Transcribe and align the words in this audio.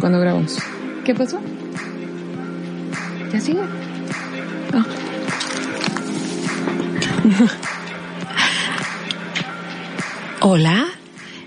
Cuando 0.00 0.20
grabamos. 0.20 0.58
¿Qué 1.04 1.14
pasó? 1.14 1.40
¿Ya 3.32 3.40
sigue? 3.40 3.60
Ah. 4.72 4.84
Hola. 10.40 10.86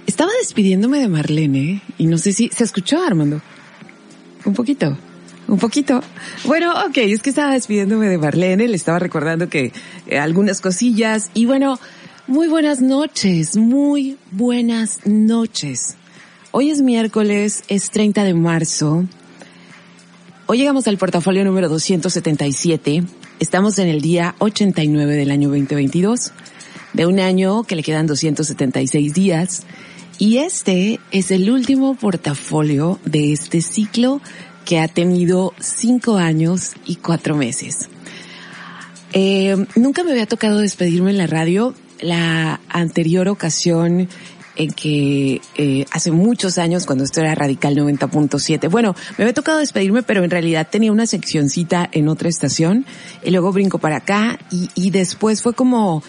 Estaba 0.06 0.32
despidiéndome 0.40 1.00
de 1.00 1.08
Marlene 1.08 1.82
y 1.98 2.06
no 2.06 2.18
sé 2.18 2.34
si 2.34 2.50
se 2.50 2.64
escuchó 2.64 3.02
Armando. 3.04 3.42
Un 4.46 4.54
poquito. 4.54 4.98
Un 5.48 5.58
poquito. 5.58 6.02
Bueno, 6.46 6.74
ok, 6.88 6.98
es 6.98 7.22
que 7.22 7.30
estaba 7.30 7.54
despidiéndome 7.54 8.08
de 8.08 8.18
Marlene, 8.18 8.68
le 8.68 8.76
estaba 8.76 9.00
recordando 9.00 9.50
que 9.50 9.74
eh, 10.08 10.20
algunas 10.20 10.62
cosillas 10.62 11.32
y 11.34 11.46
bueno, 11.46 11.80
muy 12.28 12.48
buenas 12.48 12.82
noches, 12.82 13.58
muy 13.58 14.18
buenas 14.32 15.06
noches. 15.06 15.98
Hoy 16.56 16.70
es 16.70 16.84
miércoles, 16.84 17.64
es 17.68 17.90
30 17.90 18.24
de 18.26 18.36
marzo. 18.36 19.06
Hoy 20.46 20.60
llegamos 20.60 20.88
al 20.88 21.00
portafolio 21.00 21.44
número 21.44 21.68
277. 21.68 23.04
Estamos 23.40 23.80
en 23.80 23.88
el 23.88 24.02
día 24.02 24.36
89 24.38 25.16
del 25.16 25.32
año 25.32 25.50
2022, 25.50 26.32
de 26.94 27.08
un 27.08 27.20
año 27.20 27.64
que 27.64 27.76
le 27.76 27.82
quedan 27.82 28.06
276 28.06 29.16
días. 29.16 29.64
Y 30.20 30.38
este 30.38 31.00
es 31.10 31.32
el 31.32 31.50
último 31.50 31.96
portafolio 31.96 33.00
de 33.04 33.34
este 33.34 33.60
ciclo 33.62 34.22
que 34.64 34.80
ha 34.80 34.88
tenido 34.88 35.56
cinco 35.60 36.18
años 36.18 36.74
y 36.86 36.98
cuatro 36.98 37.36
meses. 37.36 37.90
Eh, 39.14 39.66
nunca 39.76 40.04
me 40.04 40.12
había 40.12 40.28
tocado 40.28 40.60
despedirme 40.60 41.10
en 41.10 41.18
la 41.18 41.26
radio. 41.26 41.74
La 42.00 42.60
anterior 42.70 43.28
ocasión 43.28 44.08
en 44.56 44.72
que 44.72 45.42
eh, 45.58 45.86
hace 45.92 46.12
muchos 46.12 46.58
años, 46.58 46.86
cuando 46.86 47.04
esto 47.04 47.22
era 47.22 47.36
Radical 47.36 47.76
90.7, 47.76 48.70
bueno, 48.70 48.96
me 49.18 49.24
había 49.24 49.34
tocado 49.34 49.60
despedirme, 49.60 50.04
pero 50.04 50.24
en 50.24 50.30
realidad 50.30 50.68
tenía 50.70 50.92
una 50.92 51.08
seccioncita 51.08 51.90
en 51.92 52.08
otra 52.08 52.30
estación, 52.30 52.86
y 53.24 53.32
luego 53.32 53.52
brinco 53.52 53.80
para 53.80 53.98
acá, 53.98 54.40
y, 54.52 54.70
y 54.76 54.92
después 54.92 55.42
fue 55.42 55.54
como 55.54 56.04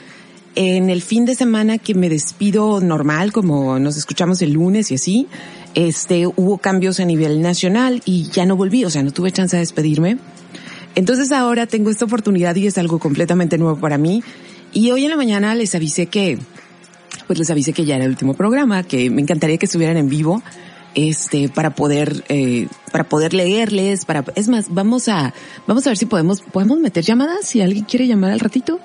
en 0.56 0.90
el 0.90 1.02
fin 1.02 1.24
de 1.24 1.34
semana 1.34 1.78
que 1.78 1.94
me 1.94 2.08
despido 2.08 2.80
normal, 2.80 3.32
como 3.32 3.78
nos 3.78 3.96
escuchamos 3.96 4.40
el 4.42 4.52
lunes 4.52 4.90
y 4.90 4.94
así, 4.94 5.26
este, 5.74 6.26
hubo 6.26 6.58
cambios 6.58 7.00
a 7.00 7.04
nivel 7.04 7.42
nacional 7.42 8.02
y 8.04 8.30
ya 8.30 8.46
no 8.46 8.56
volví, 8.56 8.84
o 8.84 8.90
sea, 8.90 9.02
no 9.02 9.12
tuve 9.12 9.32
chance 9.32 9.56
de 9.56 9.60
despedirme. 9.60 10.18
Entonces 10.94 11.32
ahora 11.32 11.66
tengo 11.66 11.90
esta 11.90 12.04
oportunidad 12.04 12.54
y 12.54 12.68
es 12.68 12.78
algo 12.78 12.98
completamente 12.98 13.58
nuevo 13.58 13.80
para 13.80 13.98
mí. 13.98 14.22
Y 14.72 14.90
hoy 14.90 15.04
en 15.04 15.10
la 15.10 15.16
mañana 15.16 15.54
les 15.54 15.74
avisé 15.74 16.06
que, 16.06 16.38
pues 17.26 17.38
les 17.38 17.50
avisé 17.50 17.72
que 17.72 17.84
ya 17.84 17.96
era 17.96 18.04
el 18.04 18.10
último 18.10 18.34
programa, 18.34 18.82
que 18.82 19.10
me 19.10 19.22
encantaría 19.22 19.58
que 19.58 19.66
estuvieran 19.66 19.96
en 19.96 20.08
vivo, 20.08 20.42
este, 20.94 21.48
para 21.48 21.70
poder, 21.74 22.24
eh, 22.28 22.68
para 22.92 23.04
poder 23.04 23.34
leerles, 23.34 24.04
para, 24.04 24.24
es 24.34 24.48
más, 24.48 24.66
vamos 24.68 25.08
a, 25.08 25.34
vamos 25.66 25.86
a 25.86 25.90
ver 25.90 25.98
si 25.98 26.06
podemos, 26.06 26.40
podemos 26.40 26.78
meter 26.78 27.04
llamadas, 27.04 27.46
si 27.46 27.60
alguien 27.60 27.84
quiere 27.84 28.06
llamar 28.06 28.30
al 28.30 28.40
ratito. 28.40 28.80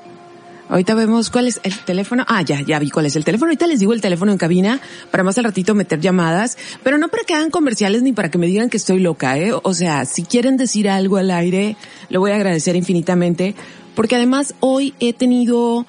Ahorita 0.69 0.93
vemos 0.93 1.31
cuál 1.31 1.47
es 1.47 1.59
el 1.63 1.75
teléfono. 1.79 2.23
Ah, 2.27 2.43
ya, 2.43 2.61
ya 2.61 2.77
vi 2.77 2.91
cuál 2.91 3.07
es 3.07 3.15
el 3.15 3.25
teléfono. 3.25 3.49
Ahorita 3.49 3.65
les 3.65 3.79
digo 3.79 3.91
el 3.91 4.01
teléfono 4.01 4.31
en 4.31 4.37
cabina 4.37 4.79
para 5.09 5.23
más 5.23 5.35
al 5.39 5.45
ratito 5.45 5.73
meter 5.73 5.99
llamadas, 5.99 6.59
pero 6.83 6.99
no 6.99 7.07
para 7.07 7.23
que 7.23 7.33
hagan 7.33 7.49
comerciales 7.49 8.03
ni 8.03 8.13
para 8.13 8.29
que 8.29 8.37
me 8.37 8.45
digan 8.45 8.69
que 8.69 8.77
estoy 8.77 8.99
loca, 8.99 9.35
¿eh? 9.39 9.51
O 9.51 9.73
sea, 9.73 10.05
si 10.05 10.23
quieren 10.23 10.57
decir 10.57 10.87
algo 10.87 11.17
al 11.17 11.31
aire, 11.31 11.75
lo 12.09 12.19
voy 12.19 12.31
a 12.31 12.35
agradecer 12.35 12.75
infinitamente, 12.75 13.55
porque 13.95 14.15
además 14.15 14.53
hoy 14.59 14.93
he 14.99 15.11
tenido 15.11 15.87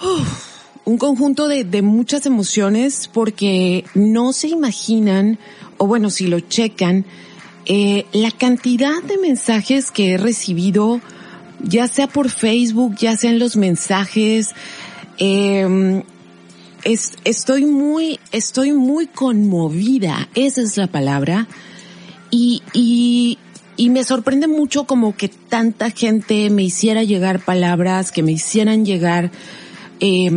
uf, 0.00 0.49
un 0.84 0.98
conjunto 0.98 1.48
de, 1.48 1.64
de 1.64 1.82
muchas 1.82 2.26
emociones 2.26 3.08
porque 3.12 3.84
no 3.94 4.32
se 4.32 4.48
imaginan, 4.48 5.38
o 5.78 5.86
bueno, 5.86 6.10
si 6.10 6.26
lo 6.26 6.40
checan, 6.40 7.04
eh, 7.66 8.06
la 8.12 8.30
cantidad 8.30 9.02
de 9.02 9.18
mensajes 9.18 9.90
que 9.90 10.12
he 10.12 10.16
recibido 10.16 11.00
ya 11.62 11.88
sea 11.88 12.06
por 12.06 12.30
Facebook, 12.30 12.96
ya 12.96 13.16
sea 13.16 13.30
en 13.30 13.38
los 13.38 13.56
mensajes. 13.56 14.54
Eh, 15.18 16.02
es, 16.84 17.12
estoy 17.24 17.66
muy, 17.66 18.18
estoy 18.32 18.72
muy 18.72 19.06
conmovida, 19.06 20.28
esa 20.34 20.62
es 20.62 20.76
la 20.76 20.86
palabra. 20.86 21.46
Y, 22.30 22.62
y, 22.72 23.38
y 23.76 23.90
me 23.90 24.04
sorprende 24.04 24.46
mucho 24.46 24.84
como 24.84 25.16
que 25.16 25.28
tanta 25.28 25.90
gente 25.90 26.48
me 26.50 26.62
hiciera 26.62 27.02
llegar 27.02 27.44
palabras, 27.44 28.12
que 28.12 28.22
me 28.22 28.32
hicieran 28.32 28.84
llegar, 28.84 29.30
eh, 30.00 30.30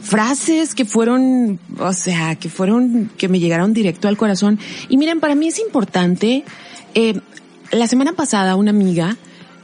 frases 0.00 0.74
que 0.74 0.84
fueron, 0.84 1.60
o 1.78 1.92
sea, 1.92 2.34
que 2.34 2.48
fueron, 2.48 3.10
que 3.16 3.28
me 3.28 3.38
llegaron 3.38 3.72
directo 3.72 4.08
al 4.08 4.16
corazón. 4.16 4.58
Y 4.88 4.96
miren, 4.96 5.20
para 5.20 5.34
mí 5.34 5.48
es 5.48 5.58
importante, 5.58 6.44
eh, 6.94 7.20
la 7.70 7.86
semana 7.86 8.14
pasada 8.14 8.56
una 8.56 8.70
amiga, 8.70 9.16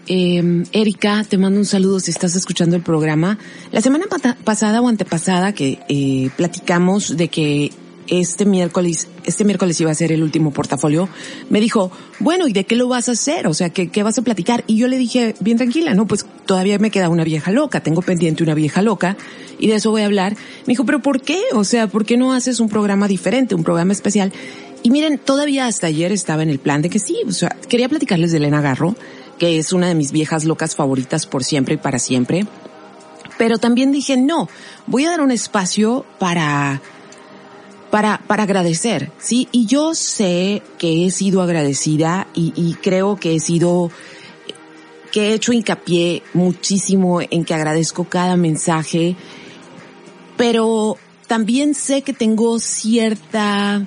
eh, 0.08 0.64
Erika, 0.72 1.24
te 1.24 1.38
mando 1.38 1.58
un 1.58 1.66
saludo 1.66 1.98
si 1.98 2.10
estás 2.10 2.36
escuchando 2.36 2.76
el 2.76 2.82
programa. 2.82 3.38
La 3.72 3.80
semana 3.80 4.04
pasada 4.44 4.80
o 4.80 4.88
antepasada 4.88 5.52
que 5.52 5.80
eh, 5.88 6.30
platicamos 6.36 7.16
de 7.16 7.28
que 7.28 7.72
este 8.08 8.44
miércoles, 8.44 9.08
este 9.24 9.44
miércoles 9.44 9.80
iba 9.80 9.90
a 9.90 9.94
ser 9.94 10.12
el 10.12 10.22
último 10.22 10.52
portafolio, 10.52 11.08
me 11.50 11.60
dijo, 11.60 11.90
bueno, 12.20 12.48
¿y 12.48 12.52
de 12.52 12.64
qué 12.64 12.76
lo 12.76 12.88
vas 12.88 13.08
a 13.08 13.12
hacer? 13.12 13.46
O 13.46 13.54
sea, 13.54 13.70
¿qué, 13.70 13.88
qué 13.88 14.02
vas 14.02 14.18
a 14.18 14.22
platicar? 14.22 14.64
Y 14.66 14.76
yo 14.76 14.88
le 14.88 14.98
dije, 14.98 15.34
bien 15.40 15.56
tranquila, 15.56 15.94
no, 15.94 16.06
pues 16.06 16.26
todavía 16.46 16.78
me 16.78 16.90
queda 16.90 17.08
una 17.08 17.24
vieja 17.24 17.50
loca, 17.50 17.80
tengo 17.80 18.02
pendiente 18.02 18.42
una 18.42 18.54
vieja 18.54 18.82
loca, 18.82 19.16
y 19.58 19.68
de 19.68 19.76
eso 19.76 19.90
voy 19.90 20.02
a 20.02 20.06
hablar. 20.06 20.34
Me 20.66 20.72
dijo, 20.72 20.84
pero 20.84 21.00
¿por 21.00 21.20
qué? 21.20 21.40
O 21.52 21.64
sea, 21.64 21.86
¿por 21.86 22.04
qué 22.04 22.16
no 22.16 22.32
haces 22.32 22.60
un 22.60 22.68
programa 22.68 23.08
diferente, 23.08 23.54
un 23.54 23.64
programa 23.64 23.92
especial? 23.92 24.32
Y 24.82 24.90
miren, 24.90 25.18
todavía 25.18 25.66
hasta 25.66 25.88
ayer 25.88 26.12
estaba 26.12 26.42
en 26.42 26.50
el 26.50 26.58
plan 26.58 26.82
de 26.82 26.90
que 26.90 26.98
sí, 26.98 27.16
o 27.26 27.32
sea, 27.32 27.56
quería 27.68 27.88
platicarles 27.88 28.30
de 28.30 28.38
Elena 28.38 28.60
Garro, 28.60 28.94
que 29.38 29.58
es 29.58 29.72
una 29.72 29.88
de 29.88 29.94
mis 29.94 30.12
viejas 30.12 30.44
locas 30.44 30.76
favoritas 30.76 31.26
por 31.26 31.44
siempre 31.44 31.74
y 31.74 31.78
para 31.78 31.98
siempre. 31.98 32.46
Pero 33.38 33.58
también 33.58 33.92
dije, 33.92 34.16
no, 34.16 34.48
voy 34.86 35.04
a 35.04 35.10
dar 35.10 35.20
un 35.20 35.30
espacio 35.30 36.06
para, 36.18 36.80
para, 37.90 38.18
para 38.26 38.44
agradecer, 38.44 39.10
¿sí? 39.18 39.48
Y 39.52 39.66
yo 39.66 39.94
sé 39.94 40.62
que 40.78 41.06
he 41.06 41.10
sido 41.10 41.42
agradecida 41.42 42.26
y, 42.34 42.52
y 42.56 42.74
creo 42.74 43.16
que 43.16 43.34
he 43.34 43.40
sido, 43.40 43.90
que 45.12 45.28
he 45.28 45.34
hecho 45.34 45.52
hincapié 45.52 46.22
muchísimo 46.34 47.20
en 47.20 47.44
que 47.44 47.54
agradezco 47.54 48.04
cada 48.04 48.36
mensaje, 48.36 49.16
pero 50.36 50.98
también 51.26 51.74
sé 51.74 52.02
que 52.02 52.12
tengo 52.12 52.58
cierta, 52.58 53.86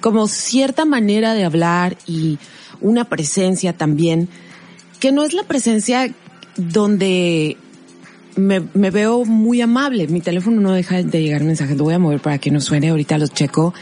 como 0.00 0.28
cierta 0.28 0.84
manera 0.84 1.34
de 1.34 1.44
hablar 1.44 1.96
y 2.06 2.38
una 2.80 3.04
presencia 3.04 3.76
también, 3.76 4.28
que 4.98 5.12
no 5.12 5.24
es 5.24 5.32
la 5.32 5.44
presencia 5.44 6.12
donde 6.56 7.56
me, 8.36 8.60
me, 8.74 8.90
veo 8.90 9.24
muy 9.24 9.60
amable. 9.60 10.06
Mi 10.08 10.20
teléfono 10.20 10.60
no 10.60 10.72
deja 10.72 11.02
de 11.02 11.22
llegar 11.22 11.44
mensajes. 11.44 11.76
Lo 11.76 11.84
voy 11.84 11.94
a 11.94 11.98
mover 11.98 12.20
para 12.20 12.38
que 12.38 12.50
no 12.50 12.60
suene. 12.60 12.88
Ahorita 12.88 13.18
los 13.18 13.32
checo. 13.32 13.74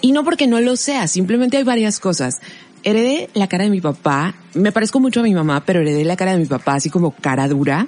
Y 0.00 0.12
no 0.12 0.24
porque 0.24 0.46
no 0.46 0.60
lo 0.60 0.76
sea. 0.76 1.06
Simplemente 1.08 1.56
hay 1.56 1.64
varias 1.64 2.00
cosas. 2.00 2.40
Heredé 2.84 3.30
la 3.34 3.46
cara 3.46 3.64
de 3.64 3.70
mi 3.70 3.80
papá. 3.80 4.34
Me 4.54 4.72
parezco 4.72 4.98
mucho 5.00 5.20
a 5.20 5.22
mi 5.22 5.34
mamá, 5.34 5.64
pero 5.64 5.80
heredé 5.80 6.04
la 6.04 6.16
cara 6.16 6.32
de 6.32 6.38
mi 6.38 6.46
papá 6.46 6.74
así 6.74 6.90
como 6.90 7.12
cara 7.12 7.46
dura. 7.48 7.86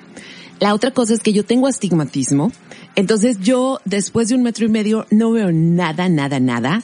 La 0.61 0.73
otra 0.73 0.93
cosa 0.93 1.15
es 1.15 1.21
que 1.21 1.33
yo 1.33 1.45
tengo 1.45 1.67
astigmatismo. 1.67 2.53
Entonces 2.95 3.41
yo, 3.41 3.81
después 3.85 4.29
de 4.29 4.37
un 4.37 4.43
metro 4.43 4.65
y 4.65 4.69
medio, 4.69 5.07
no 5.11 5.33
veo 5.33 5.51
nada, 5.53 6.09
nada, 6.09 6.39
nada. 6.39 6.83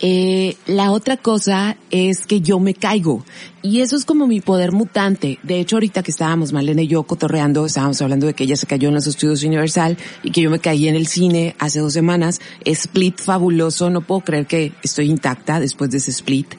Eh, 0.00 0.56
la 0.66 0.92
otra 0.92 1.16
cosa 1.16 1.76
es 1.90 2.26
que 2.26 2.40
yo 2.40 2.60
me 2.60 2.74
caigo. 2.74 3.24
Y 3.62 3.80
eso 3.80 3.96
es 3.96 4.04
como 4.04 4.26
mi 4.26 4.40
poder 4.40 4.72
mutante. 4.72 5.38
De 5.42 5.58
hecho, 5.58 5.76
ahorita 5.76 6.02
que 6.02 6.12
estábamos 6.12 6.52
Malena 6.52 6.82
y 6.82 6.86
yo 6.86 7.02
cotorreando, 7.02 7.66
estábamos 7.66 8.00
hablando 8.00 8.26
de 8.26 8.34
que 8.34 8.44
ella 8.44 8.56
se 8.56 8.66
cayó 8.66 8.88
en 8.88 8.94
los 8.94 9.06
estudios 9.06 9.42
Universal 9.42 9.98
y 10.22 10.30
que 10.30 10.40
yo 10.40 10.50
me 10.50 10.60
caí 10.60 10.88
en 10.88 10.94
el 10.94 11.08
cine 11.08 11.56
hace 11.58 11.80
dos 11.80 11.92
semanas. 11.92 12.40
Split 12.64 13.20
fabuloso. 13.20 13.90
No 13.90 14.02
puedo 14.02 14.20
creer 14.20 14.46
que 14.46 14.72
estoy 14.82 15.10
intacta 15.10 15.58
después 15.58 15.90
de 15.90 15.98
ese 15.98 16.12
split. 16.12 16.54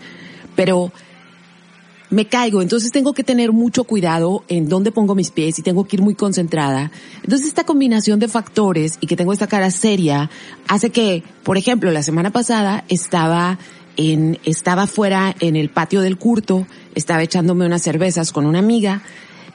Pero 0.55 0.91
me 2.09 2.25
caigo. 2.25 2.61
Entonces 2.61 2.91
tengo 2.91 3.13
que 3.13 3.23
tener 3.23 3.51
mucho 3.51 3.83
cuidado 3.83 4.43
en 4.47 4.67
dónde 4.67 4.91
pongo 4.91 5.15
mis 5.15 5.31
pies 5.31 5.59
y 5.59 5.61
tengo 5.61 5.85
que 5.85 5.97
ir 5.97 6.01
muy 6.01 6.15
concentrada. 6.15 6.91
Entonces 7.23 7.47
esta 7.47 7.65
combinación 7.65 8.19
de 8.19 8.27
factores 8.27 8.97
y 9.01 9.07
que 9.07 9.15
tengo 9.15 9.33
esta 9.33 9.47
cara 9.47 9.71
seria 9.71 10.29
hace 10.67 10.89
que, 10.89 11.23
por 11.43 11.57
ejemplo, 11.57 11.91
la 11.91 12.03
semana 12.03 12.31
pasada 12.31 12.83
estaba 12.89 13.59
en, 13.97 14.39
estaba 14.45 14.87
fuera 14.87 15.35
en 15.39 15.55
el 15.55 15.69
patio 15.69 16.01
del 16.01 16.17
curto, 16.17 16.65
estaba 16.95 17.23
echándome 17.23 17.65
unas 17.65 17.81
cervezas 17.81 18.31
con 18.31 18.45
una 18.45 18.59
amiga 18.59 19.01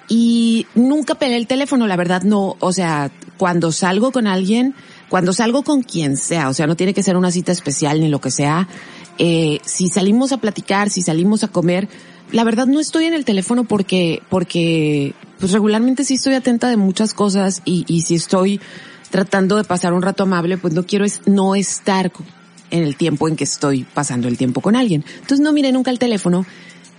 y 0.08 0.66
nunca 0.74 1.14
pelé 1.14 1.36
el 1.36 1.46
teléfono, 1.46 1.86
la 1.86 1.96
verdad 1.96 2.22
no, 2.22 2.56
o 2.60 2.72
sea, 2.72 3.10
cuando 3.38 3.72
salgo 3.72 4.12
con 4.12 4.26
alguien, 4.26 4.74
cuando 5.08 5.32
salgo 5.32 5.62
con 5.62 5.82
quien 5.82 6.16
sea, 6.16 6.50
o 6.50 6.54
sea, 6.54 6.66
no 6.66 6.76
tiene 6.76 6.92
que 6.92 7.02
ser 7.02 7.16
una 7.16 7.30
cita 7.30 7.52
especial 7.52 8.00
ni 8.00 8.08
lo 8.08 8.20
que 8.20 8.30
sea, 8.30 8.68
eh, 9.16 9.60
si 9.64 9.88
salimos 9.88 10.32
a 10.32 10.38
platicar, 10.38 10.90
si 10.90 11.00
salimos 11.00 11.42
a 11.42 11.48
comer, 11.48 11.88
la 12.32 12.44
verdad 12.44 12.66
no 12.66 12.80
estoy 12.80 13.04
en 13.04 13.14
el 13.14 13.24
teléfono 13.24 13.64
porque, 13.64 14.22
porque, 14.28 15.14
pues 15.38 15.52
regularmente 15.52 16.04
sí 16.04 16.14
estoy 16.14 16.34
atenta 16.34 16.68
de 16.68 16.76
muchas 16.76 17.14
cosas 17.14 17.62
y, 17.64 17.84
y 17.88 18.02
si 18.02 18.14
estoy 18.14 18.60
tratando 19.10 19.56
de 19.56 19.64
pasar 19.64 19.92
un 19.92 20.02
rato 20.02 20.24
amable, 20.24 20.58
pues 20.58 20.74
no 20.74 20.84
quiero 20.84 21.04
es, 21.04 21.20
no 21.26 21.54
estar 21.54 22.10
en 22.70 22.82
el 22.82 22.96
tiempo 22.96 23.28
en 23.28 23.36
que 23.36 23.44
estoy 23.44 23.84
pasando 23.84 24.26
el 24.26 24.36
tiempo 24.36 24.60
con 24.60 24.74
alguien. 24.74 25.04
Entonces 25.14 25.40
no 25.40 25.52
miré 25.52 25.70
nunca 25.70 25.90
el 25.90 25.98
teléfono 25.98 26.44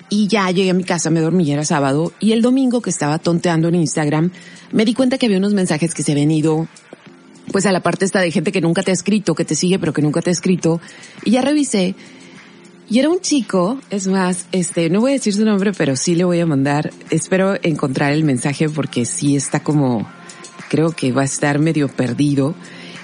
y 0.10 0.28
ya 0.28 0.50
llegué 0.52 0.70
a 0.70 0.74
mi 0.74 0.84
casa, 0.84 1.10
me 1.10 1.20
dormí, 1.20 1.52
era 1.52 1.66
sábado, 1.66 2.14
y 2.20 2.32
el 2.32 2.42
domingo 2.42 2.82
que 2.82 2.90
estaba 2.90 3.20
tonteando 3.20 3.68
en 3.68 3.76
Instagram, 3.76 4.32
me 4.72 4.86
di 4.86 4.94
cuenta 4.94 5.18
que 5.18 5.26
había 5.26 5.38
unos 5.38 5.54
mensajes 5.54 5.94
que 5.94 6.04
se 6.04 6.12
habían 6.12 6.32
ido, 6.32 6.68
pues 7.52 7.66
a 7.66 7.72
la 7.72 7.82
parte 7.82 8.06
esta 8.06 8.22
de 8.22 8.32
gente 8.32 8.52
que 8.52 8.62
nunca 8.62 8.84
te 8.84 8.92
ha 8.92 8.94
escrito, 8.94 9.36
que 9.36 9.46
te 9.46 9.56
sigue 9.56 9.80
pero 9.80 9.94
que 9.94 10.02
nunca 10.02 10.22
te 10.22 10.30
ha 10.30 10.34
escrito, 10.34 10.80
y 11.24 11.32
ya 11.32 11.42
revisé, 11.42 11.96
y 12.88 13.00
era 13.00 13.10
un 13.10 13.20
chico, 13.20 13.80
es 13.90 14.08
más, 14.08 14.46
este, 14.52 14.90
no 14.90 15.02
voy 15.02 15.12
a 15.12 15.14
decir 15.16 15.34
su 15.34 15.44
nombre, 15.44 15.72
pero 15.74 15.96
sí 15.96 16.16
le 16.16 16.24
voy 16.24 16.40
a 16.40 16.46
mandar, 16.46 16.92
espero 17.10 17.56
encontrar 17.64 18.14
el 18.14 18.24
mensaje 18.24 18.70
porque 18.70 19.06
sí 19.06 19.36
está 19.36 19.62
como, 19.62 20.08
creo 20.70 20.92
que 20.92 21.12
va 21.12 21.24
a 21.24 21.26
estar 21.26 21.58
medio 21.60 21.88
perdido, 21.88 22.54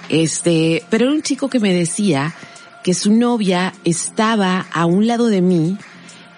este, 0.08 0.84
pero 0.90 1.06
era 1.06 1.14
un 1.14 1.22
chico 1.22 1.48
que 1.48 1.58
me 1.58 1.74
decía 1.74 2.34
que 2.84 2.94
su 2.94 3.12
novia 3.12 3.74
estaba 3.84 4.66
a 4.72 4.86
un 4.86 5.06
lado 5.06 5.26
de 5.26 5.42
mí, 5.42 5.76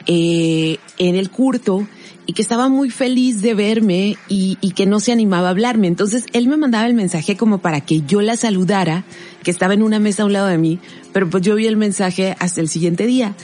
eh, 0.07 0.79
en 0.99 1.17
el 1.17 1.31
curto 1.31 1.87
y 2.27 2.33
que 2.33 2.43
estaba 2.43 2.69
muy 2.69 2.91
feliz 2.91 3.43
de 3.43 3.55
verme 3.55 4.17
y, 4.29 4.59
y, 4.61 4.71
que 4.73 4.87
no 4.87 5.01
se 5.01 5.13
animaba 5.13 5.49
a 5.49 5.51
hablarme. 5.51 5.89
Entonces 5.89 6.25
él 6.33 6.49
me 6.49 6.57
mandaba 6.57 6.87
el 6.87 6.95
mensaje 6.95 7.37
como 7.37 7.59
para 7.59 7.81
que 7.81 8.01
yo 8.03 8.23
la 8.23 8.37
saludara, 8.37 9.05
que 9.43 9.51
estaba 9.51 9.75
en 9.75 9.83
una 9.83 9.99
mesa 9.99 10.23
a 10.23 10.27
un 10.27 10.33
lado 10.33 10.47
de 10.47 10.59
mí, 10.59 10.79
pero 11.13 11.29
pues 11.29 11.43
yo 11.43 11.55
vi 11.55 11.67
el 11.67 11.77
mensaje 11.77 12.35
hasta 12.39 12.61
el 12.61 12.69
siguiente 12.69 13.07
día. 13.07 13.35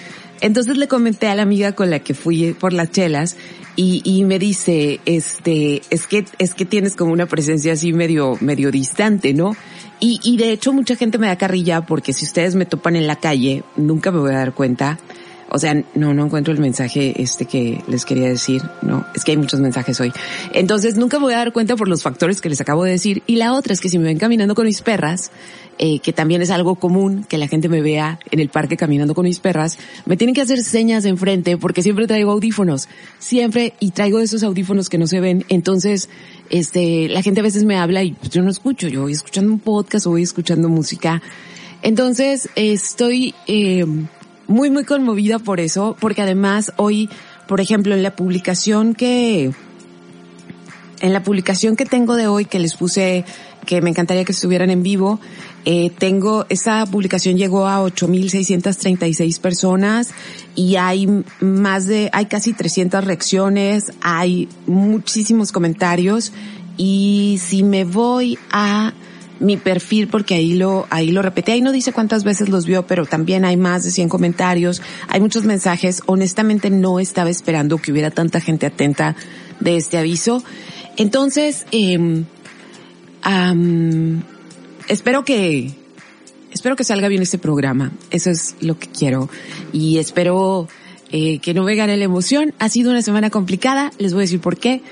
Entonces 0.41 0.79
le 0.79 0.89
comenté 0.89 1.29
a 1.29 1.35
la 1.35 1.43
amiga 1.43 1.73
con 1.73 1.91
la 1.91 1.99
que 1.99 2.15
fui 2.15 2.55
por 2.55 2.73
las 2.73 2.91
chelas 2.91 3.37
y, 3.77 4.01
y 4.05 4.25
me 4.25 4.39
dice, 4.39 5.01
este, 5.05 5.83
es 5.91 6.07
que, 6.07 6.25
es 6.39 6.55
que 6.55 6.65
tienes 6.65 6.97
como 6.97 7.13
una 7.13 7.27
presencia 7.27 7.75
así 7.75 7.93
medio, 7.93 8.39
medio 8.41 8.71
distante, 8.71 9.35
¿no? 9.35 9.55
Y, 10.01 10.19
y 10.23 10.39
de 10.39 10.53
hecho 10.53 10.73
mucha 10.73 10.97
gente 10.97 11.19
me 11.19 11.27
da 11.27 11.37
carrilla 11.37 11.83
porque 11.83 12.15
si 12.15 12.25
ustedes 12.25 12.55
me 12.55 12.65
topan 12.65 12.97
en 12.97 13.07
la 13.07 13.17
calle, 13.17 13.65
nunca 13.77 14.11
me 14.11 14.21
voy 14.21 14.33
a 14.33 14.39
dar 14.39 14.55
cuenta 14.55 14.99
o 15.51 15.59
sea, 15.59 15.75
no, 15.95 16.15
no 16.15 16.25
encuentro 16.25 16.53
el 16.53 16.61
mensaje 16.61 17.21
este 17.21 17.45
que 17.45 17.83
les 17.89 18.05
quería 18.05 18.29
decir. 18.29 18.63
No, 18.83 19.05
es 19.15 19.25
que 19.25 19.33
hay 19.33 19.37
muchos 19.37 19.61
mensajes 19.61 20.01
hoy. 20.01 20.13
Entonces 20.53 20.97
nunca 20.97 21.19
me 21.19 21.25
voy 21.25 21.35
a 21.35 21.39
dar 21.39 21.53
cuenta 21.53 21.77
por 21.77 21.89
los 21.89 22.03
factores 22.03 22.41
que 22.41 22.49
les 22.49 22.61
acabo 22.61 22.85
de 22.85 22.93
decir. 22.93 23.23
Y 23.27 23.37
la 23.37 23.53
otra 23.53 23.73
es 23.73 23.81
que 23.81 23.89
si 23.89 23.99
me 23.99 24.05
ven 24.05 24.19
caminando 24.19 24.55
con 24.55 24.67
mis 24.67 24.81
perras, 24.81 25.33
eh, 25.79 25.99
que 25.99 26.13
también 26.13 26.41
es 26.43 26.51
algo 26.51 26.77
común 26.77 27.25
que 27.25 27.39
la 27.39 27.49
gente 27.49 27.69
me 27.69 27.81
vea 27.81 28.21
en 28.31 28.39
el 28.39 28.49
parque 28.49 28.77
caminando 28.77 29.15
con 29.15 29.25
mis 29.25 29.41
perras, 29.41 29.79
me 30.07 30.17
tienen 30.17 30.35
que 30.35 30.43
hacer 30.43 30.63
señas 30.63 31.05
enfrente 31.05 31.57
porque 31.57 31.83
siempre 31.83 32.07
traigo 32.07 32.31
audífonos. 32.31 32.89
Siempre, 33.19 33.75
y 33.81 33.91
traigo 33.91 34.21
esos 34.21 34.43
audífonos 34.45 34.89
que 34.89 34.99
no 34.99 35.07
se 35.07 35.21
ven. 35.21 35.45
Entonces, 35.49 36.09
este, 36.49 37.09
la 37.09 37.23
gente 37.23 37.41
a 37.41 37.43
veces 37.43 37.65
me 37.65 37.77
habla 37.77 38.05
y 38.05 38.13
pues, 38.13 38.31
yo 38.31 38.43
no 38.43 38.51
escucho. 38.51 38.87
Yo 38.87 39.03
voy 39.03 39.13
escuchando 39.13 39.53
un 39.53 39.59
podcast 39.59 40.07
o 40.07 40.11
voy 40.11 40.23
escuchando 40.23 40.69
música. 40.69 41.23
Entonces, 41.83 42.51
estoy, 42.57 43.35
eh, 43.47 43.85
muy, 44.51 44.69
muy 44.69 44.85
conmovida 44.85 45.39
por 45.39 45.61
eso, 45.61 45.97
porque 46.01 46.23
además 46.23 46.73
hoy, 46.77 47.09
por 47.47 47.61
ejemplo, 47.61 47.95
en 47.95 48.03
la 48.03 48.17
publicación 48.17 48.95
que, 48.95 49.53
en 51.01 51.13
la 51.13 51.23
publicación 51.23 51.77
que 51.77 51.87
tengo 51.87 52.17
de 52.17 52.27
hoy, 52.27 52.47
que 52.47 52.59
les 52.59 52.75
puse, 52.75 53.25
que 53.65 53.81
me 53.81 53.91
encantaría 53.91 54.25
que 54.25 54.33
estuvieran 54.33 54.71
en 54.71 54.83
vivo, 54.83 55.21
eh, 55.67 55.93
tengo, 55.97 56.47
esa 56.49 56.85
publicación 56.87 57.37
llegó 57.37 57.69
a 57.69 57.81
8.636 57.81 59.39
personas 59.39 60.11
y 60.57 60.75
hay 60.75 61.07
más 61.39 61.87
de, 61.87 62.11
hay 62.13 62.27
casi 62.27 62.53
300 62.53 63.05
reacciones, 63.05 63.93
hay 64.01 64.49
muchísimos 64.67 65.53
comentarios 65.53 66.33
y 66.77 67.39
si 67.41 67.63
me 67.63 67.85
voy 67.85 68.37
a 68.51 68.95
mi 69.41 69.57
perfil 69.57 70.07
porque 70.07 70.35
ahí 70.35 70.55
lo, 70.55 70.87
ahí 70.91 71.11
lo 71.11 71.23
repetí. 71.23 71.53
Ahí 71.53 71.61
no 71.63 71.73
dice 71.73 71.93
cuántas 71.93 72.23
veces 72.23 72.49
los 72.49 72.67
vio, 72.67 72.87
pero 72.87 73.07
también 73.07 73.45
hay 73.45 73.57
más 73.57 73.83
de 73.83 73.91
100 73.91 74.09
comentarios, 74.09 74.81
hay 75.09 75.21
muchos 75.21 75.45
mensajes. 75.45 76.03
Honestamente 76.07 76.71
no 76.71 77.01
estaba 77.01 77.31
esperando 77.31 77.79
que 77.79 77.91
hubiera 77.91 78.11
tanta 78.11 78.41
gente 78.41 78.67
atenta 78.67 79.17
de 79.59 79.77
este 79.77 79.99
aviso. 79.99 80.45
Entonces, 80.97 81.67
eh, 81.73 82.25
espero 84.89 85.25
que, 85.25 85.73
espero 86.53 86.77
que 86.77 86.85
salga 86.85 87.09
bien 87.09 87.23
este 87.23 87.39
programa. 87.39 87.93
Eso 88.11 88.31
es 88.31 88.57
lo 88.61 88.79
que 88.79 88.89
quiero. 88.89 89.31
Y 89.73 89.99
espero 89.99 90.69
eh, 91.11 91.39
que 91.39 91.55
no 91.55 91.65
me 91.65 91.75
gane 91.75 91.97
la 91.97 92.05
emoción. 92.05 92.55
Ha 92.59 92.69
sido 92.69 92.91
una 92.91 93.03
semana 93.03 93.31
complicada. 93.31 93.91
Les 93.99 94.13
voy 94.13 94.21
a 94.21 94.25
decir 94.25 94.41
por 94.41 94.59
qué. 94.59 94.83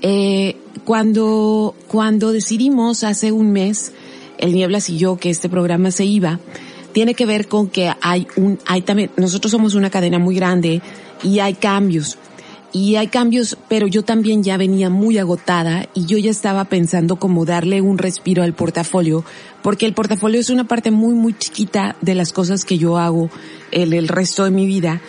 Eh, 0.00 0.56
cuando, 0.84 1.74
cuando 1.88 2.32
decidimos 2.32 3.04
hace 3.04 3.32
un 3.32 3.52
mes, 3.52 3.92
el 4.38 4.52
Nieblas 4.52 4.88
y 4.88 4.98
yo, 4.98 5.16
que 5.16 5.30
este 5.30 5.48
programa 5.48 5.90
se 5.90 6.04
iba, 6.04 6.40
tiene 6.92 7.14
que 7.14 7.26
ver 7.26 7.48
con 7.48 7.68
que 7.68 7.92
hay 8.00 8.26
un, 8.36 8.58
hay 8.66 8.82
también, 8.82 9.10
nosotros 9.16 9.50
somos 9.50 9.74
una 9.74 9.90
cadena 9.90 10.18
muy 10.18 10.34
grande 10.34 10.80
y 11.22 11.40
hay 11.40 11.54
cambios. 11.54 12.18
Y 12.70 12.96
hay 12.96 13.06
cambios, 13.06 13.56
pero 13.68 13.86
yo 13.86 14.04
también 14.04 14.42
ya 14.42 14.58
venía 14.58 14.90
muy 14.90 15.16
agotada 15.16 15.88
y 15.94 16.04
yo 16.04 16.18
ya 16.18 16.30
estaba 16.30 16.66
pensando 16.66 17.16
como 17.16 17.46
darle 17.46 17.80
un 17.80 17.96
respiro 17.96 18.42
al 18.42 18.52
portafolio, 18.52 19.24
porque 19.62 19.86
el 19.86 19.94
portafolio 19.94 20.38
es 20.38 20.50
una 20.50 20.64
parte 20.64 20.90
muy, 20.90 21.14
muy 21.14 21.32
chiquita 21.32 21.96
de 22.02 22.14
las 22.14 22.32
cosas 22.32 22.66
que 22.66 22.76
yo 22.76 22.98
hago 22.98 23.30
el, 23.70 23.94
el 23.94 24.06
resto 24.06 24.44
de 24.44 24.50
mi 24.50 24.66
vida 24.66 25.00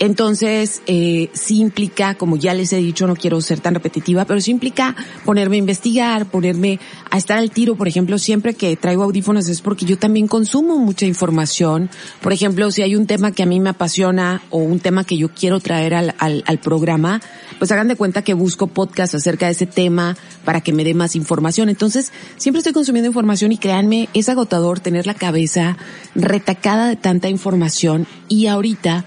entonces, 0.00 0.82
eh, 0.86 1.28
sí 1.32 1.58
implica, 1.58 2.14
como 2.14 2.36
ya 2.36 2.54
les 2.54 2.72
he 2.72 2.76
dicho, 2.76 3.06
no 3.06 3.16
quiero 3.16 3.40
ser 3.40 3.60
tan 3.60 3.74
repetitiva, 3.74 4.24
pero 4.24 4.40
sí 4.40 4.50
implica 4.50 4.94
ponerme 5.24 5.56
a 5.56 5.58
investigar, 5.58 6.26
ponerme 6.26 6.78
a 7.10 7.18
estar 7.18 7.38
al 7.38 7.50
tiro. 7.50 7.74
Por 7.74 7.88
ejemplo, 7.88 8.18
siempre 8.18 8.54
que 8.54 8.76
traigo 8.76 9.02
audífonos 9.02 9.48
es 9.48 9.60
porque 9.60 9.86
yo 9.86 9.98
también 9.98 10.28
consumo 10.28 10.78
mucha 10.78 11.04
información. 11.04 11.90
Por 12.20 12.32
ejemplo, 12.32 12.70
si 12.70 12.82
hay 12.82 12.94
un 12.94 13.06
tema 13.06 13.32
que 13.32 13.42
a 13.42 13.46
mí 13.46 13.58
me 13.58 13.70
apasiona 13.70 14.42
o 14.50 14.58
un 14.58 14.78
tema 14.78 15.02
que 15.02 15.16
yo 15.16 15.30
quiero 15.30 15.58
traer 15.58 15.94
al, 15.94 16.14
al, 16.18 16.44
al 16.46 16.58
programa, 16.58 17.20
pues 17.58 17.72
hagan 17.72 17.88
de 17.88 17.96
cuenta 17.96 18.22
que 18.22 18.34
busco 18.34 18.68
podcast 18.68 19.14
acerca 19.14 19.46
de 19.46 19.52
ese 19.52 19.66
tema 19.66 20.16
para 20.44 20.60
que 20.60 20.72
me 20.72 20.84
dé 20.84 20.94
más 20.94 21.16
información. 21.16 21.68
Entonces, 21.68 22.12
siempre 22.36 22.58
estoy 22.58 22.72
consumiendo 22.72 23.08
información 23.08 23.50
y 23.50 23.58
créanme, 23.58 24.08
es 24.14 24.28
agotador 24.28 24.78
tener 24.78 25.06
la 25.06 25.14
cabeza 25.14 25.76
retacada 26.14 26.88
de 26.88 26.96
tanta 26.96 27.28
información 27.28 28.06
y 28.28 28.46
ahorita 28.46 29.04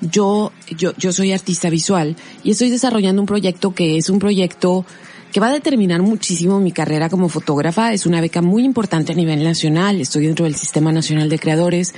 yo, 0.00 0.52
yo, 0.76 0.92
yo 0.96 1.12
soy 1.12 1.32
artista 1.32 1.70
visual 1.70 2.16
y 2.42 2.50
estoy 2.50 2.70
desarrollando 2.70 3.22
un 3.22 3.26
proyecto 3.26 3.74
que 3.74 3.96
es 3.96 4.10
un 4.10 4.18
proyecto 4.18 4.84
que 5.32 5.40
va 5.40 5.48
a 5.48 5.52
determinar 5.52 6.00
muchísimo 6.02 6.60
mi 6.60 6.70
carrera 6.70 7.08
como 7.08 7.28
fotógrafa. 7.28 7.92
Es 7.92 8.06
una 8.06 8.20
beca 8.20 8.40
muy 8.40 8.64
importante 8.64 9.12
a 9.12 9.16
nivel 9.16 9.42
nacional. 9.42 10.00
Estoy 10.00 10.26
dentro 10.26 10.44
del 10.44 10.54
Sistema 10.54 10.92
Nacional 10.92 11.28
de 11.28 11.40
Creadores. 11.40 11.92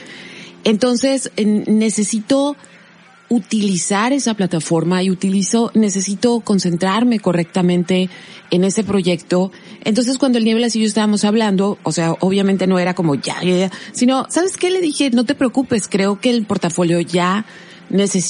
Entonces, 0.64 1.30
necesito 1.36 2.56
utilizar 3.28 4.12
esa 4.12 4.34
plataforma 4.34 5.02
y 5.02 5.10
utilizo, 5.10 5.70
necesito 5.74 6.40
concentrarme 6.40 7.18
correctamente 7.18 8.08
en 8.50 8.64
ese 8.64 8.84
proyecto. 8.84 9.52
Entonces 9.84 10.16
cuando 10.18 10.38
el 10.38 10.44
Nieblas 10.44 10.76
y 10.76 10.80
yo 10.80 10.86
estábamos 10.86 11.24
hablando, 11.24 11.78
o 11.82 11.92
sea, 11.92 12.12
obviamente 12.20 12.66
no 12.66 12.78
era 12.78 12.94
como 12.94 13.16
ya, 13.16 13.36
sino, 13.92 14.26
¿sabes 14.30 14.56
qué? 14.56 14.70
Le 14.70 14.80
dije, 14.80 15.10
no 15.10 15.24
te 15.24 15.34
preocupes, 15.34 15.88
creo 15.88 16.20
que 16.20 16.30
el 16.30 16.46
portafolio 16.46 17.00
ya 17.00 17.44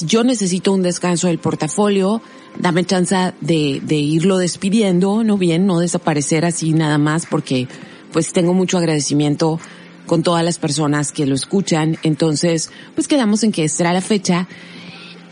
yo 0.05 0.23
necesito 0.23 0.71
un 0.71 0.83
descanso 0.83 1.27
del 1.27 1.39
portafolio, 1.39 2.21
dame 2.59 2.85
chance 2.85 3.15
de, 3.41 3.81
de 3.83 3.95
irlo 3.95 4.37
despidiendo, 4.37 5.23
no 5.23 5.37
bien, 5.37 5.65
no 5.65 5.79
desaparecer 5.79 6.45
así 6.45 6.73
nada 6.73 6.97
más 6.97 7.25
porque 7.25 7.67
pues 8.11 8.33
tengo 8.33 8.53
mucho 8.53 8.77
agradecimiento 8.77 9.59
con 10.05 10.23
todas 10.23 10.43
las 10.43 10.57
personas 10.57 11.11
que 11.11 11.25
lo 11.25 11.35
escuchan, 11.35 11.97
entonces 12.03 12.71
pues 12.95 13.07
quedamos 13.07 13.43
en 13.43 13.51
que 13.51 13.69
era 13.79 13.93
la 13.93 14.01
fecha. 14.01 14.47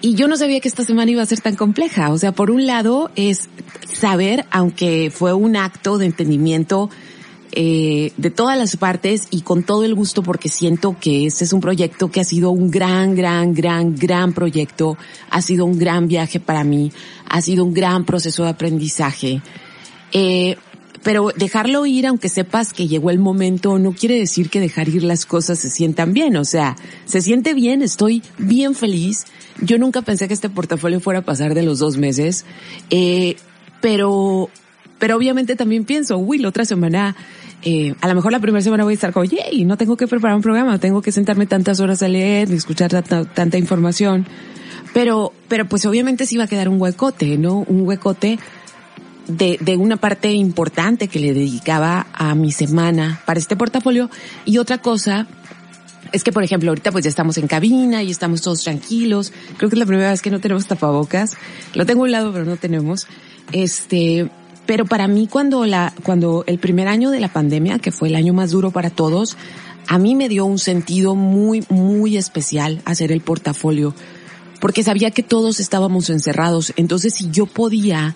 Y 0.01 0.13
yo 0.13 0.27
no 0.27 0.37
sabía 0.37 0.59
que 0.59 0.67
esta 0.67 0.83
semana 0.83 1.09
iba 1.09 1.23
a 1.23 1.25
ser 1.25 1.41
tan 1.41 1.55
compleja, 1.55 2.11
o 2.11 2.17
sea, 2.17 2.31
por 2.31 2.51
un 2.51 2.67
lado 2.67 3.09
es 3.15 3.49
saber, 3.91 4.45
aunque 4.51 5.11
fue 5.11 5.33
un 5.33 5.55
acto 5.55 5.97
de 5.97 6.05
entendimiento 6.05 6.89
eh, 7.55 8.11
de 8.17 8.31
todas 8.31 8.57
las 8.57 8.75
partes 8.75 9.27
y 9.31 9.41
con 9.41 9.63
todo 9.63 9.83
el 9.83 9.95
gusto 9.95 10.23
porque 10.23 10.49
siento 10.49 10.97
que 10.99 11.25
este 11.25 11.45
es 11.45 11.53
un 11.53 11.61
proyecto 11.61 12.11
que 12.11 12.19
ha 12.19 12.25
sido 12.25 12.51
un 12.51 12.69
gran, 12.69 13.15
gran, 13.15 13.53
gran, 13.53 13.95
gran 13.95 14.33
proyecto, 14.33 14.97
ha 15.29 15.41
sido 15.41 15.65
un 15.65 15.79
gran 15.79 16.07
viaje 16.07 16.41
para 16.41 16.65
mí, 16.65 16.91
ha 17.29 17.41
sido 17.41 17.63
un 17.63 17.73
gran 17.73 18.05
proceso 18.05 18.43
de 18.43 18.49
aprendizaje. 18.49 19.41
Eh, 20.11 20.57
pero 21.05 21.29
dejarlo 21.35 21.85
ir, 21.85 22.07
aunque 22.07 22.29
sepas 22.29 22.73
que 22.73 22.87
llegó 22.87 23.11
el 23.11 23.19
momento, 23.19 23.77
no 23.77 23.93
quiere 23.93 24.17
decir 24.17 24.49
que 24.49 24.59
dejar 24.59 24.89
ir 24.89 25.03
las 25.03 25.27
cosas 25.27 25.59
se 25.59 25.69
sientan 25.69 26.13
bien. 26.13 26.35
O 26.35 26.43
sea, 26.43 26.75
se 27.05 27.21
siente 27.21 27.53
bien, 27.53 27.83
estoy 27.83 28.23
bien 28.39 28.73
feliz. 28.73 29.25
Yo 29.61 29.77
nunca 29.77 30.01
pensé 30.01 30.27
que 30.27 30.33
este 30.33 30.49
portafolio 30.49 30.99
fuera 30.99 31.19
a 31.19 31.21
pasar 31.21 31.53
de 31.53 31.61
los 31.61 31.77
dos 31.77 31.97
meses. 31.97 32.43
Eh, 32.89 33.35
pero, 33.81 34.49
pero 34.97 35.15
obviamente 35.15 35.55
también 35.55 35.85
pienso, 35.85 36.17
uy, 36.17 36.39
la 36.39 36.49
otra 36.49 36.65
semana 36.65 37.15
eh, 37.63 37.95
a 38.01 38.07
lo 38.07 38.15
mejor 38.15 38.31
la 38.31 38.39
primera 38.39 38.61
semana 38.61 38.83
voy 38.83 38.93
a 38.93 38.95
estar 38.95 39.11
como, 39.11 39.25
yay, 39.25 39.65
no 39.65 39.77
tengo 39.77 39.97
que 39.97 40.07
preparar 40.07 40.35
un 40.35 40.41
programa, 40.41 40.79
tengo 40.79 41.01
que 41.01 41.11
sentarme 41.11 41.45
tantas 41.45 41.79
horas 41.79 42.03
a 42.03 42.07
leer, 42.07 42.51
escuchar 42.51 42.91
tanta, 42.91 43.57
información. 43.57 44.27
Pero, 44.93 45.33
pero 45.47 45.65
pues 45.67 45.85
obviamente 45.85 46.25
sí 46.25 46.37
va 46.37 46.45
a 46.45 46.47
quedar 46.47 46.69
un 46.69 46.79
huecote, 46.79 47.37
¿no? 47.37 47.65
Un 47.67 47.81
huecote 47.81 48.39
de, 49.27 49.57
de 49.59 49.77
una 49.77 49.97
parte 49.97 50.31
importante 50.31 51.07
que 51.07 51.19
le 51.19 51.33
dedicaba 51.33 52.07
a 52.13 52.35
mi 52.35 52.51
semana 52.51 53.21
para 53.25 53.39
este 53.39 53.55
portafolio. 53.55 54.09
Y 54.45 54.59
otra 54.59 54.77
cosa 54.77 55.27
es 56.11 56.23
que, 56.23 56.31
por 56.31 56.43
ejemplo, 56.43 56.71
ahorita 56.71 56.91
pues 56.91 57.03
ya 57.03 57.09
estamos 57.09 57.37
en 57.37 57.47
cabina 57.47 58.03
y 58.03 58.11
estamos 58.11 58.41
todos 58.41 58.63
tranquilos. 58.63 59.33
Creo 59.57 59.69
que 59.69 59.75
es 59.75 59.79
la 59.79 59.85
primera 59.85 60.11
vez 60.11 60.21
que 60.21 60.31
no 60.31 60.39
tenemos 60.39 60.67
tapabocas. 60.67 61.35
Lo 61.73 61.85
tengo 61.85 62.01
a 62.01 62.05
un 62.05 62.11
lado, 62.11 62.31
pero 62.31 62.45
no 62.45 62.57
tenemos. 62.57 63.07
Este, 63.51 64.29
pero 64.65 64.85
para 64.85 65.07
mí 65.07 65.27
cuando 65.27 65.65
la, 65.65 65.93
cuando 66.03 66.43
el 66.47 66.59
primer 66.59 66.87
año 66.87 67.11
de 67.11 67.19
la 67.19 67.31
pandemia, 67.31 67.79
que 67.79 67.91
fue 67.91 68.09
el 68.09 68.15
año 68.15 68.33
más 68.33 68.51
duro 68.51 68.71
para 68.71 68.89
todos, 68.89 69.37
a 69.87 69.97
mí 69.97 70.15
me 70.15 70.29
dio 70.29 70.45
un 70.45 70.59
sentido 70.59 71.15
muy, 71.15 71.63
muy 71.69 72.17
especial 72.17 72.81
hacer 72.85 73.11
el 73.11 73.21
portafolio, 73.21 73.93
porque 74.59 74.83
sabía 74.83 75.11
que 75.11 75.23
todos 75.23 75.59
estábamos 75.59 76.09
encerrados. 76.09 76.73
Entonces, 76.75 77.13
si 77.13 77.29
yo 77.29 77.45
podía 77.45 78.15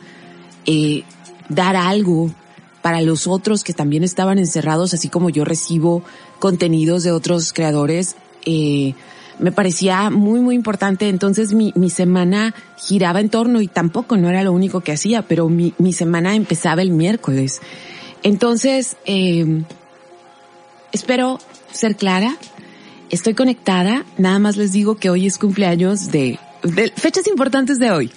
eh, 0.65 1.03
dar 1.47 1.75
algo 1.75 2.31
para 2.81 3.01
los 3.01 3.27
otros 3.27 3.63
que 3.63 3.73
también 3.73 4.03
estaban 4.03 4.39
encerrados, 4.39 4.93
así 4.93 5.09
como 5.09 5.29
yo 5.29 5.45
recibo 5.45 6.03
contenidos 6.39 7.03
de 7.03 7.11
otros 7.11 7.53
creadores, 7.53 8.15
eh, 8.45 8.95
me 9.39 9.51
parecía 9.51 10.09
muy, 10.09 10.39
muy 10.39 10.55
importante. 10.55 11.09
Entonces 11.09 11.53
mi, 11.53 11.73
mi 11.75 11.89
semana 11.89 12.53
giraba 12.77 13.19
en 13.21 13.29
torno 13.29 13.61
y 13.61 13.67
tampoco 13.67 14.17
no 14.17 14.29
era 14.29 14.43
lo 14.43 14.51
único 14.51 14.81
que 14.81 14.91
hacía, 14.91 15.23
pero 15.23 15.49
mi, 15.49 15.73
mi 15.77 15.93
semana 15.93 16.35
empezaba 16.35 16.81
el 16.81 16.91
miércoles. 16.91 17.61
Entonces, 18.23 18.97
eh, 19.05 19.63
espero 20.91 21.39
ser 21.71 21.95
clara. 21.95 22.35
Estoy 23.09 23.33
conectada. 23.33 24.05
Nada 24.17 24.39
más 24.39 24.57
les 24.57 24.71
digo 24.71 24.97
que 24.97 25.09
hoy 25.09 25.25
es 25.25 25.37
cumpleaños 25.37 26.11
de, 26.11 26.37
de 26.63 26.91
fechas 26.95 27.27
importantes 27.27 27.79
de 27.79 27.91
hoy. 27.91 28.11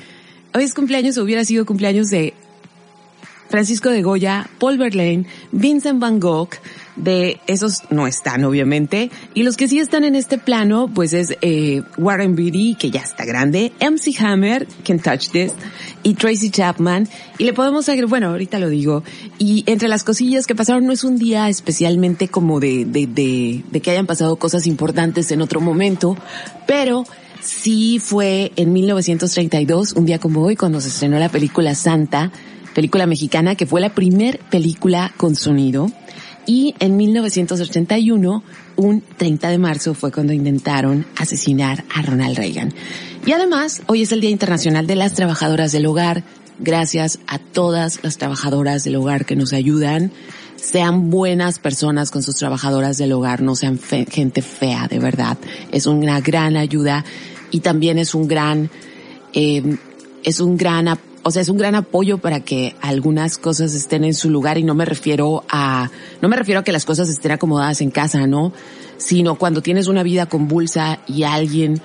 Hoy 0.54 0.64
es 0.64 0.74
cumpleaños, 0.74 1.16
hubiera 1.16 1.44
sido 1.44 1.64
cumpleaños 1.64 2.10
de 2.10 2.34
Francisco 3.48 3.90
de 3.90 4.02
Goya, 4.02 4.48
Paul 4.58 4.76
Verlaine, 4.76 5.26
Vincent 5.50 5.98
Van 5.98 6.20
Gogh, 6.20 6.50
de 6.96 7.40
esos 7.46 7.82
no 7.90 8.06
están 8.06 8.44
obviamente, 8.44 9.10
y 9.34 9.42
los 9.42 9.56
que 9.56 9.68
sí 9.68 9.78
están 9.78 10.04
en 10.04 10.14
este 10.14 10.38
plano, 10.38 10.90
pues 10.92 11.12
es 11.12 11.36
eh, 11.40 11.82
Warren 11.96 12.36
Beatty, 12.36 12.74
que 12.74 12.90
ya 12.90 13.00
está 13.00 13.24
grande, 13.24 13.72
MC 13.80 14.20
Hammer, 14.20 14.66
Can 14.84 14.98
Touch 14.98 15.30
This, 15.30 15.52
y 16.02 16.14
Tracy 16.14 16.50
Chapman, 16.50 17.08
y 17.38 17.44
le 17.44 17.52
podemos 17.52 17.88
agregar, 17.88 18.08
bueno, 18.08 18.28
ahorita 18.28 18.58
lo 18.58 18.68
digo, 18.68 19.02
y 19.38 19.64
entre 19.66 19.88
las 19.88 20.04
cosillas 20.04 20.46
que 20.46 20.54
pasaron 20.54 20.86
no 20.86 20.92
es 20.92 21.04
un 21.04 21.16
día 21.16 21.48
especialmente 21.48 22.28
como 22.28 22.60
de, 22.60 22.84
de, 22.84 23.06
de, 23.06 23.64
de 23.70 23.80
que 23.80 23.90
hayan 23.90 24.06
pasado 24.06 24.36
cosas 24.36 24.66
importantes 24.66 25.30
en 25.32 25.42
otro 25.42 25.60
momento, 25.60 26.16
pero 26.66 27.04
sí 27.40 27.98
fue 27.98 28.52
en 28.56 28.72
1932, 28.72 29.92
un 29.94 30.06
día 30.06 30.18
como 30.18 30.42
hoy, 30.42 30.56
cuando 30.56 30.80
se 30.80 30.88
estrenó 30.88 31.18
la 31.18 31.28
película 31.28 31.74
Santa, 31.74 32.30
película 32.74 33.06
mexicana 33.06 33.54
que 33.54 33.66
fue 33.66 33.80
la 33.80 33.94
primer 33.94 34.38
película 34.50 35.12
con 35.16 35.36
sonido. 35.36 35.90
Y 36.46 36.74
en 36.80 36.96
1981, 36.96 38.42
un 38.76 39.02
30 39.16 39.48
de 39.48 39.58
marzo, 39.58 39.94
fue 39.94 40.10
cuando 40.10 40.32
intentaron 40.32 41.06
asesinar 41.16 41.84
a 41.94 42.02
Ronald 42.02 42.36
Reagan. 42.36 42.72
Y 43.24 43.32
además, 43.32 43.82
hoy 43.86 44.02
es 44.02 44.12
el 44.12 44.20
Día 44.20 44.30
Internacional 44.30 44.86
de 44.86 44.96
las 44.96 45.14
Trabajadoras 45.14 45.70
del 45.72 45.86
Hogar. 45.86 46.24
Gracias 46.58 47.20
a 47.26 47.38
todas 47.38 48.00
las 48.02 48.18
trabajadoras 48.18 48.84
del 48.84 48.96
hogar 48.96 49.24
que 49.24 49.36
nos 49.36 49.52
ayudan. 49.52 50.12
Sean 50.56 51.10
buenas 51.10 51.58
personas 51.58 52.10
con 52.10 52.22
sus 52.22 52.36
trabajadoras 52.36 52.98
del 52.98 53.12
hogar, 53.12 53.42
no 53.42 53.56
sean 53.56 53.78
gente 53.78 54.42
fea, 54.42 54.86
de 54.88 54.98
verdad. 54.98 55.38
Es 55.72 55.86
una 55.86 56.20
gran 56.20 56.56
ayuda 56.56 57.04
y 57.50 57.60
también 57.60 57.98
es 57.98 58.14
un 58.14 58.28
gran, 58.28 58.70
eh, 59.32 59.76
es 60.22 60.40
un 60.40 60.56
gran 60.56 60.88
apoyo 60.88 61.11
o 61.22 61.30
sea, 61.30 61.42
es 61.42 61.48
un 61.48 61.56
gran 61.56 61.74
apoyo 61.74 62.18
para 62.18 62.40
que 62.40 62.74
algunas 62.80 63.38
cosas 63.38 63.74
estén 63.74 64.04
en 64.04 64.14
su 64.14 64.30
lugar 64.30 64.58
y 64.58 64.64
no 64.64 64.74
me 64.74 64.84
refiero 64.84 65.44
a, 65.48 65.90
no 66.20 66.28
me 66.28 66.36
refiero 66.36 66.60
a 66.60 66.64
que 66.64 66.72
las 66.72 66.84
cosas 66.84 67.08
estén 67.08 67.32
acomodadas 67.32 67.80
en 67.80 67.90
casa, 67.90 68.26
¿no? 68.26 68.52
Sino 68.96 69.36
cuando 69.36 69.62
tienes 69.62 69.86
una 69.86 70.02
vida 70.02 70.26
convulsa 70.26 70.98
y 71.06 71.22
alguien, 71.22 71.80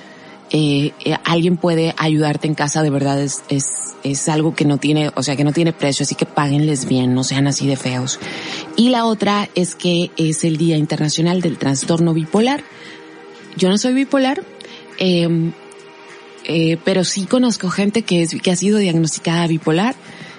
eh, 0.50 0.92
eh, 1.06 1.16
alguien 1.24 1.58
puede 1.58 1.94
ayudarte 1.98 2.48
en 2.48 2.56
casa, 2.56 2.82
de 2.82 2.90
verdad 2.90 3.22
es, 3.22 3.44
es, 3.50 3.96
es 4.04 4.28
algo 4.28 4.56
que 4.56 4.66
no 4.66 4.78
tiene, 4.78 5.12
o 5.16 5.22
sea, 5.22 5.36
que 5.36 5.44
no 5.44 5.54
tiene 5.54 5.72
precio, 5.72 6.04
así 6.04 6.16
que 6.16 6.26
páguenles 6.26 6.88
bien, 6.88 7.14
no 7.14 7.24
sean 7.24 7.46
así 7.48 7.68
de 7.68 7.76
feos. 7.76 8.20
Y 8.76 8.90
la 8.90 9.06
otra 9.06 9.50
es 9.54 9.76
que 9.76 10.10
es 10.18 10.44
el 10.44 10.58
Día 10.58 10.78
Internacional 10.78 11.42
del 11.42 11.58
Trastorno 11.58 12.14
Bipolar. 12.14 12.64
Yo 13.56 13.70
no 13.70 13.78
soy 13.78 13.94
bipolar, 13.94 14.44
eh, 15.00 15.52
eh, 16.48 16.78
pero 16.84 17.04
sí 17.04 17.26
conozco 17.26 17.70
gente 17.70 18.02
que, 18.02 18.24
es, 18.24 18.34
que 18.42 18.52
ha 18.52 18.56
sido 18.56 18.80
diagnosticada 18.80 19.46
bipolar. 19.48 19.96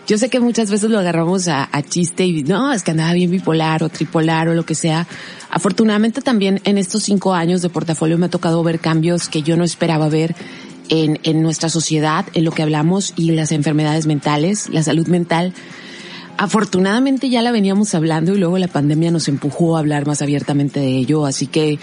Yo 0.06 0.16
sé 0.16 0.30
que 0.30 0.40
muchas 0.40 0.70
veces 0.70 0.90
lo 0.90 0.98
agarramos 0.98 1.48
a, 1.48 1.68
a, 1.70 1.82
chiste 1.82 2.24
y 2.24 2.42
no, 2.42 2.72
es 2.72 2.82
que 2.82 2.92
andaba 2.92 3.12
bien 3.12 3.30
bipolar 3.30 3.82
o 3.82 3.90
tripolar 3.90 4.48
o 4.48 4.54
lo 4.54 4.64
que 4.64 4.74
sea. 4.74 5.06
Afortunadamente 5.50 6.22
también 6.22 6.62
en 6.64 6.78
estos 6.78 7.02
cinco 7.02 7.34
años 7.34 7.60
de 7.60 7.68
portafolio 7.68 8.16
me 8.16 8.26
ha 8.26 8.30
tocado 8.30 8.62
ver 8.62 8.80
cambios 8.80 9.28
que 9.28 9.42
yo 9.42 9.58
no 9.58 9.64
esperaba 9.64 10.08
ver 10.08 10.34
en, 10.88 11.20
en 11.24 11.42
nuestra 11.42 11.68
sociedad, 11.68 12.24
en 12.32 12.44
lo 12.44 12.52
que 12.52 12.62
hablamos 12.62 13.12
y 13.16 13.32
las 13.32 13.52
enfermedades 13.52 14.06
mentales, 14.06 14.70
la 14.70 14.82
salud 14.82 15.06
mental. 15.08 15.52
Afortunadamente 16.38 17.28
ya 17.28 17.42
la 17.42 17.50
veníamos 17.50 17.94
hablando 17.94 18.32
y 18.32 18.38
luego 18.38 18.58
la 18.58 18.68
pandemia 18.68 19.10
nos 19.10 19.28
empujó 19.28 19.76
a 19.76 19.80
hablar 19.80 20.06
más 20.06 20.22
abiertamente 20.22 20.78
de 20.80 20.96
ello, 20.96 21.26
así 21.26 21.48
que 21.48 21.78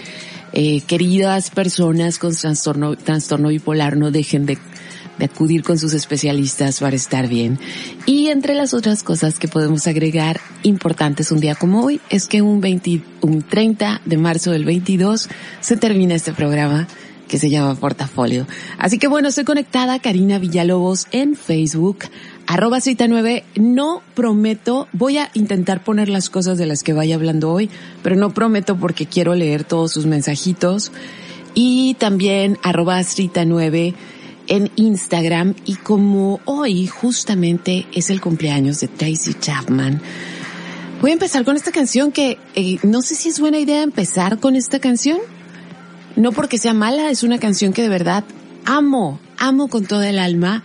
eh, 0.52 0.80
queridas 0.82 1.50
personas 1.50 2.18
con 2.18 2.32
trastorno, 2.34 3.48
bipolar, 3.48 3.96
no 3.96 4.10
dejen 4.10 4.46
de, 4.46 4.58
de 5.18 5.24
acudir 5.24 5.62
con 5.62 5.78
sus 5.78 5.92
especialistas 5.92 6.80
para 6.80 6.96
estar 6.96 7.28
bien. 7.28 7.58
Y 8.06 8.28
entre 8.28 8.54
las 8.54 8.74
otras 8.74 9.02
cosas 9.02 9.38
que 9.38 9.48
podemos 9.48 9.86
agregar 9.86 10.40
importantes 10.62 11.32
un 11.32 11.40
día 11.40 11.54
como 11.54 11.84
hoy 11.84 12.00
es 12.10 12.26
que 12.26 12.42
un 12.42 12.60
20, 12.60 13.02
un 13.22 13.42
30 13.42 14.02
de 14.04 14.16
marzo 14.16 14.50
del 14.50 14.64
22 14.64 15.28
se 15.60 15.76
termina 15.76 16.14
este 16.14 16.32
programa 16.32 16.86
que 17.26 17.38
se 17.38 17.50
llama 17.50 17.74
Portafolio. 17.74 18.46
Así 18.78 18.98
que 18.98 19.08
bueno, 19.08 19.28
estoy 19.28 19.44
conectada 19.44 19.98
Karina 19.98 20.38
Villalobos 20.38 21.06
en 21.10 21.34
Facebook, 21.34 21.98
arroba 22.46 22.80
cita 22.80 23.08
9. 23.08 23.44
No 23.56 24.02
prometo, 24.14 24.88
voy 24.92 25.18
a 25.18 25.30
intentar 25.34 25.82
poner 25.84 26.08
las 26.08 26.30
cosas 26.30 26.58
de 26.58 26.66
las 26.66 26.82
que 26.82 26.92
vaya 26.92 27.16
hablando 27.16 27.52
hoy, 27.52 27.70
pero 28.02 28.16
no 28.16 28.32
prometo 28.32 28.76
porque 28.76 29.06
quiero 29.06 29.34
leer 29.34 29.64
todos 29.64 29.92
sus 29.92 30.06
mensajitos. 30.06 30.92
Y 31.54 31.94
también 31.94 32.58
arroba 32.62 33.02
cita 33.02 33.44
9 33.44 33.94
en 34.48 34.70
Instagram. 34.76 35.54
Y 35.64 35.76
como 35.76 36.40
hoy 36.44 36.86
justamente 36.86 37.86
es 37.92 38.10
el 38.10 38.20
cumpleaños 38.20 38.80
de 38.80 38.88
Tracy 38.88 39.34
Chapman, 39.34 40.00
voy 41.00 41.10
a 41.10 41.14
empezar 41.14 41.44
con 41.44 41.56
esta 41.56 41.72
canción 41.72 42.12
que 42.12 42.38
eh, 42.54 42.78
no 42.82 43.02
sé 43.02 43.14
si 43.14 43.28
es 43.28 43.40
buena 43.40 43.58
idea 43.58 43.82
empezar 43.82 44.38
con 44.38 44.56
esta 44.56 44.78
canción. 44.80 45.18
No 46.14 46.32
porque 46.32 46.56
sea 46.56 46.72
mala, 46.72 47.10
es 47.10 47.22
una 47.22 47.38
canción 47.38 47.74
que 47.74 47.82
de 47.82 47.90
verdad 47.90 48.24
amo, 48.64 49.20
amo 49.36 49.68
con 49.68 49.84
toda 49.84 50.08
el 50.08 50.18
alma 50.18 50.62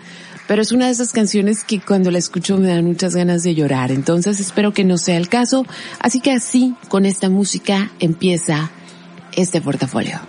pero 0.51 0.63
es 0.63 0.73
una 0.73 0.87
de 0.87 0.91
esas 0.91 1.13
canciones 1.13 1.63
que 1.63 1.79
cuando 1.79 2.11
la 2.11 2.17
escucho 2.17 2.57
me 2.57 2.67
dan 2.67 2.83
muchas 2.83 3.15
ganas 3.15 3.41
de 3.41 3.55
llorar, 3.55 3.89
entonces 3.89 4.37
espero 4.41 4.73
que 4.73 4.83
no 4.83 4.97
sea 4.97 5.15
el 5.15 5.29
caso, 5.29 5.65
así 6.01 6.19
que 6.19 6.33
así, 6.33 6.75
con 6.89 7.05
esta 7.05 7.29
música, 7.29 7.89
empieza 8.01 8.69
este 9.31 9.61
portafolio. 9.61 10.19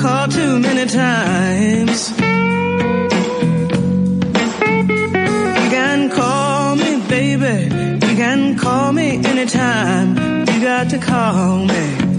Called 0.00 0.30
too 0.30 0.58
many 0.58 0.86
times. 0.90 2.10
You 2.10 2.16
can 5.76 6.10
call 6.10 6.76
me, 6.76 7.00
baby. 7.08 7.64
You 8.06 8.16
can 8.16 8.58
call 8.58 8.92
me 8.92 9.16
anytime. 9.24 10.16
You 10.48 10.60
got 10.62 10.88
to 10.90 10.98
call 10.98 11.66
me. 11.66 12.09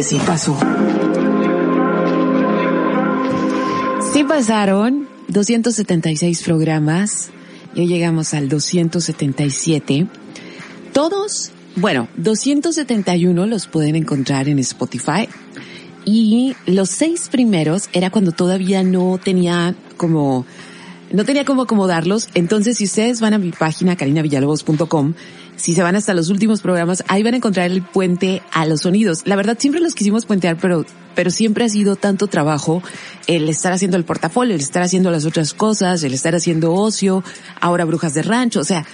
Que 0.00 0.04
sí 0.04 0.18
pasó. 0.26 0.56
Sí 4.14 4.24
pasaron 4.24 5.06
276 5.28 6.42
programas 6.42 7.28
y 7.74 7.80
hoy 7.80 7.88
llegamos 7.88 8.32
al 8.32 8.48
277. 8.48 10.06
Todos, 10.94 11.50
bueno, 11.76 12.08
271 12.16 13.44
los 13.44 13.66
pueden 13.66 13.94
encontrar 13.94 14.48
en 14.48 14.58
Spotify 14.60 15.28
y 16.06 16.56
los 16.64 16.88
seis 16.88 17.28
primeros 17.30 17.90
era 17.92 18.08
cuando 18.08 18.32
todavía 18.32 18.82
no 18.82 19.20
tenía 19.22 19.74
como 19.98 20.46
no 21.12 21.24
tenía 21.26 21.44
cómo 21.44 21.62
acomodarlos. 21.62 22.28
Entonces, 22.32 22.78
si 22.78 22.84
ustedes 22.84 23.20
van 23.20 23.34
a 23.34 23.38
mi 23.38 23.50
página 23.50 23.96
carinavillalobos.com, 23.96 25.12
si 25.60 25.74
se 25.74 25.82
van 25.82 25.94
hasta 25.94 26.14
los 26.14 26.30
últimos 26.30 26.62
programas, 26.62 27.04
ahí 27.08 27.22
van 27.22 27.34
a 27.34 27.36
encontrar 27.36 27.70
el 27.70 27.82
puente 27.82 28.42
a 28.52 28.64
los 28.64 28.80
sonidos. 28.82 29.22
La 29.26 29.36
verdad, 29.36 29.58
siempre 29.58 29.80
los 29.80 29.94
quisimos 29.94 30.24
puentear, 30.24 30.56
pero, 30.56 30.86
pero 31.14 31.30
siempre 31.30 31.64
ha 31.64 31.68
sido 31.68 31.96
tanto 31.96 32.28
trabajo 32.28 32.82
el 33.26 33.48
estar 33.48 33.72
haciendo 33.72 33.96
el 33.96 34.04
portafolio, 34.04 34.54
el 34.54 34.60
estar 34.60 34.82
haciendo 34.82 35.10
las 35.10 35.26
otras 35.26 35.52
cosas, 35.52 36.02
el 36.02 36.14
estar 36.14 36.34
haciendo 36.34 36.72
ocio, 36.72 37.22
ahora 37.60 37.84
brujas 37.84 38.14
de 38.14 38.22
rancho, 38.22 38.60
o 38.60 38.64
sea, 38.64 38.86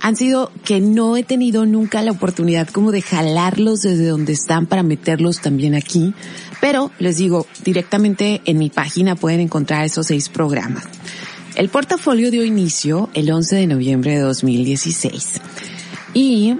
han 0.00 0.16
sido 0.16 0.50
que 0.64 0.80
no 0.80 1.16
he 1.16 1.22
tenido 1.22 1.66
nunca 1.66 2.02
la 2.02 2.12
oportunidad 2.12 2.68
como 2.68 2.90
de 2.90 3.02
jalarlos 3.02 3.82
desde 3.82 4.06
donde 4.06 4.32
están 4.32 4.66
para 4.66 4.82
meterlos 4.82 5.40
también 5.40 5.74
aquí. 5.74 6.14
Pero 6.60 6.90
les 6.98 7.16
digo, 7.16 7.46
directamente 7.64 8.42
en 8.44 8.58
mi 8.58 8.70
página 8.70 9.14
pueden 9.14 9.40
encontrar 9.40 9.84
esos 9.84 10.06
seis 10.06 10.28
programas. 10.28 10.84
El 11.54 11.68
portafolio 11.68 12.30
dio 12.30 12.44
inicio 12.44 13.08
el 13.14 13.30
11 13.30 13.56
de 13.56 13.66
noviembre 13.66 14.12
de 14.14 14.20
2016. 14.20 15.40
Y 16.14 16.56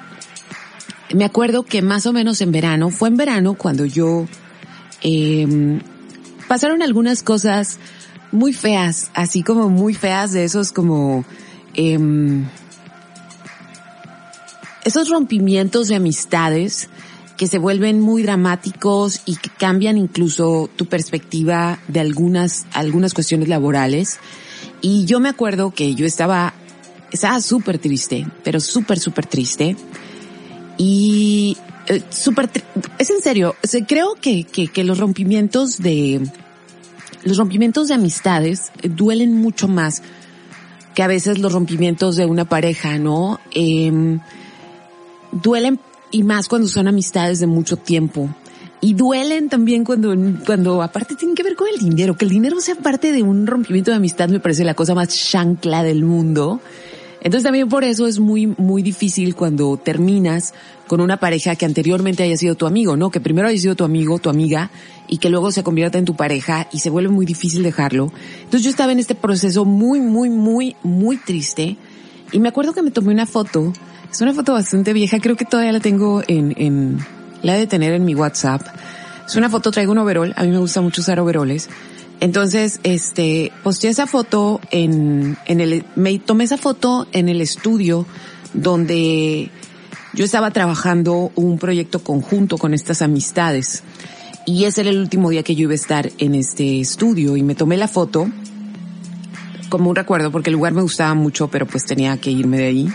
me 1.14 1.25
acuerdo 1.25 1.62
que 1.62 1.81
más 1.81 2.07
o 2.07 2.12
menos 2.12 2.40
en 2.40 2.53
verano, 2.53 2.90
fue 2.90 3.09
en 3.09 3.17
verano 3.17 3.55
cuando 3.55 3.85
yo, 3.87 4.27
eh, 5.03 5.81
pasaron 6.49 6.83
algunas 6.83 7.23
cosas 7.23 7.79
muy 8.33 8.53
feas, 8.53 9.11
así 9.14 9.43
como 9.43 9.71
muy 9.71 9.95
feas 9.95 10.33
de 10.33 10.45
esos 10.45 10.73
como, 10.73 11.25
eh, 11.75 11.99
esos 14.85 15.09
rompimientos 15.09 15.88
de 15.88 15.95
amistades 15.95 16.88
que 17.37 17.47
se 17.49 17.59
vuelven 17.59 18.01
muy 18.01 18.23
dramáticos 18.23 19.23
y 19.25 19.37
que 19.37 19.51
cambian 19.51 19.99
incluso 19.99 20.71
tu 20.77 20.87
perspectiva 20.87 21.79
de 21.88 22.01
algunas, 22.01 22.67
algunas 22.73 23.14
cuestiones 23.14 23.49
laborales. 23.49 24.19
Y 24.81 25.05
yo 25.07 25.21
me 25.21 25.29
acuerdo 25.29 25.73
que 25.73 25.95
yo 25.95 26.07
estaba, 26.07 26.55
estaba 27.14 27.40
súper 27.40 27.79
triste, 27.79 28.27
pero 28.42 28.61
súper, 28.61 28.98
súper 28.98 29.27
triste. 29.27 29.77
Y 30.77 31.57
eh, 31.87 32.03
súper, 32.11 32.50
es 32.98 33.11
en 33.11 33.22
serio, 33.22 33.55
creo 33.87 34.14
que, 34.20 34.44
que, 34.44 34.68
que 34.68 34.85
los 34.85 34.98
rompimientos 34.98 35.79
de, 35.79 36.20
los 37.24 37.37
rompimientos 37.37 37.88
de 37.88 37.94
amistades 37.94 38.72
duelen 38.83 39.35
mucho 39.35 39.68
más 39.68 40.03
que 40.94 41.03
a 41.03 41.07
veces 41.07 41.38
los 41.38 41.53
rompimientos 41.53 42.16
de 42.16 42.27
una 42.27 42.44
pareja, 42.44 42.98
¿no? 42.98 43.40
Eh, 43.53 44.18
duelen 45.33 45.81
y 46.11 46.22
más 46.22 46.48
cuando 46.48 46.68
son 46.68 46.87
amistades 46.87 47.40
de 47.40 47.46
mucho 47.46 47.77
tiempo. 47.77 48.29
Y 48.81 48.94
duelen 48.94 49.48
también 49.48 49.83
cuando, 49.83 50.14
cuando 50.44 50.83
aparte 50.83 51.16
tienen 51.16 51.35
que 51.35 51.42
ver 51.42 51.57
con 51.57 51.66
el 51.68 51.81
dinero. 51.81 52.16
Que 52.16 52.27
el 52.27 52.31
dinero 52.31 52.61
sea 52.61 52.74
parte 52.74 53.12
de 53.12 53.22
un 53.22 53.46
rompimiento 53.46 53.90
de 53.90 53.96
amistad 53.96 54.29
me 54.29 54.40
parece 54.40 54.62
la 54.62 54.74
cosa 54.74 54.94
más 54.94 55.09
chancla 55.09 55.83
del 55.83 56.05
mundo. 56.05 56.61
Entonces 57.25 57.45
también 57.45 57.71
por 57.71 57.85
eso 57.85 58.07
es 58.07 58.21
muy, 58.21 58.47
muy 58.47 58.83
difícil 58.83 59.35
cuando 59.35 59.79
terminas 59.79 60.53
con 60.87 61.01
una 61.01 61.17
pareja 61.17 61.57
que 61.57 61.65
anteriormente 61.65 62.23
haya 62.23 62.37
sido 62.37 62.55
tu 62.55 62.67
amigo, 62.67 62.99
¿no? 62.99 63.11
Que 63.11 63.19
primero 63.19 63.49
haya 63.49 63.59
sido 63.59 63.75
tu 63.75 63.85
amigo, 63.85 64.19
tu 64.19 64.29
amiga, 64.29 64.71
y 65.09 65.17
que 65.17 65.31
luego 65.31 65.51
se 65.51 65.63
convierta 65.63 65.97
en 65.97 66.05
tu 66.05 66.17
pareja 66.17 66.69
y 66.71 66.81
se 66.81 66.91
vuelve 66.91 67.09
muy 67.09 67.25
difícil 67.25 67.63
dejarlo. 67.63 68.13
Entonces 68.41 68.63
yo 68.63 68.69
estaba 68.69 68.93
en 68.93 68.99
este 68.99 69.15
proceso 69.15 69.65
muy, 69.65 70.01
muy, 70.01 70.29
muy, 70.29 70.77
muy 70.83 71.17
triste. 71.17 71.79
Y 72.31 72.41
me 72.41 72.51
acuerdo 72.51 72.75
que 72.75 72.83
me 72.83 72.91
tomé 72.91 73.15
una 73.15 73.25
foto. 73.25 73.73
Es 74.13 74.21
una 74.21 74.35
foto 74.35 74.53
bastante 74.53 74.93
vieja, 74.93 75.19
creo 75.19 75.35
que 75.35 75.47
todavía 75.47 75.73
la 75.73 75.81
tengo 75.81 76.23
en, 76.29 76.53
en, 76.59 76.99
la 77.43 77.55
de 77.55 77.67
tener 77.67 77.95
en 77.95 78.05
mi 78.05 78.15
WhatsApp. 78.15 78.61
Es 79.27 79.35
una 79.37 79.49
foto, 79.49 79.71
traigo 79.71 79.93
un 79.93 79.99
overall, 79.99 80.35
a 80.37 80.45
mí 80.45 80.51
me 80.51 80.59
gusta 80.59 80.83
mucho 80.83 81.01
usar 81.01 81.19
overoles. 81.19 81.71
Entonces, 82.20 82.81
este, 82.85 83.53
posté 83.62 83.88
esa 83.88 84.07
foto 84.07 84.61
en, 84.70 85.37
en 85.46 85.61
el, 85.61 85.85
me 85.96 86.18
tomé 86.18 86.44
esa 86.44 86.57
foto 86.57 87.07
en 87.12 87.29
el 87.29 87.40
estudio 87.40 88.07
donde 88.55 89.50
yo 90.14 90.24
estaba 90.24 90.50
trabajando 90.53 91.33
un 91.35 91.59
proyecto 91.59 92.03
conjunto 92.03 92.57
con 92.57 92.72
estas 92.72 93.03
amistades. 93.03 93.83
Y 94.46 94.64
ese 94.64 94.83
era 94.83 94.90
el 94.90 94.98
último 94.98 95.31
día 95.31 95.42
que 95.42 95.55
yo 95.55 95.62
iba 95.62 95.72
a 95.72 95.77
estar 95.77 96.11
en 96.18 96.35
este 96.35 96.81
estudio 96.81 97.37
y 97.37 97.42
me 97.42 97.55
tomé 97.55 97.77
la 97.77 97.88
foto 97.88 98.29
como 99.68 99.90
un 99.90 99.96
recuerdo 99.96 100.31
porque 100.31 100.50
el 100.50 100.55
lugar 100.55 100.72
me 100.72 100.83
gustaba 100.83 101.14
mucho, 101.14 101.48
pero 101.48 101.66
pues 101.66 101.85
tenía 101.85 102.16
que 102.18 102.31
irme 102.31 102.59
de 102.59 102.66
ahí. 102.66 102.88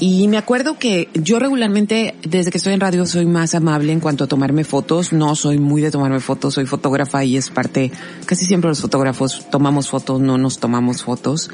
Y 0.00 0.28
me 0.28 0.38
acuerdo 0.38 0.78
que 0.78 1.08
yo 1.14 1.40
regularmente, 1.40 2.14
desde 2.22 2.52
que 2.52 2.58
estoy 2.58 2.72
en 2.72 2.80
radio, 2.80 3.04
soy 3.04 3.26
más 3.26 3.56
amable 3.56 3.92
en 3.92 3.98
cuanto 3.98 4.24
a 4.24 4.26
tomarme 4.28 4.62
fotos. 4.62 5.12
No 5.12 5.34
soy 5.34 5.58
muy 5.58 5.82
de 5.82 5.90
tomarme 5.90 6.20
fotos, 6.20 6.54
soy 6.54 6.66
fotógrafa 6.66 7.24
y 7.24 7.36
es 7.36 7.50
parte, 7.50 7.90
casi 8.24 8.46
siempre 8.46 8.68
los 8.68 8.80
fotógrafos 8.80 9.50
tomamos 9.50 9.88
fotos, 9.88 10.20
no 10.20 10.38
nos 10.38 10.60
tomamos 10.60 11.02
fotos. 11.02 11.50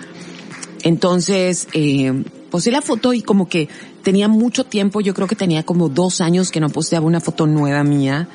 Entonces, 0.82 1.68
eh, 1.72 2.24
posé 2.50 2.70
la 2.70 2.82
foto 2.82 3.14
y 3.14 3.22
como 3.22 3.48
que 3.48 3.70
tenía 4.02 4.28
mucho 4.28 4.64
tiempo, 4.64 5.00
yo 5.00 5.14
creo 5.14 5.26
que 5.26 5.36
tenía 5.36 5.62
como 5.62 5.88
dos 5.88 6.20
años 6.20 6.50
que 6.50 6.60
no 6.60 6.68
posteaba 6.68 7.06
una 7.06 7.20
foto 7.20 7.46
nueva 7.46 7.82
mía 7.82 8.28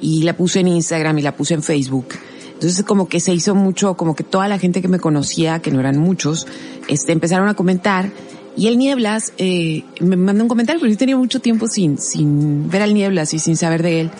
y 0.00 0.24
la 0.24 0.36
puse 0.36 0.58
en 0.58 0.68
Instagram 0.68 1.18
y 1.18 1.22
la 1.22 1.36
puse 1.36 1.54
en 1.54 1.62
Facebook. 1.62 2.08
Entonces 2.54 2.84
como 2.84 3.06
que 3.06 3.20
se 3.20 3.32
hizo 3.32 3.54
mucho, 3.54 3.96
como 3.96 4.16
que 4.16 4.24
toda 4.24 4.48
la 4.48 4.58
gente 4.58 4.82
que 4.82 4.88
me 4.88 4.98
conocía, 4.98 5.60
que 5.60 5.70
no 5.70 5.78
eran 5.78 5.98
muchos, 5.98 6.46
este, 6.88 7.12
empezaron 7.12 7.48
a 7.48 7.54
comentar 7.54 8.10
y 8.56 8.68
el 8.68 8.78
Nieblas 8.78 9.34
eh, 9.36 9.84
me 10.00 10.16
mandó 10.16 10.42
un 10.42 10.48
comentario, 10.48 10.80
porque 10.80 10.92
yo 10.92 10.98
tenía 10.98 11.16
mucho 11.16 11.40
tiempo 11.40 11.68
sin, 11.68 11.98
sin 11.98 12.70
ver 12.70 12.80
al 12.80 12.94
Nieblas 12.94 13.34
y 13.34 13.38
sin 13.38 13.56
saber 13.56 13.82
de 13.82 14.00
él. 14.00 14.10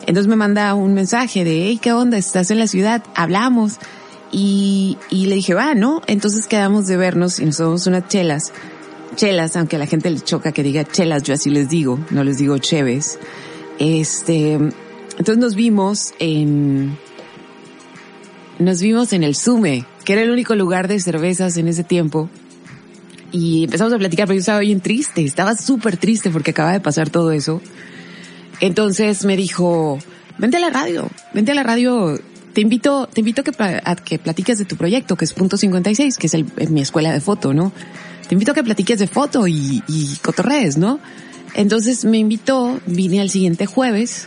Entonces 0.00 0.28
me 0.28 0.36
manda 0.36 0.74
un 0.74 0.92
mensaje 0.92 1.44
de, 1.44 1.64
hey, 1.66 1.78
¿qué 1.80 1.92
onda? 1.92 2.18
¿Estás 2.18 2.50
en 2.50 2.58
la 2.58 2.66
ciudad? 2.66 3.02
Hablamos. 3.14 3.78
Y, 4.32 4.98
y 5.08 5.26
le 5.26 5.36
dije, 5.36 5.54
va, 5.54 5.74
¿no? 5.74 6.02
Entonces 6.06 6.46
quedamos 6.46 6.86
de 6.86 6.98
vernos 6.98 7.40
y 7.40 7.46
nos 7.46 7.56
tomamos 7.56 7.86
unas 7.86 8.06
chelas. 8.08 8.52
Chelas, 9.16 9.56
aunque 9.56 9.76
a 9.76 9.78
la 9.78 9.86
gente 9.86 10.10
le 10.10 10.20
choca 10.20 10.52
que 10.52 10.62
diga 10.62 10.84
chelas, 10.84 11.22
yo 11.22 11.34
así 11.34 11.48
les 11.50 11.68
digo, 11.70 11.98
no 12.10 12.22
les 12.22 12.36
digo 12.36 12.58
cheves. 12.58 13.18
Este, 13.78 14.52
entonces 14.52 15.38
nos 15.38 15.54
vimos 15.54 16.12
en, 16.18 16.98
nos 18.58 18.82
vimos 18.82 19.14
en 19.14 19.24
el 19.24 19.34
Sume, 19.34 19.86
que 20.04 20.12
era 20.12 20.22
el 20.22 20.30
único 20.30 20.54
lugar 20.54 20.86
de 20.86 21.00
cervezas 21.00 21.56
en 21.56 21.66
ese 21.66 21.82
tiempo 21.82 22.28
y 23.32 23.64
empezamos 23.64 23.92
a 23.92 23.98
platicar, 23.98 24.26
pero 24.26 24.36
yo 24.36 24.40
estaba 24.40 24.60
bien 24.60 24.80
triste, 24.80 25.24
estaba 25.24 25.54
súper 25.54 25.96
triste 25.96 26.30
porque 26.30 26.50
acaba 26.50 26.72
de 26.72 26.80
pasar 26.80 27.10
todo 27.10 27.32
eso. 27.32 27.60
Entonces 28.60 29.24
me 29.24 29.36
dijo, 29.36 29.98
vente 30.38 30.56
a 30.56 30.60
la 30.60 30.70
radio, 30.70 31.08
vente 31.32 31.52
a 31.52 31.54
la 31.54 31.62
radio, 31.62 32.18
te 32.52 32.60
invito, 32.60 33.08
te 33.12 33.20
invito 33.20 33.42
que, 33.44 33.52
a 33.58 33.96
que 33.96 34.18
platiques 34.18 34.58
de 34.58 34.64
tu 34.64 34.76
proyecto, 34.76 35.16
que 35.16 35.24
es 35.24 35.32
punto 35.32 35.56
56, 35.56 36.18
que 36.18 36.26
es, 36.26 36.34
el, 36.34 36.46
mi 36.70 36.80
escuela 36.80 37.12
de 37.12 37.20
foto, 37.20 37.54
¿no? 37.54 37.72
Te 38.28 38.34
invito 38.34 38.52
a 38.52 38.54
que 38.54 38.62
platiques 38.62 38.98
de 38.98 39.06
foto 39.06 39.46
y, 39.46 39.82
y 39.88 40.16
cotorrees, 40.22 40.76
¿no? 40.76 41.00
Entonces 41.54 42.04
me 42.04 42.18
invitó, 42.18 42.80
vine 42.86 43.20
al 43.20 43.30
siguiente 43.30 43.66
jueves, 43.66 44.26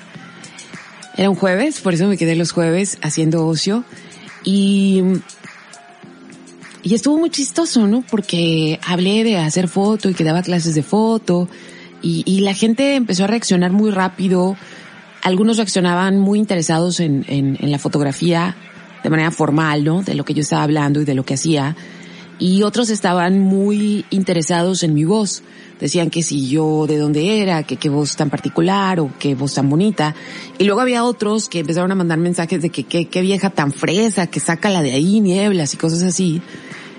era 1.16 1.30
un 1.30 1.36
jueves, 1.36 1.80
por 1.80 1.94
eso 1.94 2.08
me 2.08 2.18
quedé 2.18 2.36
los 2.36 2.52
jueves 2.52 2.98
haciendo 3.02 3.46
ocio, 3.46 3.86
y 4.44 5.04
y 6.84 6.94
estuvo 6.94 7.18
muy 7.18 7.30
chistoso, 7.30 7.88
¿no? 7.88 8.04
Porque 8.10 8.80
hablé 8.86 9.24
de 9.24 9.38
hacer 9.38 9.70
foto 9.70 10.10
y 10.10 10.14
que 10.14 10.26
daba 10.26 10.44
clases 10.44 10.76
de 10.76 10.84
foto 10.84 11.48
y, 12.02 12.42
la 12.42 12.54
gente 12.54 12.96
empezó 12.96 13.24
a 13.24 13.28
reaccionar 13.28 13.72
muy 13.72 13.90
rápido. 13.90 14.58
Algunos 15.22 15.56
reaccionaban 15.56 16.20
muy 16.20 16.38
interesados 16.38 17.00
en, 17.00 17.24
en, 17.30 17.72
la 17.72 17.80
fotografía 17.80 18.58
de 19.02 19.10
manera 19.10 19.32
formal, 19.32 19.86
¿no? 19.86 20.04
De 20.04 20.14
lo 20.14 20.26
que 20.26 20.34
yo 20.34 20.42
estaba 20.42 20.64
hablando 20.64 21.00
y 21.00 21.06
de 21.06 21.16
lo 21.16 21.24
que 21.24 21.36
hacía. 21.36 21.78
Y 22.40 22.64
otros 22.64 22.90
estaban 22.90 23.40
muy 23.40 24.04
interesados 24.10 24.84
en 24.84 24.94
mi 24.94 25.06
voz. 25.06 25.44
Decían 25.80 26.10
que 26.10 26.24
si 26.24 26.50
yo 26.50 26.88
de 26.88 26.98
dónde 26.98 27.42
era, 27.42 27.64
que 27.64 27.78
qué 27.78 27.88
voz 27.88 28.18
tan 28.18 28.30
particular 28.30 29.00
o 29.00 29.10
qué 29.18 29.34
voz 29.34 29.54
tan 29.54 29.70
bonita. 29.70 30.14
Y 30.58 30.66
luego 30.66 30.82
había 30.82 31.06
otros 31.06 31.48
que 31.48 31.60
empezaron 31.60 31.92
a 31.94 31.96
mandar 31.96 32.18
mensajes 32.18 32.62
de 32.62 32.70
que 32.70 32.84
qué 32.84 33.22
vieja 33.22 33.50
tan 33.50 33.72
fresa, 33.72 34.28
que 34.28 34.42
saca 34.42 34.70
la 34.70 34.82
de 34.82 34.92
ahí, 34.92 35.22
nieblas 35.22 35.74
y 35.74 35.78
cosas 35.78 36.04
así. 36.04 36.42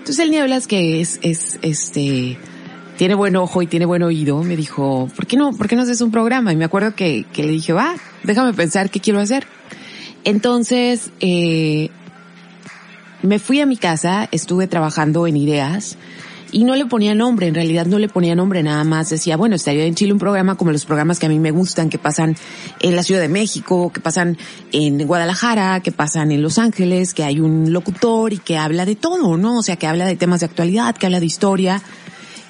Entonces 0.04 0.22
el 0.22 0.32
Nieblas, 0.32 0.66
que 0.66 1.00
es, 1.00 1.18
es, 1.22 1.58
este, 1.62 2.36
tiene 2.98 3.14
buen 3.14 3.36
ojo 3.36 3.62
y 3.62 3.66
tiene 3.66 3.86
buen 3.86 4.02
oído, 4.02 4.42
me 4.42 4.54
dijo, 4.54 5.08
¿por 5.16 5.26
qué 5.26 5.38
no, 5.38 5.56
por 5.56 5.66
qué 5.66 5.76
no 5.76 5.82
haces 5.82 6.02
un 6.02 6.10
programa? 6.10 6.52
Y 6.52 6.56
me 6.56 6.66
acuerdo 6.66 6.94
que, 6.94 7.24
que 7.32 7.42
le 7.42 7.52
dije, 7.52 7.72
va, 7.72 7.94
déjame 8.22 8.52
pensar 8.52 8.90
qué 8.90 9.00
quiero 9.00 9.18
hacer. 9.18 9.46
Entonces, 10.24 11.10
eh, 11.20 11.88
me 13.22 13.38
fui 13.38 13.62
a 13.62 13.66
mi 13.66 13.78
casa, 13.78 14.28
estuve 14.30 14.66
trabajando 14.66 15.26
en 15.26 15.38
ideas 15.38 15.96
y 16.54 16.62
no 16.62 16.76
le 16.76 16.86
ponía 16.86 17.16
nombre, 17.16 17.48
en 17.48 17.54
realidad 17.56 17.84
no 17.84 17.98
le 17.98 18.08
ponía 18.08 18.36
nombre, 18.36 18.62
nada 18.62 18.84
más 18.84 19.10
decía, 19.10 19.36
bueno, 19.36 19.56
estaría 19.56 19.86
en 19.86 19.96
Chile 19.96 20.12
un 20.12 20.20
programa 20.20 20.54
como 20.54 20.70
los 20.70 20.84
programas 20.84 21.18
que 21.18 21.26
a 21.26 21.28
mí 21.28 21.40
me 21.40 21.50
gustan, 21.50 21.90
que 21.90 21.98
pasan 21.98 22.36
en 22.80 22.94
la 22.94 23.02
Ciudad 23.02 23.20
de 23.20 23.28
México, 23.28 23.90
que 23.92 24.00
pasan 24.00 24.38
en 24.70 25.04
Guadalajara, 25.04 25.80
que 25.80 25.90
pasan 25.90 26.30
en 26.30 26.42
Los 26.42 26.58
Ángeles, 26.58 27.12
que 27.12 27.24
hay 27.24 27.40
un 27.40 27.72
locutor 27.72 28.32
y 28.32 28.38
que 28.38 28.56
habla 28.56 28.86
de 28.86 28.94
todo, 28.94 29.36
¿no? 29.36 29.58
O 29.58 29.62
sea, 29.64 29.74
que 29.74 29.88
habla 29.88 30.06
de 30.06 30.14
temas 30.14 30.40
de 30.40 30.46
actualidad, 30.46 30.96
que 30.96 31.06
habla 31.06 31.18
de 31.18 31.26
historia, 31.26 31.82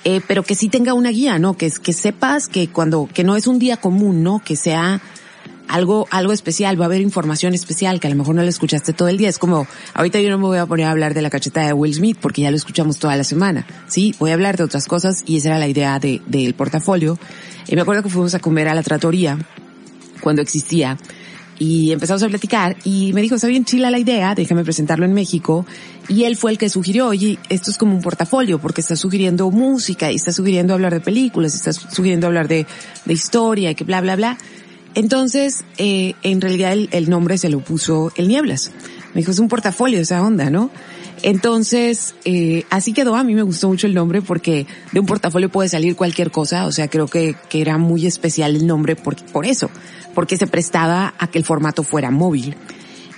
eh, 0.05 0.21
pero 0.29 0.43
que 0.43 0.55
sí 0.55 0.69
tenga 0.69 0.93
una 0.93 1.09
guía, 1.09 1.39
¿no? 1.39 1.57
Que, 1.57 1.71
que 1.71 1.95
sepas 1.95 2.49
que 2.49 2.69
cuando, 2.69 3.09
que 3.11 3.25
no 3.25 3.37
es 3.37 3.47
un 3.47 3.59
día 3.59 3.79
común, 3.79 4.23
¿no? 4.23 4.43
Que 4.45 4.55
sea 4.55 5.01
algo, 5.69 6.07
algo 6.11 6.33
especial, 6.33 6.81
va 6.81 6.85
a 6.85 6.87
haber 6.87 7.01
información 7.01 7.55
especial 7.55 8.01
que 8.01 8.07
a 8.07 8.11
lo 8.11 8.17
mejor 8.17 8.35
no 8.35 8.43
la 8.43 8.49
escuchaste 8.49 8.93
todo 8.93 9.09
el 9.09 9.17
día. 9.17 9.29
Es 9.29 9.39
como, 9.39 9.67
ahorita 9.95 10.21
yo 10.21 10.31
no 10.31 10.39
me 10.39 10.45
voy 10.45 10.59
a 10.59 10.67
poner 10.67 10.87
a 10.87 10.91
hablar 10.91 11.15
de 11.15 11.23
la 11.23 11.31
cachetada 11.31 11.69
de 11.69 11.73
Will 11.73 11.95
Smith 11.95 12.19
porque 12.21 12.43
ya 12.43 12.51
lo 12.51 12.57
escuchamos 12.57 12.99
toda 12.99 13.17
la 13.17 13.25
semana. 13.25 13.67
Sí, 13.89 14.15
voy 14.19 14.31
a 14.31 14.35
hablar 14.35 14.57
de 14.57 14.65
otras 14.65 14.87
cosas 14.87 15.23
y 15.27 15.39
esa 15.39 15.49
era 15.51 15.59
la 15.59 15.69
idea 15.69 15.99
de, 15.99 16.21
del 16.27 16.55
portafolio. 16.55 17.19
Y 17.67 17.77
me 17.77 17.83
acuerdo 17.83 18.03
que 18.03 18.09
fuimos 18.09 18.35
a 18.35 18.41
comer 18.41 18.69
a 18.69 18.75
la 18.75 18.83
tratoría 18.83 19.39
cuando 20.21 20.43
existía 20.43 20.99
y 21.59 21.93
empezamos 21.93 22.23
a 22.23 22.29
platicar 22.29 22.77
y 22.85 23.13
me 23.13 23.23
dijo, 23.23 23.37
está 23.37 23.47
bien 23.47 23.65
chila 23.65 23.91
la 23.91 23.99
idea, 23.99 24.35
déjame 24.35 24.65
presentarlo 24.65 25.05
en 25.05 25.13
México. 25.13 25.65
Y 26.09 26.25
él 26.25 26.37
fue 26.37 26.51
el 26.51 26.59
que 26.59 26.69
sugirió, 26.69 27.09
oye, 27.09 27.39
esto 27.49 27.71
es 27.71 27.79
como 27.79 27.95
un 27.95 28.03
portafolio 28.03 28.59
porque 28.59 28.81
está 28.81 28.97
sugiriendo 28.97 29.51
música 29.51 30.11
y 30.11 30.17
está 30.17 30.33
sugiriendo 30.33 30.75
hablar 30.75 30.93
de 30.93 31.01
películas, 31.01 31.55
está 31.55 31.73
sugiriendo 31.73 32.27
hablar 32.27 32.49
de, 32.49 32.67
de 33.05 33.13
historia 33.13 33.71
y 33.71 33.75
que 33.75 33.85
bla, 33.85 34.01
bla, 34.01 34.17
bla. 34.17 34.39
Entonces, 34.95 35.65
eh, 35.77 36.15
en 36.23 36.41
realidad 36.41 36.73
el, 36.73 37.11
nombre 37.11 37.37
se 37.39 37.49
lo 37.49 37.61
puso 37.61 38.13
el 38.17 38.29
Nieblas. 38.29 38.71
Me 39.13 39.21
dijo, 39.21 39.33
es 39.33 39.39
un 39.39 39.49
portafolio 39.49 40.01
esa 40.01 40.23
onda, 40.23 40.51
¿no? 40.51 40.71
Entonces, 41.23 42.15
eh, 42.25 42.65
así 42.71 42.93
quedó. 42.93 43.17
A 43.17 43.25
mí 43.25 43.35
me 43.35 43.43
gustó 43.43 43.69
mucho 43.69 43.87
el 43.87 43.95
nombre 43.95 44.23
porque 44.23 44.67
de 44.93 45.01
un 45.01 45.07
portafolio 45.07 45.49
puede 45.49 45.69
salir 45.69 45.97
cualquier 45.97 46.31
cosa. 46.31 46.67
O 46.67 46.73
sea, 46.73 46.89
creo 46.89 47.07
que, 47.07 47.35
que 47.49 47.61
era 47.61 47.79
muy 47.79 48.07
especial 48.07 48.55
el 48.55 48.67
nombre 48.67 48.95
por, 48.95 49.17
por 49.27 49.47
eso, 49.47 49.71
porque 50.15 50.37
se 50.37 50.47
prestaba 50.47 51.15
a 51.19 51.29
que 51.29 51.39
el 51.39 51.45
formato 51.45 51.83
fuera 51.83 52.11
móvil. 52.11 52.55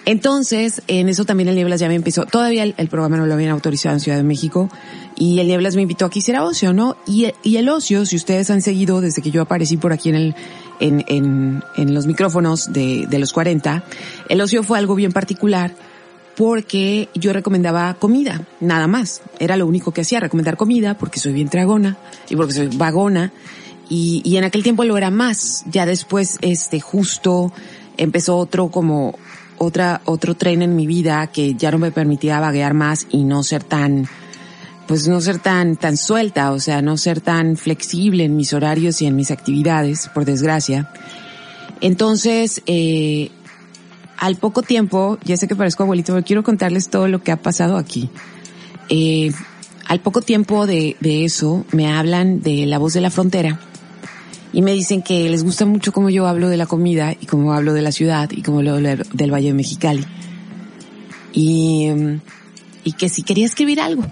Entonces, 0.07 0.83
en 0.87 1.09
eso 1.09 1.25
también 1.25 1.49
el 1.49 1.57
Nieblas 1.57 1.81
ya 1.81 1.89
me 1.89 1.97
empezó, 1.97 2.27
todavía 2.27 2.63
el, 2.63 2.77
el, 2.79 2.87
programa 2.87 3.17
no 3.17 3.27
lo 3.27 3.35
habían 3.35 3.51
autorizado 3.51 3.93
en 3.93 4.01
Ciudad 4.01 4.17
de 4.17 4.23
México, 4.23 4.71
y 5.17 5.41
el 5.41 5.49
Nieblas 5.49 5.75
me 5.75 5.83
invitó 5.83 6.05
a 6.05 6.11
que 6.11 6.21
hiciera 6.21 6.45
ocio, 6.45 6.73
¿no? 6.73 6.97
Y, 7.09 7.33
y 7.43 7.57
el 7.57 7.69
ocio, 7.69 8.07
si 8.07 8.15
ustedes 8.15 8.49
han 8.51 8.63
seguido 8.63 9.01
desde 9.01 9.21
que 9.21 9.33
yo 9.33 9.43
aparecí 9.43 9.77
por 9.77 9.93
aquí 9.93 10.11
en 10.11 10.15
el, 10.15 10.35
en, 10.81 11.05
en, 11.09 11.63
en 11.77 11.95
los 11.95 12.07
micrófonos 12.07 12.73
de, 12.73 13.07
de 13.09 13.19
los 13.19 13.33
40, 13.33 13.85
el 14.29 14.41
ocio 14.41 14.63
fue 14.63 14.79
algo 14.79 14.95
bien 14.95 15.13
particular 15.13 15.75
porque 16.37 17.09
yo 17.15 17.33
recomendaba 17.33 17.95
comida, 17.95 18.43
nada 18.61 18.87
más. 18.87 19.23
Era 19.39 19.57
lo 19.57 19.67
único 19.67 19.93
que 19.93 20.03
hacía, 20.03 20.21
recomendar 20.21 20.57
comida 20.57 20.97
porque 20.99 21.19
soy 21.19 21.33
bien 21.33 21.49
tragona 21.49 21.97
y 22.29 22.37
porque 22.37 22.53
soy 22.53 22.69
vagona. 22.69 23.33
Y, 23.89 24.21
y 24.25 24.37
en 24.37 24.45
aquel 24.45 24.63
tiempo 24.63 24.85
lo 24.85 24.99
era 24.99 25.11
más. 25.11 25.65
Ya 25.71 25.87
después, 25.87 26.39
este, 26.43 26.81
justo 26.81 27.53
empezó 27.97 28.37
otro 28.37 28.69
como, 28.69 29.15
otra, 29.59 30.03
otro 30.05 30.35
tren 30.35 30.63
en 30.63 30.77
mi 30.77 30.87
vida 30.87 31.27
que 31.29 31.55
ya 31.55 31.71
no 31.71 31.79
me 31.79 31.91
permitía 31.91 32.41
vaguear 32.41 32.75
más 32.75 33.07
y 33.11 33.25
no 33.25 33.43
ser 33.43 33.65
tan, 33.65 34.09
pues 34.87 35.09
no 35.09 35.21
ser 35.21 35.39
tan, 35.39 35.77
tan 35.77 35.97
suelta, 35.97 36.53
o 36.53 36.61
sea, 36.61 36.83
no 36.83 36.97
ser 36.97 37.21
tan 37.21 37.57
flexible 37.57 38.25
en 38.25 38.37
mis 38.37 38.53
horarios 38.53 39.03
y 39.03 39.07
en 39.07 39.17
mis 39.17 39.31
actividades, 39.31 40.09
por 40.15 40.25
desgracia. 40.25 40.91
Entonces, 41.81 42.63
eh, 42.67 43.31
al 44.17 44.37
poco 44.37 44.63
tiempo, 44.63 45.19
ya 45.25 45.37
sé 45.37 45.49
que 45.49 45.57
parezco 45.57 45.83
abuelito, 45.83 46.13
pero 46.13 46.25
quiero 46.25 46.43
contarles 46.43 46.89
todo 46.89 47.09
lo 47.09 47.23
que 47.23 47.33
ha 47.33 47.37
pasado 47.37 47.77
aquí. 47.77 48.09
Eh, 48.89 49.33
al 49.87 50.01
poco 50.01 50.23
tiempo 50.23 50.67
de, 50.67 50.97
de 51.01 51.25
eso, 51.25 51.65
me 51.73 51.93
hablan 51.93 52.41
de 52.41 52.67
La 52.67 52.79
Voz 52.79 52.95
de 52.95 53.01
la 53.01 53.11
Frontera 53.11 53.61
y 54.53 54.63
me 54.63 54.73
dicen 54.73 55.03
que 55.03 55.29
les 55.29 55.45
gusta 55.45 55.67
mucho 55.67 55.93
cómo 55.93 56.11
yo 56.11 56.27
hablo 56.27 56.49
de 56.49 56.57
la 56.57 56.67
comida 56.67 57.13
y 57.13 57.27
cómo 57.27 57.53
hablo 57.53 57.75
de 57.75 57.83
la 57.83 57.93
ciudad 57.93 58.31
y 58.31 58.43
cómo 58.43 58.61
hablo 58.61 58.77
del 58.77 59.31
Valle 59.31 59.49
de 59.49 59.55
Mexicali. 59.55 60.05
Y, 61.33 61.89
y 62.83 62.93
que 62.93 63.09
si 63.09 63.23
quería 63.23 63.45
escribir 63.45 63.81
algo. 63.81 64.05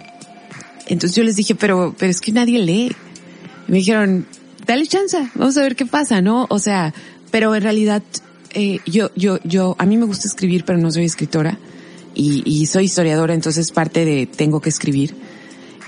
Entonces 0.86 1.16
yo 1.16 1.24
les 1.24 1.36
dije, 1.36 1.54
pero, 1.54 1.94
pero 1.98 2.10
es 2.10 2.20
que 2.20 2.32
nadie 2.32 2.58
lee. 2.58 2.92
Me 3.68 3.78
dijeron, 3.78 4.26
dale 4.66 4.86
chance, 4.86 5.30
vamos 5.34 5.56
a 5.56 5.62
ver 5.62 5.76
qué 5.76 5.86
pasa, 5.86 6.20
¿no? 6.20 6.46
O 6.50 6.58
sea, 6.58 6.92
pero 7.30 7.54
en 7.54 7.62
realidad 7.62 8.02
eh, 8.54 8.78
yo, 8.86 9.10
yo, 9.16 9.38
yo, 9.44 9.74
a 9.78 9.86
mí 9.86 9.96
me 9.96 10.06
gusta 10.06 10.28
escribir, 10.28 10.64
pero 10.64 10.78
no 10.78 10.90
soy 10.90 11.04
escritora 11.04 11.58
y, 12.14 12.42
y 12.44 12.66
soy 12.66 12.84
historiadora, 12.84 13.34
entonces 13.34 13.72
parte 13.72 14.04
de 14.04 14.26
tengo 14.26 14.60
que 14.60 14.68
escribir, 14.68 15.14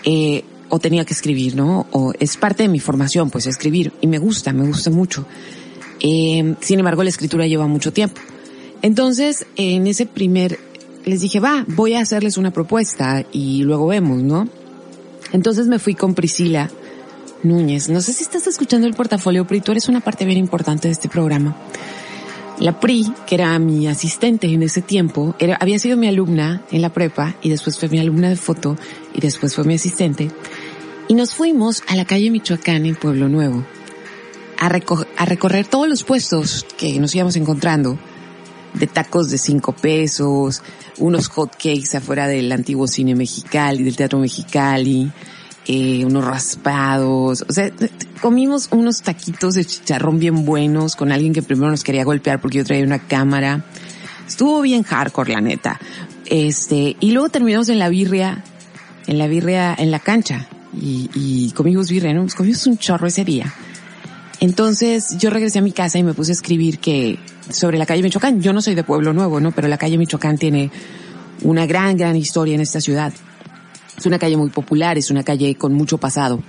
eh, 0.04 0.42
o 0.68 0.78
tenía 0.78 1.04
que 1.04 1.14
escribir, 1.14 1.54
¿no? 1.54 1.86
O 1.92 2.12
es 2.18 2.36
parte 2.36 2.64
de 2.64 2.68
mi 2.68 2.80
formación, 2.80 3.30
pues 3.30 3.46
escribir, 3.46 3.92
y 4.00 4.08
me 4.08 4.18
gusta, 4.18 4.52
me 4.52 4.66
gusta 4.66 4.90
mucho. 4.90 5.26
Eh, 6.00 6.56
sin 6.60 6.78
embargo, 6.78 7.02
la 7.02 7.10
escritura 7.10 7.46
lleva 7.46 7.66
mucho 7.66 7.92
tiempo. 7.92 8.20
Entonces, 8.82 9.46
en 9.56 9.86
ese 9.86 10.06
primer, 10.06 10.58
les 11.04 11.20
dije, 11.20 11.40
va, 11.40 11.64
voy 11.68 11.94
a 11.94 12.00
hacerles 12.00 12.36
una 12.36 12.50
propuesta 12.50 13.24
y 13.32 13.62
luego 13.62 13.86
vemos, 13.86 14.22
¿no? 14.22 14.48
Entonces 15.32 15.66
me 15.66 15.78
fui 15.78 15.94
con 15.94 16.14
Priscila 16.14 16.70
Núñez. 17.42 17.88
No 17.88 18.00
sé 18.00 18.12
si 18.12 18.22
estás 18.22 18.46
escuchando 18.46 18.86
el 18.86 18.94
portafolio, 18.94 19.46
pero 19.46 19.62
tú 19.62 19.72
eres 19.72 19.88
una 19.88 20.00
parte 20.00 20.24
bien 20.24 20.38
importante 20.38 20.88
de 20.88 20.92
este 20.92 21.08
programa. 21.08 21.56
La 22.58 22.80
PRI, 22.80 23.12
que 23.26 23.34
era 23.34 23.58
mi 23.58 23.86
asistente 23.86 24.46
en 24.46 24.62
ese 24.62 24.80
tiempo, 24.80 25.34
era, 25.38 25.56
había 25.56 25.78
sido 25.78 25.96
mi 25.98 26.08
alumna 26.08 26.62
en 26.70 26.80
la 26.80 26.90
prepa 26.90 27.36
y 27.42 27.50
después 27.50 27.78
fue 27.78 27.90
mi 27.90 27.98
alumna 27.98 28.30
de 28.30 28.36
foto 28.36 28.76
y 29.12 29.20
después 29.20 29.54
fue 29.54 29.64
mi 29.64 29.74
asistente. 29.74 30.30
Y 31.08 31.14
nos 31.14 31.34
fuimos 31.34 31.82
a 31.86 31.96
la 31.96 32.06
calle 32.06 32.30
Michoacán 32.30 32.86
en 32.86 32.96
Pueblo 32.96 33.28
Nuevo 33.28 33.64
a, 34.58 34.66
a 34.66 35.24
recorrer 35.26 35.66
todos 35.66 35.88
los 35.88 36.02
puestos 36.02 36.66
que 36.78 36.98
nos 36.98 37.14
íbamos 37.14 37.36
encontrando 37.36 37.98
de 38.78 38.86
tacos 38.86 39.30
de 39.30 39.38
cinco 39.38 39.72
pesos, 39.72 40.62
unos 40.98 41.28
hot 41.28 41.52
cakes 41.52 41.96
afuera 41.96 42.26
del 42.26 42.50
antiguo 42.52 42.86
cine 42.86 43.14
Mexicali, 43.14 43.82
del 43.82 43.96
Teatro 43.96 44.18
Mexicali, 44.18 45.10
eh, 45.66 46.04
unos 46.04 46.24
raspados, 46.24 47.44
o 47.48 47.52
sea, 47.52 47.72
comimos 48.20 48.68
unos 48.70 49.02
taquitos 49.02 49.54
de 49.54 49.64
chicharrón 49.64 50.18
bien 50.18 50.44
buenos 50.44 50.94
con 50.94 51.10
alguien 51.10 51.32
que 51.32 51.42
primero 51.42 51.70
nos 51.70 51.82
quería 51.82 52.04
golpear 52.04 52.40
porque 52.40 52.58
yo 52.58 52.64
traía 52.64 52.84
una 52.84 53.00
cámara. 53.00 53.64
Estuvo 54.26 54.60
bien 54.60 54.82
hardcore, 54.82 55.32
la 55.32 55.40
neta. 55.40 55.80
Este, 56.26 56.96
y 57.00 57.12
luego 57.12 57.28
terminamos 57.28 57.68
en 57.68 57.78
la 57.78 57.88
birria, 57.88 58.44
en 59.06 59.18
la 59.18 59.26
birria, 59.26 59.74
en 59.76 59.90
la 59.90 60.00
cancha. 60.00 60.48
Y, 60.78 61.10
y 61.14 61.52
comimos 61.52 61.88
birria, 61.88 62.12
¿no? 62.12 62.26
Comimos 62.36 62.66
un 62.66 62.76
chorro 62.76 63.06
ese 63.06 63.24
día. 63.24 63.52
Entonces 64.40 65.16
yo 65.18 65.30
regresé 65.30 65.60
a 65.60 65.62
mi 65.62 65.72
casa 65.72 65.98
y 65.98 66.02
me 66.02 66.14
puse 66.14 66.32
a 66.32 66.34
escribir 66.34 66.78
que 66.78 67.18
sobre 67.50 67.78
la 67.78 67.86
calle 67.86 68.02
Michoacán, 68.02 68.40
yo 68.40 68.52
no 68.52 68.60
soy 68.60 68.74
de 68.74 68.84
Pueblo 68.84 69.12
Nuevo, 69.12 69.40
¿no? 69.40 69.52
Pero 69.52 69.68
la 69.68 69.78
calle 69.78 69.96
Michoacán 69.96 70.36
tiene 70.36 70.70
una 71.42 71.66
gran, 71.66 71.96
gran 71.96 72.16
historia 72.16 72.54
en 72.54 72.60
esta 72.60 72.80
ciudad. 72.80 73.12
Es 73.96 74.04
una 74.04 74.18
calle 74.18 74.36
muy 74.36 74.50
popular, 74.50 74.98
es 74.98 75.10
una 75.10 75.22
calle 75.22 75.54
con 75.54 75.72
mucho 75.72 75.98
pasado. 75.98 76.42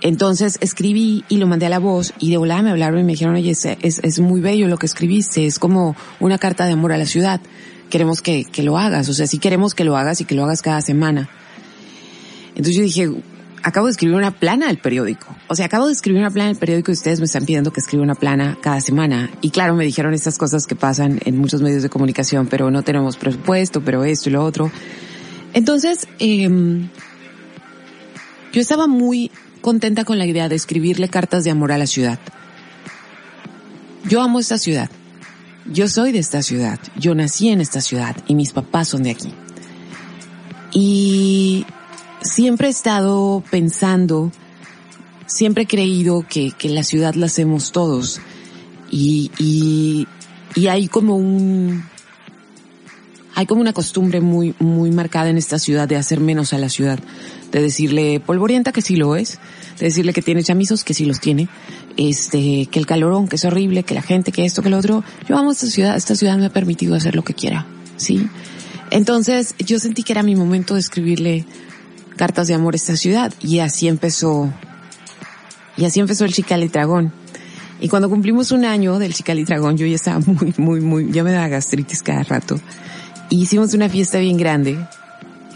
Entonces 0.00 0.58
escribí 0.60 1.24
y 1.28 1.38
lo 1.38 1.48
mandé 1.48 1.66
a 1.66 1.70
la 1.70 1.80
voz 1.80 2.12
y 2.20 2.30
de 2.30 2.36
volada 2.36 2.62
me 2.62 2.70
hablaron 2.70 3.00
y 3.00 3.04
me 3.04 3.12
dijeron, 3.12 3.34
oye, 3.34 3.50
es, 3.50 3.64
es, 3.64 4.20
muy 4.20 4.40
bello 4.40 4.68
lo 4.68 4.76
que 4.76 4.86
escribiste, 4.86 5.44
es 5.44 5.58
como 5.58 5.96
una 6.20 6.38
carta 6.38 6.66
de 6.66 6.72
amor 6.72 6.92
a 6.92 6.98
la 6.98 7.06
ciudad. 7.06 7.40
Queremos 7.90 8.22
que, 8.22 8.44
que 8.44 8.62
lo 8.62 8.78
hagas, 8.78 9.08
o 9.08 9.14
sea, 9.14 9.26
sí 9.26 9.38
queremos 9.38 9.74
que 9.74 9.82
lo 9.82 9.96
hagas 9.96 10.20
y 10.20 10.24
que 10.24 10.36
lo 10.36 10.44
hagas 10.44 10.62
cada 10.62 10.82
semana. 10.82 11.28
Entonces 12.50 12.76
yo 12.76 12.82
dije, 12.82 13.10
acabo 13.62 13.86
de 13.86 13.92
escribir 13.92 14.16
una 14.16 14.30
plana 14.30 14.68
al 14.68 14.78
periódico. 14.78 15.34
O 15.48 15.54
sea, 15.54 15.66
acabo 15.66 15.86
de 15.86 15.92
escribir 15.92 16.20
una 16.20 16.30
plana 16.30 16.50
al 16.50 16.56
periódico 16.56 16.90
y 16.90 16.94
ustedes 16.94 17.18
me 17.20 17.26
están 17.26 17.44
pidiendo 17.44 17.72
que 17.72 17.80
escriba 17.80 18.02
una 18.02 18.14
plana 18.14 18.58
cada 18.60 18.80
semana. 18.80 19.30
Y 19.40 19.50
claro, 19.50 19.74
me 19.74 19.84
dijeron 19.84 20.14
estas 20.14 20.38
cosas 20.38 20.66
que 20.66 20.74
pasan 20.74 21.20
en 21.24 21.38
muchos 21.38 21.62
medios 21.62 21.82
de 21.82 21.88
comunicación, 21.88 22.46
pero 22.46 22.70
no 22.70 22.82
tenemos 22.82 23.16
presupuesto, 23.16 23.82
pero 23.82 24.04
esto 24.04 24.28
y 24.28 24.32
lo 24.32 24.44
otro. 24.44 24.70
Entonces, 25.54 26.06
eh, 26.18 26.48
yo 28.52 28.60
estaba 28.60 28.86
muy 28.86 29.30
contenta 29.60 30.04
con 30.04 30.18
la 30.18 30.26
idea 30.26 30.48
de 30.48 30.56
escribirle 30.56 31.08
cartas 31.08 31.44
de 31.44 31.50
amor 31.50 31.72
a 31.72 31.78
la 31.78 31.86
ciudad. 31.86 32.18
Yo 34.08 34.22
amo 34.22 34.40
esta 34.40 34.58
ciudad. 34.58 34.90
Yo 35.66 35.88
soy 35.88 36.12
de 36.12 36.18
esta 36.18 36.42
ciudad. 36.42 36.78
Yo 36.96 37.14
nací 37.14 37.50
en 37.50 37.60
esta 37.60 37.80
ciudad 37.80 38.16
y 38.26 38.34
mis 38.34 38.52
papás 38.52 38.88
son 38.88 39.02
de 39.02 39.10
aquí. 39.10 39.34
Y 40.72 41.66
siempre 42.22 42.68
he 42.68 42.70
estado 42.70 43.42
pensando, 43.50 44.32
siempre 45.26 45.64
he 45.64 45.66
creído 45.66 46.24
que, 46.28 46.52
que 46.52 46.68
la 46.68 46.82
ciudad 46.82 47.14
la 47.14 47.26
hacemos 47.26 47.72
todos. 47.72 48.20
Y, 48.90 49.30
y, 49.38 50.06
y 50.54 50.68
hay 50.68 50.88
como 50.88 51.16
un, 51.16 51.84
hay 53.34 53.46
como 53.46 53.60
una 53.60 53.72
costumbre 53.72 54.20
muy, 54.20 54.54
muy 54.58 54.90
marcada 54.90 55.28
en 55.28 55.38
esta 55.38 55.60
ciudad 55.60 55.86
de 55.86 55.96
hacer 55.96 56.18
menos 56.18 56.52
a 56.52 56.58
la 56.58 56.68
ciudad, 56.68 56.98
de 57.52 57.62
decirle 57.62 58.18
polvorienta 58.18 58.72
que 58.72 58.82
sí 58.82 58.96
lo 58.96 59.14
es, 59.14 59.38
de 59.78 59.86
decirle 59.86 60.12
que 60.12 60.22
tiene 60.22 60.42
chamizos 60.42 60.82
que 60.82 60.94
sí 60.94 61.04
los 61.04 61.20
tiene, 61.20 61.48
este, 61.96 62.66
que 62.66 62.78
el 62.78 62.86
calorón 62.86 63.28
que 63.28 63.36
es 63.36 63.44
horrible, 63.44 63.84
que 63.84 63.94
la 63.94 64.02
gente, 64.02 64.32
que 64.32 64.44
esto, 64.44 64.62
que 64.62 64.70
lo 64.70 64.78
otro. 64.78 65.04
Yo 65.28 65.38
amo 65.38 65.52
esta 65.52 65.66
ciudad, 65.66 65.96
esta 65.96 66.16
ciudad 66.16 66.36
me 66.36 66.46
ha 66.46 66.52
permitido 66.52 66.94
hacer 66.94 67.14
lo 67.14 67.22
que 67.22 67.34
quiera, 67.34 67.66
¿sí? 67.96 68.28
Entonces 68.90 69.54
yo 69.58 69.78
sentí 69.78 70.02
que 70.02 70.14
era 70.14 70.22
mi 70.22 70.34
momento 70.34 70.74
de 70.74 70.80
escribirle 70.80 71.44
cartas 72.18 72.48
de 72.48 72.54
amor 72.54 72.74
esta 72.74 72.96
ciudad 72.96 73.32
y 73.40 73.60
así 73.60 73.88
empezó, 73.88 74.52
y 75.78 75.86
así 75.86 76.00
empezó 76.00 76.26
el 76.26 76.34
Chicalitragón. 76.34 77.12
Y 77.80 77.88
cuando 77.88 78.10
cumplimos 78.10 78.52
un 78.52 78.66
año 78.66 78.98
del 78.98 79.14
Chicalitragón, 79.14 79.78
yo 79.78 79.86
ya 79.86 79.94
estaba 79.94 80.18
muy, 80.26 80.52
muy, 80.58 80.80
muy, 80.80 81.12
ya 81.12 81.24
me 81.24 81.32
daba 81.32 81.48
gastritis 81.48 82.02
cada 82.02 82.24
rato 82.24 82.60
hicimos 83.30 83.74
una 83.74 83.88
fiesta 83.88 84.18
bien 84.18 84.36
grande. 84.36 84.78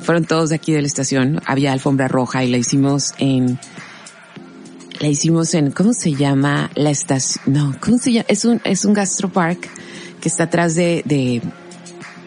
Fueron 0.02 0.24
todos 0.24 0.50
de 0.50 0.56
aquí 0.56 0.72
de 0.72 0.80
la 0.80 0.86
estación. 0.86 1.40
Había 1.46 1.72
alfombra 1.72 2.08
roja 2.08 2.44
y 2.44 2.50
la 2.50 2.58
hicimos 2.58 3.14
en, 3.18 3.58
la 5.00 5.08
hicimos 5.08 5.54
en, 5.54 5.70
¿cómo 5.70 5.92
se 5.92 6.14
llama? 6.14 6.70
La 6.74 6.90
estación, 6.90 7.44
no, 7.46 7.76
¿cómo 7.80 7.98
se 7.98 8.12
llama? 8.12 8.26
Es 8.28 8.44
un, 8.44 8.60
es 8.64 8.84
un 8.84 8.94
gastropark 8.94 9.60
que 10.20 10.28
está 10.28 10.44
atrás 10.44 10.74
de, 10.74 11.02
de, 11.04 11.42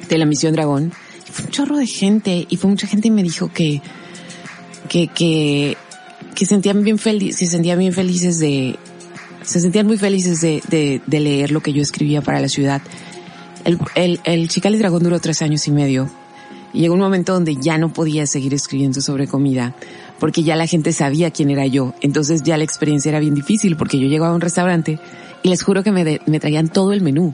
de 0.08 0.18
la 0.18 0.26
Misión 0.26 0.54
Dragón. 0.54 0.94
Y 1.28 1.32
fue 1.32 1.46
un 1.46 1.52
chorro 1.52 1.78
de 1.78 1.88
gente 1.88 2.46
y 2.50 2.58
fue 2.58 2.70
mucha 2.70 2.88
gente 2.88 3.10
y 3.10 3.12
me 3.12 3.24
dijo 3.24 3.52
que, 3.52 3.82
que, 4.90 5.08
que, 5.08 5.78
que 6.36 6.46
sentían 6.46 6.84
bien 6.84 6.98
felices, 6.98 7.38
se 7.38 7.48
sentían 7.48 7.80
bien 7.80 7.94
felices 7.94 8.40
de, 8.40 8.78
se 9.44 9.60
sentían 9.60 9.88
muy 9.88 9.98
felices 9.98 10.42
de, 10.42 10.62
de, 10.70 11.02
de 11.06 11.20
leer 11.20 11.52
lo 11.52 11.62
que 11.62 11.74
yo 11.74 11.82
escribía 11.82 12.22
para 12.22 12.40
la 12.40 12.50
ciudad 12.50 12.82
el, 13.66 13.80
el, 13.96 14.20
el 14.24 14.48
Chicali 14.48 14.78
Dragón 14.78 15.04
duró 15.04 15.20
tres 15.20 15.42
años 15.42 15.68
y 15.68 15.72
medio. 15.72 16.10
Y 16.72 16.82
llegó 16.82 16.94
un 16.94 17.00
momento 17.00 17.34
donde 17.34 17.56
ya 17.56 17.78
no 17.78 17.92
podía 17.92 18.28
seguir 18.28 18.54
escribiendo 18.54 19.02
sobre 19.02 19.28
comida, 19.28 19.76
porque 20.20 20.44
ya 20.44 20.56
la 20.56 20.68
gente 20.68 20.94
sabía 20.94 21.32
quién 21.32 21.50
era 21.50 21.66
yo. 21.66 21.94
Entonces 22.02 22.44
ya 22.44 22.58
la 22.58 22.64
experiencia 22.64 23.10
era 23.10 23.20
bien 23.20 23.34
difícil, 23.34 23.76
porque 23.76 24.00
yo 24.00 24.08
llegaba 24.08 24.32
a 24.32 24.36
un 24.36 24.42
restaurante 24.42 25.00
y 25.42 25.50
les 25.50 25.64
juro 25.64 25.84
que 25.84 25.92
me, 25.92 26.22
me 26.26 26.40
traían 26.40 26.68
todo 26.70 26.94
el 26.94 27.02
menú. 27.02 27.34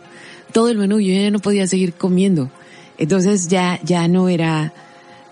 Todo 0.54 0.70
el 0.70 0.78
menú, 0.78 1.00
yo 1.00 1.14
ya 1.14 1.32
no 1.32 1.40
podía 1.40 1.68
seguir 1.68 1.94
comiendo. 1.94 2.50
Entonces 2.98 3.48
ya, 3.48 3.80
ya 3.84 4.08
no 4.08 4.30
era, 4.30 4.74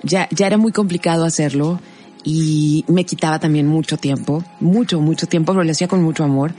ya, 0.03 0.27
ya 0.32 0.47
era 0.47 0.58
muy 0.58 0.71
complicado 0.71 1.23
hacerlo 1.23 1.79
y 2.23 2.86
me 2.88 3.05
quitaba 3.05 3.39
también 3.39 3.67
mucho 3.67 3.97
tiempo, 3.97 4.43
mucho, 4.60 4.99
mucho 4.99 5.27
tiempo, 5.27 5.53
pero 5.53 5.63
lo 5.63 5.71
hacía 5.71 5.88
con 5.88 6.01
mucho 6.03 6.23
amor. 6.23 6.53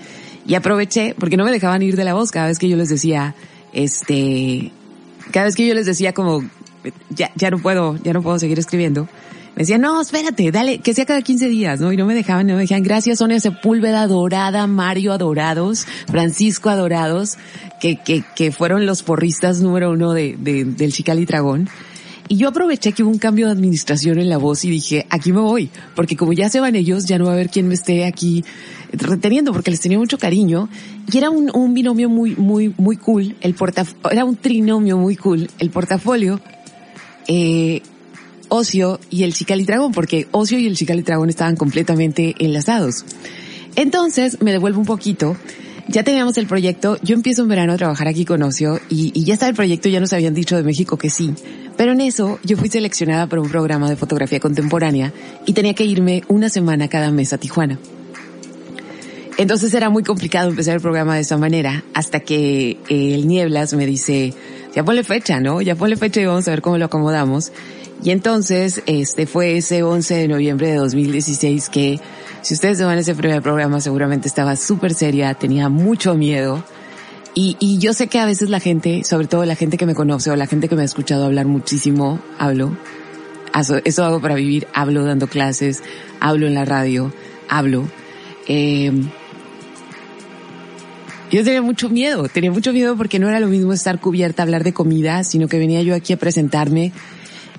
Y 0.46 0.55
aproveché, 0.55 1.14
porque 1.18 1.37
no 1.37 1.44
me 1.44 1.53
dejaban 1.53 1.83
ir 1.83 1.96
de 1.96 2.05
la 2.05 2.14
voz 2.14 2.31
cada 2.31 2.46
vez 2.46 2.59
que 2.59 2.68
yo 2.68 2.77
les 2.77 2.88
decía, 2.88 3.35
este, 3.73 4.73
cada 5.33 5.46
vez 5.46 5.55
que 5.55 5.66
yo 5.66 5.75
les 5.75 5.87
decía 5.87 6.12
como, 6.12 6.42
ya, 7.11 7.31
ya 7.35 7.51
no 7.51 7.59
puedo, 7.59 7.96
ya 8.03 8.12
no 8.12 8.23
puedo 8.23 8.38
seguir 8.38 8.59
escribiendo, 8.59 9.07
me 9.55 9.62
decían, 9.62 9.81
no, 9.81 10.01
espérate, 10.01 10.51
dale, 10.53 10.79
que 10.79 10.94
sea 10.94 11.05
cada 11.05 11.23
15 11.23 11.49
días, 11.49 11.81
¿no? 11.81 11.92
Y 11.92 11.96
no 11.96 12.07
me 12.07 12.14
dejaban, 12.14 12.46
no 12.46 12.55
me 12.55 12.61
dejaban. 12.61 12.83
Gracias, 12.85 13.18
Sonia 13.18 13.40
Sepúlveda, 13.40 14.07
Dorada, 14.07 14.66
Mario 14.66 15.12
Adorados, 15.12 15.87
Francisco 16.07 16.70
Adorados, 16.70 17.37
que, 17.81 17.96
que, 17.96 18.25
que 18.37 18.53
fueron 18.53 18.87
los 18.87 19.03
porristas 19.03 19.61
número 19.61 19.90
uno 19.90 20.12
de, 20.12 20.37
de 20.38 20.64
del 20.64 20.92
Chicali 20.92 21.27
Dragón. 21.27 21.68
Y 22.33 22.37
yo 22.37 22.51
aproveché 22.51 22.93
que 22.93 23.03
hubo 23.03 23.11
un 23.11 23.19
cambio 23.19 23.47
de 23.47 23.53
administración 23.53 24.21
en 24.21 24.29
la 24.29 24.38
voz 24.38 24.64
y 24.64 24.71
dije, 24.71 25.05
aquí 25.11 25.33
me 25.33 25.40
voy, 25.40 25.69
porque 25.97 26.14
como 26.14 26.33
ya 26.33 26.49
se 26.49 26.61
van 26.61 26.77
ellos, 26.77 27.07
ya 27.07 27.19
no 27.19 27.25
va 27.25 27.33
a 27.33 27.35
haber 27.35 27.51
quien 27.51 27.66
me 27.66 27.75
esté 27.75 28.05
aquí 28.05 28.45
reteniendo, 28.93 29.53
porque 29.53 29.73
les 29.73 29.81
tenía 29.81 29.99
mucho 29.99 30.16
cariño. 30.16 30.69
Y 31.12 31.19
era 31.19 31.29
un, 31.29 31.75
binomio 31.75 32.09
muy, 32.09 32.37
muy, 32.37 32.73
muy 32.79 32.97
cool, 32.99 33.35
el 33.40 33.55
portafolio, 33.55 34.12
era 34.12 34.25
un 34.25 34.37
trinomio 34.37 34.97
muy 34.97 35.16
cool, 35.16 35.51
el 35.59 35.71
portafolio, 35.71 36.40
eh, 37.27 37.83
Ocio 38.49 39.01
y 39.11 39.25
el 39.25 39.35
Chicalitragón, 39.35 39.90
porque 39.90 40.29
Ocio 40.31 40.57
y 40.57 40.69
el 40.69 40.77
Chicalitragón 40.77 41.31
estaban 41.31 41.57
completamente 41.57 42.37
enlazados. 42.38 43.07
Entonces, 43.75 44.40
me 44.40 44.53
devuelvo 44.53 44.79
un 44.79 44.87
poquito 44.87 45.37
ya 45.88 46.05
teníamos 46.05 46.38
el 46.38 46.47
proyecto, 46.47 46.99
yo 47.03 47.16
empiezo 47.16 47.43
en 47.43 47.49
verano 47.49 47.73
a 47.73 47.77
trabajar 47.77 48.07
aquí 48.07 48.25
con 48.25 48.40
Ocio 48.45 48.79
y, 48.88 49.11
y 49.12 49.25
ya 49.25 49.35
estaba 49.35 49.51
el 49.51 49.57
proyecto, 49.57 49.88
ya 49.88 49.99
nos 49.99 50.12
habían 50.12 50.35
dicho 50.35 50.57
de 50.57 50.62
México 50.62 50.97
que 50.97 51.11
sí. 51.11 51.35
Pero 51.81 51.93
en 51.93 52.03
eso 52.03 52.38
yo 52.45 52.59
fui 52.59 52.69
seleccionada 52.69 53.27
para 53.27 53.40
un 53.40 53.49
programa 53.49 53.88
de 53.88 53.97
fotografía 53.97 54.38
contemporánea 54.38 55.14
y 55.47 55.55
tenía 55.55 55.73
que 55.73 55.87
irme 55.87 56.23
una 56.29 56.51
semana 56.51 56.88
cada 56.88 57.11
mes 57.11 57.33
a 57.33 57.38
Tijuana. 57.38 57.79
Entonces 59.38 59.73
era 59.73 59.88
muy 59.88 60.03
complicado 60.03 60.51
empezar 60.51 60.75
el 60.75 60.83
programa 60.83 61.14
de 61.14 61.23
esa 61.23 61.38
manera 61.38 61.83
hasta 61.95 62.21
que 62.21 62.77
el 62.90 63.27
Nieblas 63.27 63.73
me 63.73 63.87
dice, 63.87 64.35
ya 64.75 64.85
ponle 64.85 65.05
fecha, 65.05 65.40
¿no? 65.40 65.62
Ya 65.62 65.75
ponle 65.75 65.97
fecha 65.97 66.21
y 66.21 66.27
vamos 66.27 66.47
a 66.49 66.51
ver 66.51 66.61
cómo 66.61 66.77
lo 66.77 66.85
acomodamos. 66.85 67.51
Y 68.05 68.11
entonces, 68.11 68.83
este 68.85 69.25
fue 69.25 69.57
ese 69.57 69.83
11 69.83 70.16
de 70.16 70.29
noviembre 70.29 70.69
de 70.69 70.75
2016 70.75 71.71
que 71.71 71.99
si 72.43 72.53
ustedes 72.53 72.77
se 72.77 72.85
van 72.85 72.99
a 72.99 73.01
ese 73.01 73.14
primer 73.14 73.40
programa, 73.40 73.81
seguramente 73.81 74.29
estaba 74.29 74.55
súper 74.57 74.93
seria, 74.93 75.33
tenía 75.33 75.71
mucho 75.71 76.14
miedo. 76.14 76.62
Y, 77.35 77.57
y 77.61 77.79
yo 77.79 77.93
sé 77.93 78.09
que 78.09 78.19
a 78.19 78.27
veces 78.27 78.51
la 78.51 78.61
gente, 78.61 79.05
sobre 79.05 79.27
todo 79.27 79.45
la 79.45 79.55
gente 79.55 79.77
que 79.77 79.87
me 79.87 79.95
conoce 79.95 80.31
o 80.31 80.37
la 80.37 80.47
gente 80.47 80.69
que 80.69 80.77
me 80.77 80.83
ha 80.83 80.85
escuchado 80.85 81.25
hablar 81.25 81.47
muchísimo, 81.47 82.21
hablo. 82.38 82.77
Eso 83.85 84.05
hago 84.05 84.21
para 84.21 84.35
vivir, 84.35 84.66
hablo 84.75 85.05
dando 85.05 85.27
clases, 85.27 85.83
hablo 86.21 86.47
en 86.47 86.55
la 86.55 86.64
radio, 86.64 87.12
hablo. 87.49 87.88
Eh, 88.47 88.93
yo 91.31 91.45
tenía 91.45 91.62
mucho 91.62 91.88
miedo, 91.88 92.29
tenía 92.29 92.51
mucho 92.51 92.73
miedo 92.73 92.97
porque 92.97 93.21
no 93.21 93.29
era 93.29 93.38
lo 93.38 93.47
mismo 93.47 93.73
estar 93.73 94.01
cubierta, 94.01 94.43
hablar 94.43 94.64
de 94.64 94.73
comida, 94.73 95.23
sino 95.23 95.47
que 95.47 95.59
venía 95.59 95.83
yo 95.83 95.95
aquí 95.95 96.12
a 96.12 96.16
presentarme 96.16 96.93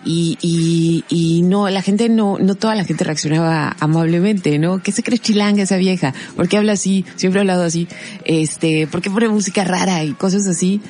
y, 0.04 0.38
y, 0.42 1.04
y 1.10 1.42
no, 1.44 1.70
la 1.70 1.82
gente 1.82 2.10
no, 2.10 2.38
no 2.40 2.56
toda 2.56 2.76
la 2.76 2.84
gente 2.84 3.04
reaccionaba 3.04 3.76
amablemente, 3.80 4.58
¿no? 4.60 4.82
¿Qué 4.82 4.92
se 4.92 5.04
cree 5.04 5.20
chilanga 5.20 5.64
esa 5.64 5.78
vieja? 5.78 6.14
¿Por 6.36 6.48
qué 6.48 6.58
habla 6.58 6.74
así? 6.74 7.06
Siempre 7.16 7.40
he 7.40 7.42
hablado 7.42 7.64
así. 7.64 7.88
Este, 8.26 8.88
¿por 8.88 9.02
qué 9.02 9.10
pone 9.10 9.28
música 9.28 9.64
rara 9.64 10.04
y 10.04 10.14
cosas 10.14 10.48
así? 10.48 10.82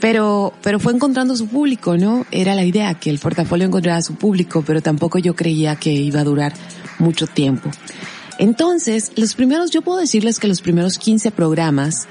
Pero, 0.00 0.52
pero 0.62 0.78
fue 0.78 0.92
encontrando 0.92 1.36
su 1.36 1.48
público, 1.48 1.96
¿no? 1.96 2.26
Era 2.30 2.54
la 2.54 2.64
idea, 2.64 2.94
que 2.94 3.08
el 3.08 3.18
portafolio 3.18 3.66
encontrara 3.66 4.02
su 4.02 4.14
público, 4.14 4.62
pero 4.66 4.82
tampoco 4.82 5.18
yo 5.18 5.34
creía 5.34 5.76
que 5.76 5.92
iba 5.92 6.20
a 6.20 6.24
durar 6.24 6.52
mucho 6.98 7.26
tiempo. 7.26 7.70
Entonces, 8.38 9.12
los 9.16 9.34
primeros, 9.34 9.70
yo 9.70 9.80
puedo 9.80 9.98
decirles 9.98 10.38
que 10.38 10.48
los 10.48 10.60
primeros 10.60 10.98
15 10.98 11.30
programas, 11.30 12.06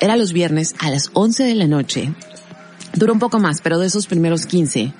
era 0.00 0.16
los 0.16 0.32
viernes 0.32 0.74
a 0.78 0.90
las 0.90 1.10
11 1.12 1.44
de 1.44 1.54
la 1.54 1.66
noche. 1.66 2.12
Duró 2.94 3.12
un 3.12 3.18
poco 3.18 3.38
más, 3.38 3.60
pero 3.60 3.78
de 3.78 3.86
esos 3.86 4.06
primeros 4.06 4.46
15, 4.46 4.92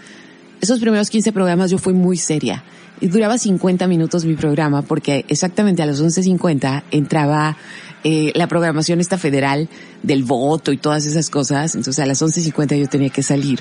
esos 0.60 0.78
primeros 0.78 1.10
15 1.10 1.32
programas 1.32 1.70
yo 1.70 1.78
fui 1.78 1.92
muy 1.92 2.16
seria. 2.16 2.62
Y 3.00 3.06
duraba 3.06 3.38
50 3.38 3.86
minutos 3.86 4.26
mi 4.26 4.34
programa 4.34 4.82
porque 4.82 5.24
exactamente 5.28 5.82
a 5.82 5.86
las 5.86 6.02
11.50 6.02 6.82
entraba 6.90 7.56
eh, 8.04 8.32
la 8.34 8.46
programación 8.46 9.00
esta 9.00 9.16
federal 9.16 9.68
del 10.02 10.22
voto 10.24 10.70
y 10.72 10.76
todas 10.76 11.06
esas 11.06 11.30
cosas. 11.30 11.74
Entonces 11.74 12.02
a 12.02 12.06
las 12.06 12.20
11.50 12.20 12.78
yo 12.78 12.86
tenía 12.88 13.08
que 13.08 13.22
salir. 13.22 13.60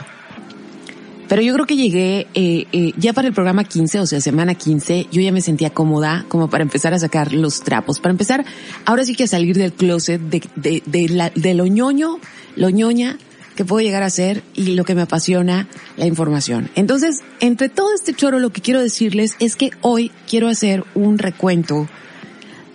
Pero 1.30 1.44
yo 1.44 1.54
creo 1.54 1.68
que 1.68 1.76
llegué 1.76 2.28
eh, 2.34 2.66
eh, 2.72 2.92
ya 2.98 3.14
para 3.14 3.28
el 3.28 3.34
programa 3.36 3.64
15, 3.64 4.00
o 4.00 4.06
sea, 4.08 4.20
semana 4.20 4.56
15, 4.56 5.08
yo 5.12 5.22
ya 5.22 5.32
me 5.32 5.42
sentía 5.42 5.70
cómoda 5.70 6.26
como 6.28 6.50
para 6.50 6.64
empezar 6.64 6.94
a 6.96 7.00
sacar 7.00 7.34
los 7.34 7.62
trapos. 7.62 8.00
Para 8.00 8.12
empezar, 8.12 8.44
ahora 8.86 9.06
sí 9.06 9.14
que 9.14 9.26
a 9.26 9.28
salir 9.28 9.56
del 9.56 9.72
closet 9.72 10.20
de, 10.20 10.42
de, 10.56 10.82
de, 10.88 11.08
la, 11.08 11.30
de 11.30 11.54
lo 11.54 11.68
ñoño, 11.68 12.20
lo 12.56 12.72
ñoña 12.72 13.16
que 13.60 13.66
puedo 13.66 13.82
llegar 13.82 14.04
a 14.04 14.10
ser 14.10 14.42
y 14.56 14.68
lo 14.76 14.86
que 14.86 14.96
me 14.96 15.02
apasiona, 15.02 15.68
la 15.98 16.06
información. 16.06 16.70
Entonces, 16.76 17.20
entre 17.42 17.68
todo 17.68 17.94
este 17.94 18.14
choro, 18.14 18.40
lo 18.40 18.52
que 18.52 18.62
quiero 18.62 18.80
decirles 18.80 19.36
es 19.42 19.58
que 19.58 19.72
hoy 19.82 20.14
quiero 20.30 20.48
hacer 20.48 20.86
un 20.96 21.18
recuento 21.18 21.86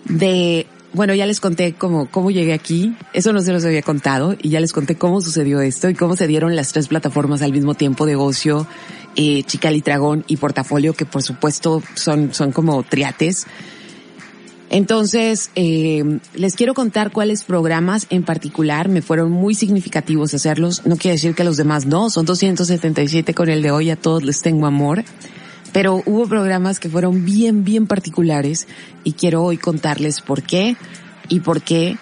de, 0.04 0.66
bueno, 0.92 1.14
ya 1.14 1.24
les 1.24 1.40
conté 1.40 1.72
cómo, 1.72 2.10
cómo 2.10 2.30
llegué 2.30 2.52
aquí, 2.52 2.94
eso 3.14 3.32
no 3.32 3.40
se 3.40 3.54
los 3.54 3.64
había 3.64 3.80
contado, 3.80 4.36
y 4.42 4.50
ya 4.50 4.60
les 4.60 4.74
conté 4.74 4.96
cómo 4.96 5.22
sucedió 5.22 5.62
esto 5.62 5.88
y 5.88 5.94
cómo 5.94 6.16
se 6.16 6.26
dieron 6.26 6.54
las 6.54 6.74
tres 6.74 6.88
plataformas 6.88 7.40
al 7.40 7.52
mismo 7.52 7.72
tiempo, 7.72 8.04
negocio, 8.04 8.66
eh, 9.16 9.42
Chical 9.44 9.76
y 9.76 9.82
y 10.26 10.36
Portafolio, 10.36 10.92
que 10.92 11.06
por 11.06 11.22
supuesto 11.22 11.82
son, 11.94 12.34
son 12.34 12.52
como 12.52 12.82
triates. 12.82 13.46
Entonces, 14.74 15.52
eh, 15.54 16.18
les 16.34 16.56
quiero 16.56 16.74
contar 16.74 17.12
cuáles 17.12 17.44
programas 17.44 18.08
en 18.10 18.24
particular 18.24 18.88
me 18.88 19.02
fueron 19.02 19.30
muy 19.30 19.54
significativos 19.54 20.34
hacerlos. 20.34 20.84
No 20.84 20.96
quiere 20.96 21.14
decir 21.14 21.36
que 21.36 21.44
los 21.44 21.56
demás 21.56 21.86
no, 21.86 22.10
son 22.10 22.26
277 22.26 23.34
con 23.34 23.48
el 23.50 23.62
de 23.62 23.70
hoy, 23.70 23.90
a 23.90 23.96
todos 23.96 24.24
les 24.24 24.42
tengo 24.42 24.66
amor. 24.66 25.04
Pero 25.72 26.02
hubo 26.06 26.26
programas 26.26 26.80
que 26.80 26.88
fueron 26.88 27.24
bien, 27.24 27.62
bien 27.62 27.86
particulares 27.86 28.66
y 29.04 29.12
quiero 29.12 29.44
hoy 29.44 29.58
contarles 29.58 30.20
por 30.20 30.42
qué 30.42 30.76
y 31.28 31.38
por 31.38 31.62
qué 31.62 31.96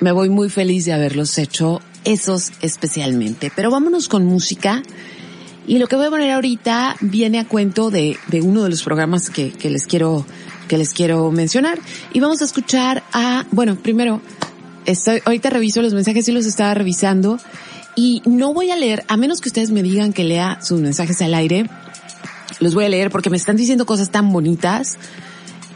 me 0.00 0.10
voy 0.10 0.30
muy 0.30 0.50
feliz 0.50 0.84
de 0.86 0.94
haberlos 0.94 1.38
hecho 1.38 1.80
esos 2.02 2.50
especialmente. 2.60 3.52
Pero 3.54 3.70
vámonos 3.70 4.08
con 4.08 4.24
música. 4.24 4.82
Y 5.64 5.78
lo 5.78 5.86
que 5.86 5.94
voy 5.94 6.06
a 6.06 6.10
poner 6.10 6.32
ahorita 6.32 6.96
viene 7.02 7.38
a 7.38 7.46
cuento 7.46 7.92
de, 7.92 8.18
uno 8.42 8.64
de 8.64 8.70
los 8.70 8.82
programas 8.82 9.30
que 9.30 9.70
les 9.70 9.86
quiero 9.86 10.26
que 10.68 10.78
les 10.78 10.92
quiero 10.92 11.30
mencionar. 11.30 11.78
Y 12.12 12.20
vamos 12.20 12.42
a 12.42 12.44
escuchar 12.44 13.02
a, 13.12 13.46
bueno, 13.50 13.76
primero, 13.76 14.20
estoy, 14.86 15.20
ahorita 15.24 15.50
reviso 15.50 15.82
los 15.82 15.94
mensajes 15.94 16.28
y 16.28 16.32
los 16.32 16.46
estaba 16.46 16.74
revisando. 16.74 17.38
Y 17.94 18.22
no 18.24 18.54
voy 18.54 18.70
a 18.70 18.76
leer, 18.76 19.04
a 19.08 19.16
menos 19.16 19.40
que 19.40 19.48
ustedes 19.48 19.70
me 19.70 19.82
digan 19.82 20.12
que 20.12 20.24
lea 20.24 20.58
sus 20.62 20.80
mensajes 20.80 21.20
al 21.20 21.34
aire, 21.34 21.68
los 22.60 22.74
voy 22.74 22.84
a 22.84 22.88
leer 22.88 23.10
porque 23.10 23.28
me 23.28 23.36
están 23.36 23.56
diciendo 23.56 23.86
cosas 23.86 24.10
tan 24.10 24.32
bonitas 24.32 24.98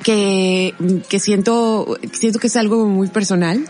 que, 0.03 0.75
que 1.09 1.21
siento, 1.21 1.99
siento 2.13 2.39
que 2.39 2.47
es 2.47 2.57
algo 2.57 2.87
muy 2.87 3.09
personal. 3.09 3.65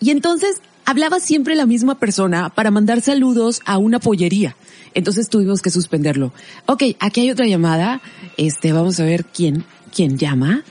Y 0.00 0.10
entonces 0.10 0.60
hablaba 0.84 1.18
siempre 1.20 1.54
la 1.56 1.66
misma 1.66 1.98
persona 1.98 2.50
para 2.50 2.70
mandar 2.70 3.00
saludos 3.00 3.62
a 3.64 3.78
una 3.78 3.98
pollería. 3.98 4.56
Entonces 4.94 5.28
tuvimos 5.28 5.62
que 5.62 5.70
suspenderlo. 5.70 6.32
Ok, 6.66 6.84
aquí 7.00 7.22
hay 7.22 7.30
otra 7.30 7.46
llamada. 7.46 8.00
Este, 8.36 8.72
vamos 8.72 9.00
a 9.00 9.04
ver 9.04 9.24
quién, 9.24 9.64
quién 9.94 10.18
llama. 10.18 10.62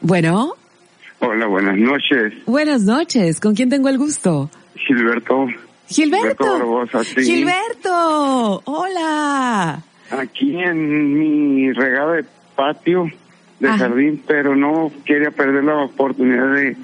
Bueno, 0.00 0.54
Hola, 1.20 1.46
buenas 1.46 1.76
noches. 1.78 2.34
buenas 2.46 2.82
noches. 2.82 3.40
¿Con 3.40 3.54
quién 3.54 3.68
tengo 3.70 3.88
el 3.88 3.98
gusto? 3.98 4.50
Gilberto. 4.76 5.46
Gilberto. 5.88 6.44
Barbosa, 6.44 7.04
sí. 7.04 7.22
Gilberto. 7.22 8.62
Hola. 8.64 9.82
Aquí 10.10 10.56
en 10.60 11.18
mi 11.18 11.72
regado 11.72 12.12
de 12.12 12.24
patio 12.54 13.10
de 13.60 13.68
Ajá. 13.68 13.78
jardín, 13.78 14.22
pero 14.26 14.54
no 14.54 14.92
quería 15.04 15.30
perder 15.30 15.64
la 15.64 15.84
oportunidad 15.84 16.52
de 16.52 16.76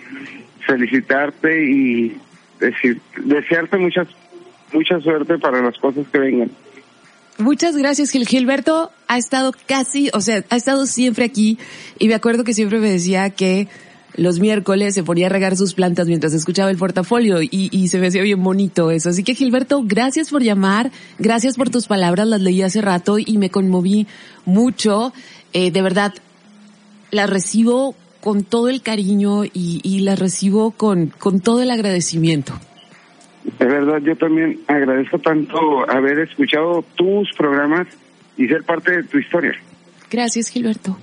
felicitarte 0.66 1.64
y 1.70 2.16
decir, 2.58 3.00
desearte 3.24 3.76
muchas, 3.76 4.08
mucha 4.72 4.98
suerte 5.00 5.38
para 5.38 5.60
las 5.62 5.76
cosas 5.78 6.06
que 6.10 6.18
vengan. 6.18 6.50
Muchas 7.38 7.76
gracias, 7.76 8.10
Gil. 8.10 8.26
Gilberto 8.26 8.90
ha 9.08 9.18
estado 9.18 9.52
casi, 9.66 10.10
o 10.14 10.20
sea, 10.20 10.44
ha 10.50 10.56
estado 10.56 10.86
siempre 10.86 11.24
aquí 11.24 11.58
y 11.98 12.08
me 12.08 12.14
acuerdo 12.14 12.44
que 12.44 12.54
siempre 12.54 12.78
me 12.78 12.90
decía 12.90 13.30
que 13.30 13.68
los 14.16 14.40
miércoles 14.40 14.94
se 14.94 15.02
ponía 15.02 15.26
a 15.26 15.30
regar 15.30 15.56
sus 15.56 15.74
plantas 15.74 16.06
mientras 16.06 16.34
escuchaba 16.34 16.70
el 16.70 16.76
portafolio 16.76 17.42
y, 17.42 17.48
y 17.50 17.88
se 17.88 17.98
me 17.98 18.08
hacía 18.08 18.22
bien 18.22 18.42
bonito 18.42 18.90
eso. 18.90 19.08
Así 19.08 19.24
que 19.24 19.34
Gilberto, 19.34 19.82
gracias 19.84 20.30
por 20.30 20.42
llamar, 20.42 20.90
gracias 21.18 21.56
por 21.56 21.70
tus 21.70 21.86
palabras, 21.86 22.26
las 22.26 22.40
leí 22.40 22.62
hace 22.62 22.80
rato 22.80 23.18
y 23.18 23.38
me 23.38 23.50
conmoví 23.50 24.06
mucho. 24.44 25.12
Eh, 25.52 25.70
de 25.70 25.82
verdad, 25.82 26.14
las 27.10 27.28
recibo 27.28 27.94
con 28.20 28.44
todo 28.44 28.68
el 28.68 28.82
cariño 28.82 29.44
y, 29.44 29.80
y 29.82 30.00
las 30.00 30.18
recibo 30.18 30.70
con, 30.70 31.08
con 31.18 31.40
todo 31.40 31.62
el 31.62 31.70
agradecimiento. 31.70 32.52
De 33.58 33.66
verdad, 33.66 33.98
yo 34.02 34.16
también 34.16 34.60
agradezco 34.68 35.18
tanto 35.18 35.58
haber 35.90 36.20
escuchado 36.20 36.84
tus 36.94 37.28
programas 37.36 37.88
y 38.36 38.46
ser 38.46 38.62
parte 38.62 38.96
de 38.96 39.02
tu 39.04 39.18
historia. 39.18 39.54
Gracias, 40.10 40.48
Gilberto. 40.48 40.96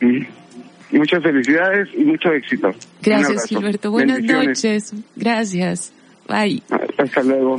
Mm. 0.00 0.39
Y 0.92 0.98
muchas 0.98 1.22
felicidades 1.22 1.88
y 1.96 2.04
mucho 2.04 2.30
éxito. 2.32 2.72
Gracias. 3.02 3.46
Gilberto. 3.46 3.90
Buenas 3.90 4.22
noches. 4.22 4.92
Gracias. 5.16 5.92
Bye. 6.28 6.62
Hasta 6.98 7.22
luego. 7.22 7.58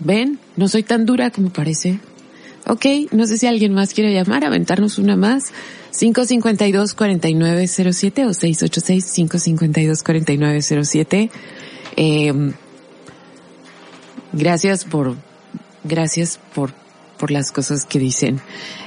¿Ven? 0.00 0.38
No 0.56 0.68
soy 0.68 0.82
tan 0.82 1.04
dura 1.06 1.30
como 1.30 1.52
parece. 1.52 2.00
Ok, 2.66 2.84
no 3.10 3.26
sé 3.26 3.38
si 3.38 3.46
alguien 3.46 3.72
más 3.74 3.94
quiere 3.94 4.12
llamar, 4.12 4.44
aventarnos 4.44 4.98
una 4.98 5.16
más. 5.16 5.52
552-4907 5.92 8.24
o 8.24 8.30
686-552-4907. 8.30 11.30
Eh, 11.96 12.52
gracias 14.32 14.84
por, 14.84 15.16
gracias 15.84 16.40
por, 16.54 16.72
por 17.22 17.30
las 17.30 17.52
cosas 17.52 17.84
que 17.84 18.00
dicen. 18.00 18.40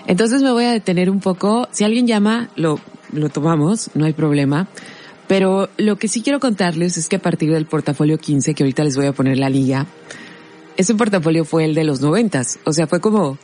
Entonces 0.08 0.42
me 0.42 0.52
voy 0.52 0.66
a 0.66 0.74
detener 0.74 1.10
un 1.10 1.22
poco. 1.22 1.70
Si 1.72 1.86
alguien 1.86 2.06
llama, 2.06 2.50
lo, 2.58 2.82
lo 3.14 3.30
tomamos, 3.30 3.92
no 3.94 4.04
hay 4.04 4.12
problema. 4.12 4.68
Pero 5.30 5.70
lo 5.78 5.96
que 5.96 6.10
sí 6.10 6.22
quiero 6.22 6.42
contarles 6.42 6.98
es 6.98 7.08
que 7.08 7.16
a 7.16 7.22
partir 7.22 7.50
del 7.54 7.66
portafolio 7.66 8.18
15, 8.18 8.54
que 8.54 8.64
ahorita 8.64 8.84
les 8.84 8.98
voy 8.98 9.06
a 9.06 9.14
poner 9.14 9.38
la 9.38 9.50
liga, 9.50 9.86
ese 10.76 10.96
portafolio 10.96 11.46
fue 11.46 11.64
el 11.64 11.76
de 11.76 11.86
los 11.86 12.02
noventas. 12.02 12.60
O 12.66 12.74
sea, 12.74 12.88
fue 12.88 13.00
como, 13.00 13.38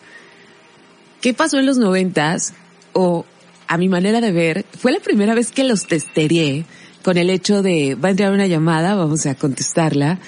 ¿qué 1.22 1.34
pasó 1.34 1.58
en 1.58 1.68
los 1.68 1.78
noventas? 1.78 2.54
O, 2.92 3.24
a 3.70 3.78
mi 3.78 3.88
manera 3.88 4.20
de 4.20 4.34
ver, 4.34 4.66
fue 4.78 4.92
la 4.92 5.00
primera 5.00 5.34
vez 5.36 5.54
que 5.54 5.64
los 5.64 5.88
testeré 5.88 6.66
con 7.02 7.16
el 7.16 7.30
hecho 7.30 7.62
de, 7.62 7.96
va 7.96 8.10
a 8.10 8.12
entrar 8.12 8.34
una 8.34 8.46
llamada, 8.46 8.94
vamos 8.96 9.26
a 9.26 9.36
contestarla. 9.36 10.20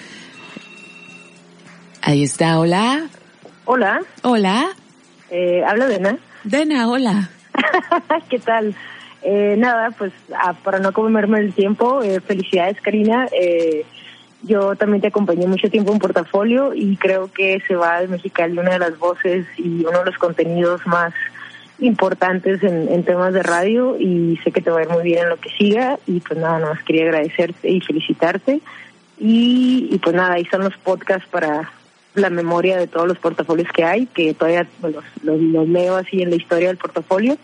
Ahí 2.01 2.23
está, 2.23 2.57
hola. 2.59 3.09
Hola, 3.65 4.01
Hola. 4.23 4.69
eh, 5.29 5.63
habla 5.65 5.87
Dena. 5.87 6.17
Dena, 6.43 6.89
hola. 6.89 7.29
¿Qué 8.29 8.39
tal? 8.39 8.75
Eh, 9.21 9.55
nada, 9.57 9.91
pues 9.91 10.11
ah, 10.35 10.53
para 10.63 10.79
no 10.79 10.91
comerme 10.91 11.39
el 11.39 11.53
tiempo, 11.53 12.01
eh, 12.03 12.19
felicidades 12.19 12.79
Karina. 12.81 13.27
Eh, 13.31 13.85
yo 14.41 14.75
también 14.75 14.99
te 15.01 15.07
acompañé 15.07 15.47
mucho 15.47 15.69
tiempo 15.69 15.93
en 15.93 15.99
portafolio 15.99 16.73
y 16.73 16.97
creo 16.97 17.31
que 17.31 17.61
se 17.65 17.75
va 17.75 18.01
de 18.01 18.09
Mexicali 18.09 18.57
una 18.57 18.71
de 18.71 18.79
las 18.79 18.99
voces 18.99 19.45
y 19.57 19.85
uno 19.85 19.99
de 19.99 20.05
los 20.05 20.17
contenidos 20.17 20.85
más 20.85 21.13
importantes 21.79 22.61
en, 22.63 22.89
en 22.91 23.03
temas 23.05 23.33
de 23.33 23.41
radio 23.43 23.95
y 23.97 24.37
sé 24.43 24.51
que 24.51 24.61
te 24.61 24.69
va 24.69 24.79
a 24.79 24.83
ir 24.83 24.89
muy 24.89 25.03
bien 25.03 25.23
en 25.23 25.29
lo 25.29 25.37
que 25.37 25.49
siga 25.51 25.97
y 26.05 26.19
pues 26.19 26.37
nada, 26.37 26.59
nada 26.59 26.73
más 26.73 26.83
quería 26.83 27.05
agradecerte 27.05 27.69
y 27.69 27.79
felicitarte 27.79 28.59
y, 29.17 29.87
y 29.89 29.97
pues 29.99 30.13
nada, 30.15 30.33
ahí 30.33 30.41
están 30.43 30.61
los 30.65 30.75
podcasts 30.77 31.27
para 31.31 31.71
la 32.15 32.29
memoria 32.29 32.77
de 32.77 32.87
todos 32.87 33.07
los 33.07 33.17
portafolios 33.17 33.67
que 33.73 33.83
hay, 33.83 34.05
que 34.07 34.33
todavía 34.33 34.67
los, 34.81 35.03
los, 35.23 35.41
los 35.41 35.67
leo 35.67 35.95
así 35.95 36.21
en 36.21 36.29
la 36.29 36.35
historia 36.35 36.67
del 36.67 36.77
portafolio 36.77 37.37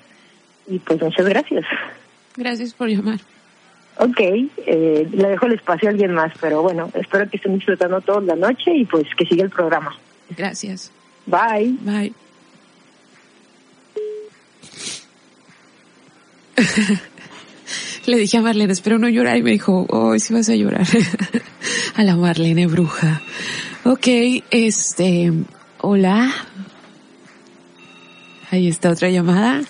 y 0.68 0.80
pues 0.80 1.02
muchas 1.02 1.26
gracias. 1.26 1.66
Gracias 2.36 2.74
por 2.74 2.88
llamar. 2.88 3.20
Ok, 3.98 4.20
eh, 4.20 5.10
le 5.12 5.28
dejo 5.28 5.48
el 5.48 5.54
espacio 5.54 5.90
a 5.90 5.92
alguien 5.92 6.14
más, 6.14 6.32
pero 6.40 6.62
bueno, 6.62 6.90
espero 6.94 7.30
que 7.30 7.38
estén 7.38 7.56
disfrutando 7.56 8.00
toda 8.00 8.22
la 8.22 8.36
noche 8.36 8.74
y 8.74 8.86
pues 8.86 9.04
que 9.18 9.26
siga 9.26 9.44
el 9.44 9.50
programa. 9.50 9.94
Gracias. 10.38 10.92
Bye. 11.26 11.76
Bye. 11.82 12.14
Le 18.06 18.18
dije 18.18 18.38
a 18.38 18.42
Marlene, 18.42 18.72
espero 18.74 18.98
no 18.98 19.10
llorar 19.10 19.38
y 19.38 19.44
me 19.44 19.52
dijo, 19.52 19.86
oh, 19.90 20.18
sí 20.18 20.34
vas 20.34 20.50
a 20.50 20.56
llorar. 20.56 20.88
a 21.96 22.04
la 22.04 22.16
Marlene 22.16 22.68
bruja. 22.68 23.22
Ok, 23.92 24.06
este, 24.52 25.34
hola. 25.80 26.32
Ahí 28.52 28.68
está 28.68 28.92
otra 28.92 29.10
llamada. 29.10 29.62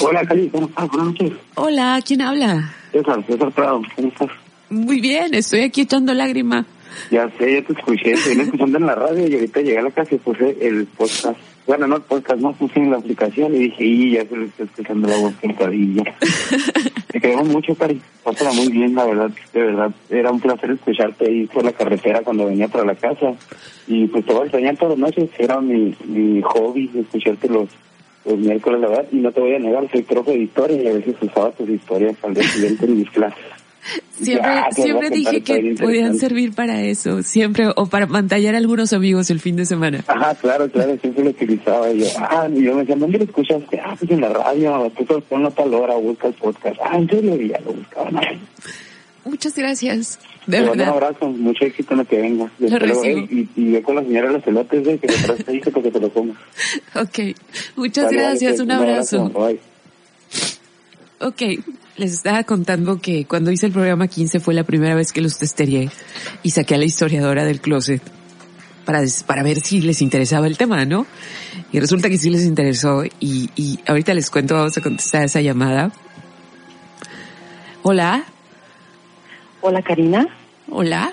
Hola, 0.00 0.24
Cali, 0.24 0.48
¿cómo 0.48 0.66
estás? 0.66 0.88
Buenas 0.88 1.06
noches. 1.06 1.32
Hola, 1.54 2.00
¿quién 2.04 2.22
habla? 2.22 2.74
César, 2.90 3.24
César 3.24 3.52
Prado, 3.52 3.82
¿cómo 3.94 4.08
estás? 4.08 4.30
Muy 4.68 5.00
bien, 5.00 5.32
estoy 5.32 5.60
aquí 5.60 5.82
echando 5.82 6.12
lágrima. 6.12 6.66
Ya 7.12 7.30
sé, 7.38 7.54
ya 7.54 7.62
te 7.62 7.72
escuché, 7.74 8.14
te 8.14 8.30
vine 8.30 8.42
escuchando 8.42 8.78
en 8.78 8.86
la 8.86 8.96
radio 8.96 9.28
y 9.28 9.34
ahorita 9.34 9.60
llegué 9.60 9.78
a 9.78 9.82
la 9.82 9.90
casa 9.92 10.16
y 10.16 10.18
puse 10.18 10.56
el 10.60 10.86
podcast. 10.86 11.38
Bueno, 11.68 11.86
no 11.86 11.96
el 11.98 12.02
podcast, 12.02 12.40
no 12.40 12.52
puse 12.52 12.80
en 12.80 12.90
la 12.90 12.96
aplicación 12.96 13.54
y 13.54 13.58
dije, 13.60 13.84
y 13.84 14.10
ya 14.14 14.26
se 14.26 14.36
le 14.36 14.46
está 14.46 14.64
escuchando 14.64 15.06
la 15.06 15.18
voz 15.18 15.34
cantadilla. 15.40 16.02
Te 17.16 17.22
queremos 17.22 17.48
mucho, 17.48 17.74
Cari. 17.74 17.98
Pásala 18.22 18.52
muy 18.52 18.68
bien, 18.68 18.94
la 18.94 19.06
verdad, 19.06 19.30
de 19.54 19.62
verdad. 19.62 19.90
Era 20.10 20.30
un 20.30 20.38
placer 20.38 20.72
escucharte 20.72 21.24
ahí 21.24 21.46
por 21.46 21.64
la 21.64 21.72
carretera 21.72 22.20
cuando 22.20 22.44
venía 22.44 22.68
para 22.68 22.84
la 22.84 22.94
casa. 22.94 23.32
Y 23.86 24.06
pues 24.08 24.26
te 24.26 24.34
voy 24.34 24.42
a 24.42 24.44
extrañar 24.44 24.76
todas 24.76 24.98
las 24.98 25.08
noches. 25.08 25.30
Era 25.38 25.58
mi, 25.62 25.96
mi 26.04 26.42
hobby 26.42 26.90
escucharte 26.94 27.48
los, 27.48 27.70
los 28.26 28.36
miércoles, 28.36 28.82
la 28.82 28.88
verdad. 28.88 29.06
Y 29.12 29.16
no 29.16 29.32
te 29.32 29.40
voy 29.40 29.54
a 29.54 29.58
negar, 29.58 29.90
soy 29.90 30.02
profe 30.02 30.32
de 30.32 30.40
historia 30.40 30.82
y 30.82 30.88
a 30.88 30.92
veces 30.92 31.14
usaba 31.18 31.52
tus 31.52 31.70
historias 31.70 32.22
al 32.22 32.34
día 32.34 32.42
siguiente 32.42 32.84
en 32.84 32.98
mis 32.98 33.10
clases. 33.10 33.46
Siempre, 34.20 34.50
Ya, 34.50 34.68
siempre 34.72 35.10
dije 35.10 35.42
que 35.42 35.74
podían 35.80 36.16
servir 36.18 36.52
para 36.54 36.82
eso, 36.82 37.22
siempre, 37.22 37.68
o 37.76 37.86
para 37.86 38.06
pantallar 38.06 38.54
a 38.54 38.58
algunos 38.58 38.92
amigos 38.92 39.30
el 39.30 39.40
fin 39.40 39.56
de 39.56 39.66
semana. 39.66 40.02
Ajá, 40.06 40.34
claro, 40.34 40.68
claro, 40.70 40.96
siempre 41.00 41.22
lo 41.24 41.30
utilizaba. 41.30 41.92
Yo, 41.92 42.06
ah, 42.18 42.48
y 42.52 42.62
yo 42.64 42.74
me 42.74 42.80
decía, 42.80 42.96
¿dónde 42.96 43.18
lo 43.18 43.24
escuchaste? 43.24 43.78
Ah, 43.78 43.94
pues 43.98 44.10
en 44.10 44.20
la 44.22 44.30
radio, 44.30 44.90
tú 44.96 45.22
ponlo 45.28 45.48
a 45.48 45.50
tal 45.50 45.72
hora, 45.74 45.94
busca 45.96 46.28
el 46.28 46.34
podcast. 46.34 46.76
Ah, 46.82 46.96
en 46.96 47.08
serio, 47.08 47.36
ya 47.36 47.60
lo 47.60 47.74
buscaba. 47.74 48.10
¿no? 48.10 48.20
Muchas 49.26 49.54
gracias, 49.56 50.18
de 50.46 50.58
mando 50.58 50.72
un 50.72 50.78
verdad. 50.78 50.94
abrazo, 50.94 51.28
mucho 51.28 51.64
éxito 51.64 51.94
en 51.94 51.98
lo 51.98 52.04
que 52.04 52.20
venga. 52.20 52.50
Lo 52.58 52.78
recibo. 52.78 53.04
ey, 53.04 53.48
y, 53.56 53.60
y 53.60 53.72
ve 53.72 53.82
con 53.82 53.96
la 53.96 54.02
señora 54.02 54.28
de 54.28 54.34
los 54.34 54.46
elotes, 54.46 54.86
eh, 54.86 54.98
que 54.98 55.08
te 55.08 55.60
que 55.60 55.70
porque 55.70 55.90
te 55.90 56.00
lo 56.00 56.10
comas. 56.10 56.36
Ok, 56.94 57.36
muchas 57.76 58.04
Vale, 58.06 58.16
vale, 58.16 58.28
gracias, 58.28 58.50
pues, 58.52 58.60
un 58.60 58.70
abrazo. 58.70 59.28
Bye. 59.30 59.60
Ok, 61.20 61.42
les 61.96 62.12
estaba 62.12 62.44
contando 62.44 63.00
que 63.00 63.24
cuando 63.26 63.50
hice 63.50 63.66
el 63.66 63.72
programa 63.72 64.08
15 64.08 64.40
fue 64.40 64.54
la 64.54 64.64
primera 64.64 64.94
vez 64.94 65.12
que 65.12 65.20
los 65.22 65.38
testeé 65.38 65.90
y 66.42 66.50
saqué 66.50 66.74
a 66.74 66.78
la 66.78 66.84
historiadora 66.84 67.44
del 67.44 67.60
closet 67.60 68.02
para, 68.84 69.00
para 69.26 69.42
ver 69.42 69.60
si 69.60 69.80
les 69.80 70.02
interesaba 70.02 70.46
el 70.46 70.56
tema, 70.58 70.84
¿no? 70.84 71.06
Y 71.72 71.80
resulta 71.80 72.08
que 72.08 72.18
sí 72.18 72.30
les 72.30 72.44
interesó 72.44 73.04
y, 73.04 73.50
y 73.56 73.80
ahorita 73.86 74.14
les 74.14 74.30
cuento, 74.30 74.54
vamos 74.54 74.76
a 74.76 74.80
contestar 74.82 75.24
esa 75.24 75.40
llamada. 75.40 75.90
Hola, 77.82 78.24
Hola, 79.62 79.82
Karina. 79.82 80.28
hola, 80.70 81.12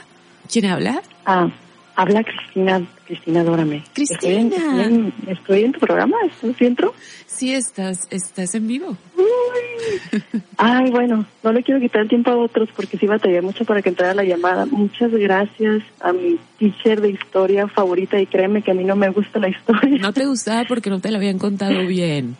¿quién 0.51 0.65
habla? 0.65 1.01
Ah, 1.25 1.49
habla 1.95 2.23
Cristina, 2.23 2.81
Cristina 3.05 3.43
Dórame. 3.43 3.83
Cristina. 3.93 4.55
Estoy 4.55 4.81
en, 4.81 5.13
estoy 5.27 5.71
tu 5.71 5.79
programa, 5.79 6.17
¿estás 6.25 6.57
dentro? 6.57 6.93
Sí, 7.25 7.53
estás, 7.53 8.07
estás 8.09 8.55
en 8.55 8.67
vivo. 8.67 8.97
Ay, 10.57 10.91
bueno, 10.91 11.25
no 11.43 11.51
le 11.51 11.63
quiero 11.63 11.79
quitar 11.79 12.01
el 12.03 12.09
tiempo 12.09 12.31
a 12.31 12.37
otros 12.37 12.69
porque 12.75 12.97
sí 12.97 13.05
batallé 13.05 13.41
mucho 13.41 13.65
para 13.65 13.81
que 13.81 13.89
entrara 13.89 14.13
la 14.13 14.23
llamada. 14.23 14.65
Muchas 14.65 15.11
gracias 15.11 15.83
a 15.99 16.13
mi 16.13 16.39
teacher 16.57 17.01
de 17.01 17.09
historia 17.09 17.67
favorita 17.67 18.19
y 18.19 18.25
créeme 18.25 18.61
que 18.61 18.71
a 18.71 18.73
mí 18.73 18.83
no 18.83 18.95
me 18.95 19.09
gusta 19.09 19.39
la 19.39 19.49
historia. 19.49 19.99
No 19.99 20.13
te 20.13 20.25
gustaba 20.25 20.63
porque 20.67 20.89
no 20.89 20.99
te 20.99 21.11
lo 21.11 21.17
habían 21.17 21.39
contado 21.39 21.85
bien. 21.87 22.37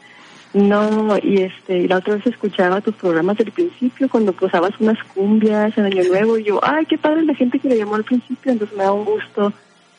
No, 0.54 1.18
y 1.18 1.42
este, 1.42 1.80
y 1.80 1.88
la 1.88 1.98
otra 1.98 2.16
vez 2.16 2.28
escuchaba 2.28 2.80
tus 2.80 2.94
programas 2.96 3.38
del 3.38 3.52
principio 3.52 4.08
cuando 4.08 4.34
posabas 4.34 4.72
unas 4.80 5.02
cumbias 5.16 5.76
en 5.78 5.86
Año 5.86 6.04
Nuevo 6.04 6.38
y 6.38 6.44
yo, 6.44 6.60
ay, 6.64 6.86
qué 6.86 6.98
padre 6.98 7.24
la 7.24 7.34
gente 7.34 7.58
que 7.58 7.70
le 7.70 7.78
llamó 7.78 7.96
al 7.96 8.04
principio, 8.04 8.52
entonces 8.52 8.78
me 8.78 8.84
da 8.84 8.94
un 8.94 9.04
gusto 9.04 9.52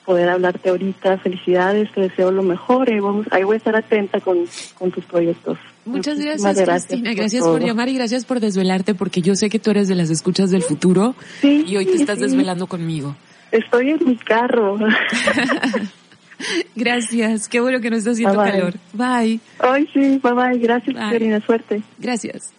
poder 0.05 0.29
hablarte 0.29 0.69
ahorita. 0.69 1.19
Felicidades, 1.19 1.91
te 1.93 2.03
deseo 2.03 2.31
lo 2.31 2.43
mejor 2.43 2.89
y 2.89 3.01
vamos, 3.01 3.27
ahí 3.33 3.43
voy 3.43 3.55
a 3.55 3.57
estar 3.57 3.75
atenta 3.75 4.21
con, 4.21 4.39
con 4.79 4.93
tus 4.93 5.05
proyectos. 5.05 5.59
Muchas 5.85 6.17
Muchísimas 6.19 6.57
gracias, 6.57 6.87
Cristina. 6.87 7.15
Gracias 7.15 7.45
por 7.45 7.61
llamar 7.61 7.89
y 7.89 7.95
gracias 7.95 8.25
por 8.25 8.41
desvelarte 8.41 8.95
porque 8.95 9.23
yo 9.23 9.35
sé 9.35 9.51
que 9.51 9.59
tú 9.59 9.71
eres 9.71 9.89
de 9.89 9.97
las 9.97 10.11
escuchas 10.11 10.51
del 10.51 10.63
futuro 10.63 11.15
Sí, 11.41 11.65
y 11.67 11.77
hoy 11.77 11.87
te 11.87 11.97
estás 11.97 12.19
sí. 12.19 12.25
desvelando 12.25 12.67
conmigo. 12.67 13.17
Estoy 13.51 13.91
en 13.91 14.07
mi 14.07 14.17
carro. 14.17 14.79
Gracias. 16.77 17.49
Qué 17.49 17.61
bueno 17.61 17.81
que 17.81 17.91
no 17.91 17.97
está 17.97 18.11
haciendo 18.11 18.37
Bye, 18.37 18.51
bye. 18.51 18.61
calor. 18.61 18.75
Bye. 18.93 19.41
Ay, 19.59 19.89
sí, 19.93 20.21
bye 20.23 20.33
bye. 20.33 20.59
Gracias, 20.59 20.95
Bye. 20.95 21.11
Karina. 21.11 21.41
Suerte. 21.45 21.83
Gracias. 21.99 22.53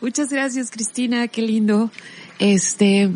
Muchas 0.00 0.28
gracias, 0.30 0.70
Cristina. 0.70 1.28
Qué 1.28 1.42
lindo. 1.42 1.90
Este, 2.38 3.10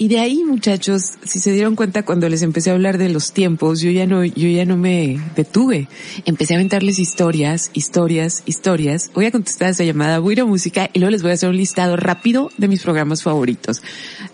y 0.00 0.06
de 0.06 0.20
ahí, 0.20 0.44
muchachos, 0.44 1.14
si 1.24 1.40
se 1.40 1.52
dieron 1.52 1.74
cuenta 1.74 2.04
cuando 2.04 2.28
les 2.28 2.42
empecé 2.42 2.70
a 2.70 2.74
hablar 2.74 2.98
de 2.98 3.08
los 3.08 3.32
tiempos, 3.32 3.80
yo 3.80 3.90
ya 3.90 4.06
no, 4.06 4.24
yo 4.24 4.48
ya 4.48 4.64
no 4.64 4.76
me 4.76 5.18
detuve. 5.34 5.88
Empecé 6.24 6.54
a 6.54 6.56
aventarles 6.56 7.00
historias, 7.00 7.72
historias, 7.74 8.44
historias. 8.46 9.10
Voy 9.12 9.26
a 9.26 9.32
contestar 9.32 9.70
esa 9.70 9.82
llamada, 9.82 10.20
voy 10.20 10.32
a 10.32 10.34
ir 10.34 10.40
a 10.42 10.44
música 10.44 10.88
y 10.92 11.00
luego 11.00 11.10
les 11.10 11.22
voy 11.22 11.32
a 11.32 11.34
hacer 11.34 11.48
un 11.48 11.56
listado 11.56 11.96
rápido 11.96 12.50
de 12.58 12.68
mis 12.68 12.82
programas 12.82 13.24
favoritos. 13.24 13.82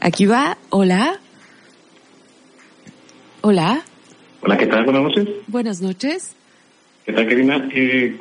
Aquí 0.01 0.26
va, 0.26 0.59
hola. 0.68 1.18
Hola, 3.40 3.84
Hola, 4.45 4.59
¿qué 4.59 4.66
tal? 4.66 4.84
Buenas 4.84 5.03
noches. 5.03 5.28
buenas 5.47 5.80
noches. 5.80 6.34
¿Qué 7.07 7.12
tal, 7.12 7.26
Karina? 7.28 7.68
Eh, 7.74 8.16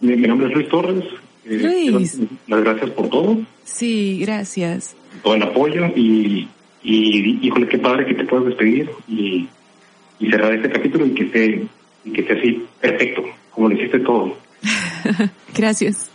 mi, 0.00 0.16
mi 0.16 0.26
nombre 0.28 0.48
es 0.48 0.54
Luis 0.54 0.68
Torres. 0.68 1.04
Eh, 1.44 1.88
Luis. 1.90 2.18
Las 2.46 2.62
gracias 2.62 2.90
por 2.90 3.08
todo, 3.08 3.38
Sí, 3.64 4.18
gracias. 4.20 4.94
todo 5.22 5.34
el 5.34 5.42
apoyo 5.42 5.86
y, 5.96 6.48
y 6.82 7.46
híjole, 7.46 7.68
qué 7.68 7.78
padre 7.78 8.06
que 8.06 8.14
te 8.14 8.24
puedas 8.24 8.46
despedir 8.46 8.90
y, 9.08 9.48
y 10.18 10.30
cerrar 10.30 10.54
este 10.54 10.70
capítulo 10.70 11.06
y 11.06 11.10
que 11.14 11.24
esté, 11.24 11.66
y 12.04 12.12
que 12.12 12.20
esté 12.22 12.38
así 12.38 12.64
perfecto, 12.80 13.22
como 13.50 13.68
lo 13.68 13.74
hiciste 13.76 14.00
todo. 14.00 14.36
Gracias. 15.54 16.08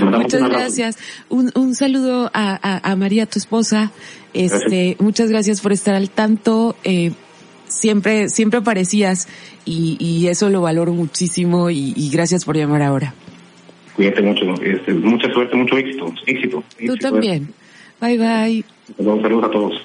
Muchas 0.00 0.48
gracias. 0.48 0.98
Un, 1.28 1.50
un 1.56 1.74
saludo 1.74 2.30
a, 2.32 2.58
a, 2.62 2.92
a 2.92 2.96
María, 2.96 3.26
tu 3.26 3.38
esposa. 3.38 3.90
Este, 4.32 4.96
muchas 5.00 5.28
gracias 5.30 5.60
por 5.60 5.72
estar 5.72 5.94
al 5.96 6.08
tanto. 6.10 6.76
Eh, 6.84 7.10
siempre, 7.68 8.28
siempre 8.28 8.60
aparecías 8.60 9.28
y, 9.64 9.96
y 10.00 10.28
eso 10.28 10.50
lo 10.50 10.62
valoro 10.62 10.92
muchísimo 10.92 11.70
y, 11.70 11.92
y 11.96 12.10
gracias 12.10 12.44
por 12.44 12.56
llamar 12.56 12.82
ahora. 12.82 13.14
Cuídate 13.94 14.22
mucho, 14.22 14.44
este, 14.62 14.94
mucha 14.94 15.32
suerte, 15.32 15.56
mucho 15.56 15.76
éxito. 15.76 16.14
Éxito. 16.26 16.62
Tú 16.86 16.96
también. 16.96 17.52
Bye 18.00 18.16
bye. 18.16 18.64
Saludos, 18.96 19.22
saludos 19.22 19.44
a 19.44 19.50
todos. 19.50 19.82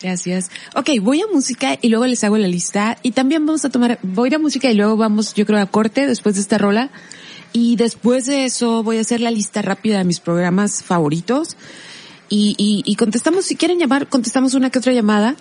Gracias. 0.00 0.50
Ok, 0.76 0.90
voy 1.00 1.20
a 1.20 1.26
música 1.32 1.78
y 1.80 1.88
luego 1.88 2.06
les 2.06 2.22
hago 2.24 2.36
la 2.38 2.48
lista. 2.48 2.98
Y 3.02 3.12
también 3.12 3.44
vamos 3.46 3.64
a 3.64 3.70
tomar, 3.70 3.98
voy 4.02 4.26
a 4.26 4.28
ir 4.28 4.34
a 4.36 4.38
música 4.38 4.70
y 4.70 4.74
luego 4.74 4.96
vamos, 4.96 5.34
yo 5.34 5.46
creo, 5.46 5.58
a 5.60 5.66
corte 5.66 6.06
después 6.06 6.34
de 6.36 6.40
esta 6.40 6.58
rola. 6.58 6.90
Y 7.52 7.76
después 7.76 8.26
de 8.26 8.44
eso 8.44 8.82
voy 8.82 8.98
a 8.98 9.00
hacer 9.00 9.20
la 9.20 9.30
lista 9.30 9.62
rápida 9.62 9.98
de 9.98 10.04
mis 10.04 10.20
programas 10.20 10.82
favoritos. 10.82 11.56
Y, 12.28 12.54
y, 12.58 12.82
y 12.84 12.96
contestamos, 12.96 13.44
si 13.46 13.56
quieren 13.56 13.78
llamar, 13.78 14.08
contestamos 14.08 14.54
una 14.54 14.70
que 14.70 14.78
otra 14.78 14.92
llamada. 14.92 15.34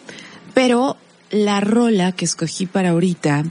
Pero 0.53 0.97
la 1.31 1.59
rola 1.59 2.11
que 2.11 2.25
escogí 2.25 2.65
para 2.65 2.89
ahorita, 2.89 3.45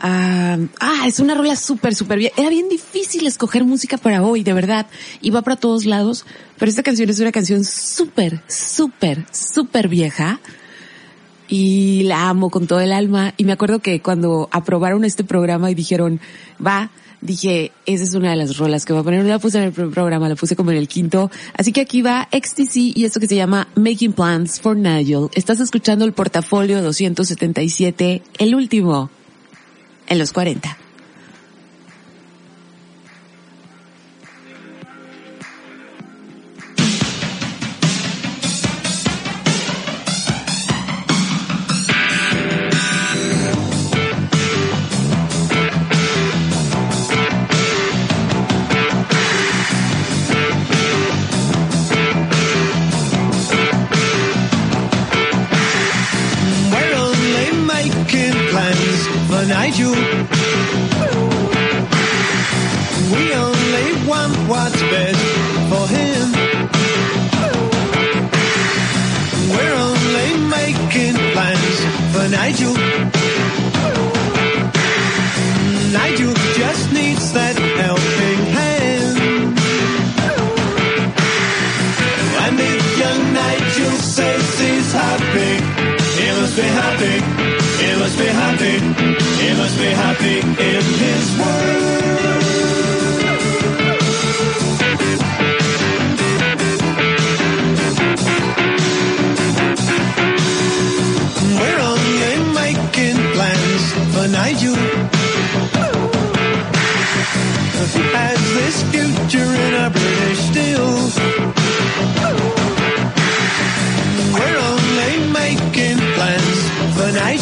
ah, 0.00 0.58
ah, 0.80 1.04
es 1.06 1.20
una 1.20 1.34
rola 1.34 1.56
súper, 1.56 1.94
súper 1.94 2.18
bien. 2.18 2.32
Era 2.36 2.50
bien 2.50 2.68
difícil 2.68 3.26
escoger 3.26 3.64
música 3.64 3.96
para 3.96 4.22
hoy, 4.22 4.42
de 4.42 4.52
verdad. 4.52 4.86
Iba 5.20 5.42
para 5.42 5.56
todos 5.56 5.84
lados, 5.84 6.24
pero 6.58 6.68
esta 6.68 6.82
canción 6.82 7.10
es 7.10 7.20
una 7.20 7.32
canción 7.32 7.64
súper, 7.64 8.40
súper, 8.48 9.24
súper 9.32 9.88
vieja. 9.88 10.40
Y 11.46 12.04
la 12.04 12.28
amo 12.28 12.50
con 12.50 12.66
todo 12.66 12.80
el 12.80 12.92
alma. 12.92 13.34
Y 13.36 13.44
me 13.44 13.52
acuerdo 13.52 13.80
que 13.80 14.00
cuando 14.00 14.48
aprobaron 14.50 15.04
este 15.04 15.24
programa 15.24 15.70
y 15.70 15.74
dijeron, 15.74 16.20
va, 16.64 16.90
dije, 17.24 17.72
esa 17.86 18.04
es 18.04 18.14
una 18.14 18.30
de 18.30 18.36
las 18.36 18.58
rolas 18.58 18.84
que 18.84 18.92
voy 18.92 19.00
a 19.00 19.04
poner. 19.04 19.22
No 19.24 19.28
la 19.28 19.38
puse 19.40 19.58
en 19.58 19.64
el 19.64 19.72
primer 19.72 19.92
programa, 19.92 20.28
la 20.28 20.36
puse 20.36 20.54
como 20.54 20.70
en 20.70 20.76
el 20.76 20.86
quinto. 20.86 21.30
Así 21.56 21.72
que 21.72 21.80
aquí 21.80 22.02
va 22.02 22.28
XTC 22.30 22.76
y 22.94 23.04
esto 23.04 23.18
que 23.18 23.26
se 23.26 23.34
llama 23.34 23.66
Making 23.74 24.12
Plans 24.12 24.60
for 24.60 24.76
Nigel. 24.76 25.28
Estás 25.34 25.58
escuchando 25.58 26.04
el 26.04 26.12
portafolio 26.12 26.80
277, 26.82 28.22
el 28.38 28.54
último, 28.54 29.10
en 30.06 30.18
los 30.18 30.32
40. 30.32 30.83
inside 59.64 59.78
you. 59.78 60.43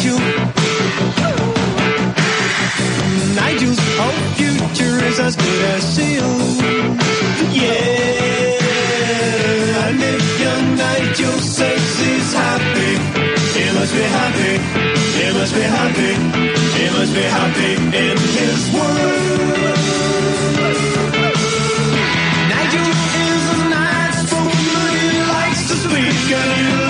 you. 0.03 0.17
Nigel's 3.39 3.79
whole 3.97 4.23
future 4.37 4.95
is 5.09 5.19
as 5.19 5.35
good 5.35 5.61
as 5.75 5.83
sealed. 5.95 6.41
Yeah, 7.55 7.83
and 9.85 9.99
if 10.13 10.25
your 10.43 10.59
Nigel 10.81 11.39
says 11.39 11.83
he's 12.01 12.33
happy, 12.33 12.93
he 13.55 13.65
must 13.77 13.93
be 13.93 14.05
happy. 14.19 14.53
He 15.17 15.25
must 15.37 15.53
be 15.53 15.65
happy. 15.79 16.13
He 16.77 16.85
must 16.95 17.13
be 17.13 17.25
happy 17.39 17.71
in 18.03 18.17
his 18.37 18.61
world. 18.75 19.53
Nigel 22.51 22.89
is 23.27 23.43
a 23.55 23.59
nice 23.79 24.21
woman 24.31 24.91
he 24.99 25.19
likes 25.33 25.61
to 25.69 25.75
speak 25.85 26.31
and 26.41 26.51
he. 26.59 26.82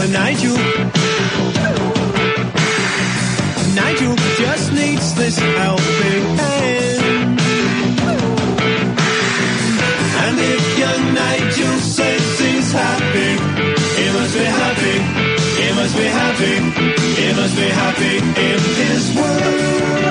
For 0.00 0.08
Nigel. 0.08 0.56
Nigel 3.74 4.16
just 4.38 4.72
needs 4.72 5.14
this 5.14 5.38
helping 5.38 6.24
hand. 6.40 7.40
And 10.22 10.36
if 10.38 10.78
young 10.78 11.14
Nigel 11.14 11.78
says 11.96 12.40
he's 12.40 12.72
happy, 12.72 13.32
he 13.98 14.06
must 14.16 14.34
be 14.34 14.44
happy, 14.62 14.96
he 15.60 15.68
must 15.78 15.96
be 15.96 16.06
happy, 16.20 16.54
he 17.20 17.32
must 17.34 17.56
be 17.56 17.68
happy 17.82 18.16
in 18.48 18.60
his 18.80 19.16
world. 19.16 20.09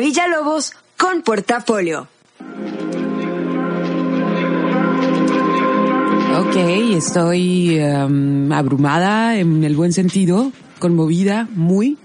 Villalobos 0.00 0.72
con 0.96 1.22
Portafolio. 1.22 2.08
Ok, 6.38 6.56
estoy 6.96 7.78
em, 7.78 8.50
abrumada 8.52 9.36
en 9.36 9.64
el 9.64 9.76
buen 9.76 9.92
sentido, 9.92 10.50
conmovida, 10.78 11.48
muy, 11.54 11.98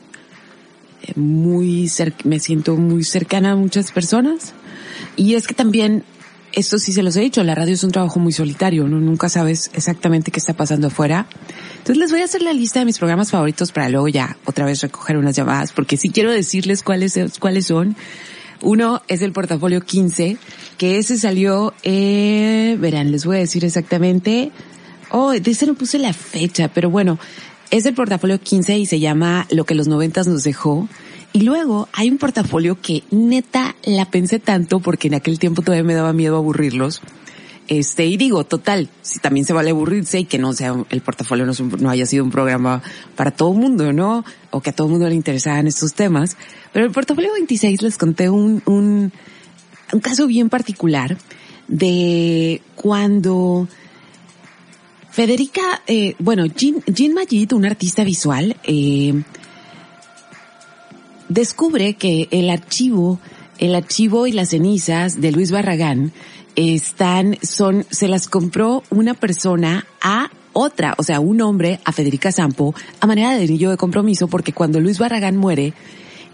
eh, 1.04 1.14
muy 1.16 1.90
me 2.24 2.40
siento 2.40 2.76
muy 2.76 3.04
cercana 3.04 3.52
a 3.52 3.56
muchas 3.56 3.92
personas. 3.92 4.54
Y 5.16 5.36
es 5.36 5.48
que 5.48 5.54
también, 5.54 6.04
esto 6.54 6.78
sí 6.78 6.92
se 6.92 7.04
los 7.04 7.16
he 7.16 7.22
dicho, 7.22 7.44
la 7.44 7.56
radio 7.56 7.74
es 7.74 7.84
un 7.84 7.92
trabajo 7.92 8.20
muy 8.20 8.34
solitario, 8.34 8.88
¿no? 8.88 9.00
Nunca 9.00 9.30
sabes 9.30 9.72
exactamente 9.74 10.32
qué 10.32 10.40
está 10.40 10.54
pasando 10.54 10.88
afuera. 10.88 11.28
Entonces 11.88 12.02
les 12.02 12.12
voy 12.12 12.20
a 12.20 12.26
hacer 12.26 12.42
la 12.42 12.52
lista 12.52 12.80
de 12.80 12.86
mis 12.86 12.98
programas 12.98 13.32
favoritos 13.32 13.72
para 13.72 13.88
luego 13.88 14.10
ya 14.10 14.36
otra 14.44 14.66
vez 14.66 14.82
recoger 14.82 15.16
unas 15.16 15.38
llamadas, 15.38 15.72
porque 15.72 15.96
sí 15.96 16.10
quiero 16.10 16.34
decirles 16.34 16.84
cuáles, 16.84 17.18
cuáles 17.40 17.68
son. 17.68 17.96
Uno 18.62 19.02
es 19.08 19.22
el 19.22 19.32
portafolio 19.32 19.80
15, 19.80 20.36
que 20.78 20.98
ese 20.98 21.18
salió, 21.18 21.74
eh, 21.84 22.76
verán, 22.78 23.10
les 23.14 23.24
voy 23.24 23.38
a 23.38 23.40
decir 23.40 23.64
exactamente. 23.64 24.52
Oh, 25.12 25.32
de 25.32 25.50
ese 25.50 25.66
no 25.66 25.76
puse 25.76 25.98
la 25.98 26.12
fecha, 26.12 26.68
pero 26.68 26.90
bueno, 26.90 27.20
es 27.72 27.86
el 27.86 27.94
portafolio 27.94 28.38
15 28.38 28.78
y 28.80 28.86
se 28.86 29.00
llama 29.00 29.48
Lo 29.50 29.64
que 29.64 29.74
los 29.74 29.88
noventas 29.88 30.28
nos 30.28 30.44
dejó. 30.44 30.90
Y 31.32 31.44
luego 31.44 31.88
hay 31.94 32.10
un 32.10 32.18
portafolio 32.18 32.82
que 32.82 33.04
neta 33.12 33.78
la 33.86 34.12
pensé 34.12 34.40
tanto 34.40 34.82
porque 34.82 35.08
en 35.08 35.14
aquel 35.14 35.40
tiempo 35.40 35.62
todavía 35.62 35.86
me 35.86 35.94
daba 35.94 36.12
miedo 36.12 36.36
aburrirlos. 36.36 37.02
Este, 37.68 38.05
y 38.05 38.15
digo, 38.15 38.45
total, 38.45 38.89
si 39.01 39.20
también 39.20 39.45
se 39.45 39.53
vale 39.53 39.72
aburrirse 39.72 40.20
y 40.20 40.26
que 40.26 40.38
no 40.38 40.53
sea, 40.53 40.74
el 40.89 41.01
portafolio 41.01 41.45
no, 41.45 41.53
no 41.80 41.89
haya 41.89 42.05
sido 42.05 42.24
un 42.24 42.32
programa 42.32 42.82
para 43.15 43.32
todo 43.32 43.51
el 43.51 43.59
mundo, 43.59 43.91
¿no? 43.91 44.24
O 44.51 44.61
que 44.61 44.70
a 44.70 44.74
todo 44.74 44.88
el 44.88 44.91
mundo 44.91 45.09
le 45.09 45.15
interesaran 45.15 45.68
estos 45.68 45.93
temas. 45.93 46.38
Pero 46.72 46.86
el 46.86 46.91
portafolio 46.91 47.34
26 47.34 47.82
les 47.82 47.97
conté 47.97 48.30
un, 48.30 48.61
un, 48.65 49.11
un 49.91 49.99
caso 49.99 50.28
bien 50.28 50.49
particular 50.49 51.18
de 51.68 52.61
cuando 52.76 53.68
Federica, 55.18 55.82
eh, 55.88 56.15
bueno, 56.20 56.45
Jean, 56.45 56.84
Jean 56.86 57.13
Magid, 57.13 57.51
una 57.53 57.70
artista 57.70 58.03
visual, 58.03 58.55
eh, 58.63 59.24
descubre 61.28 61.95
que 61.95 62.28
el 62.32 62.49
archivo, 62.49 63.20
el 63.57 63.76
archivo 63.76 64.28
y 64.28 64.32
las 64.32 64.49
cenizas 64.49 65.20
de 65.20 65.32
Luis 65.32 65.51
Barragán 65.51 66.13
están, 66.58 67.38
son, 67.43 67.86
se 67.89 68.08
las 68.08 68.28
compró 68.28 68.84
una 68.89 69.14
persona 69.14 69.86
a 70.01 70.30
otra, 70.51 70.95
o 70.97 71.03
sea, 71.03 71.20
un 71.20 71.39
hombre 71.41 71.80
a 71.86 71.91
Federica 71.91 72.32
Sampo 72.32 72.74
a 72.99 73.05
manera 73.05 73.38
de 73.38 73.43
anillo 73.43 73.70
de 73.70 73.78
compromiso 73.78 74.28
porque 74.28 74.53
cuando 74.53 74.80
Luis 74.80 74.97
Barragán 74.97 75.38
muere, 75.38 75.74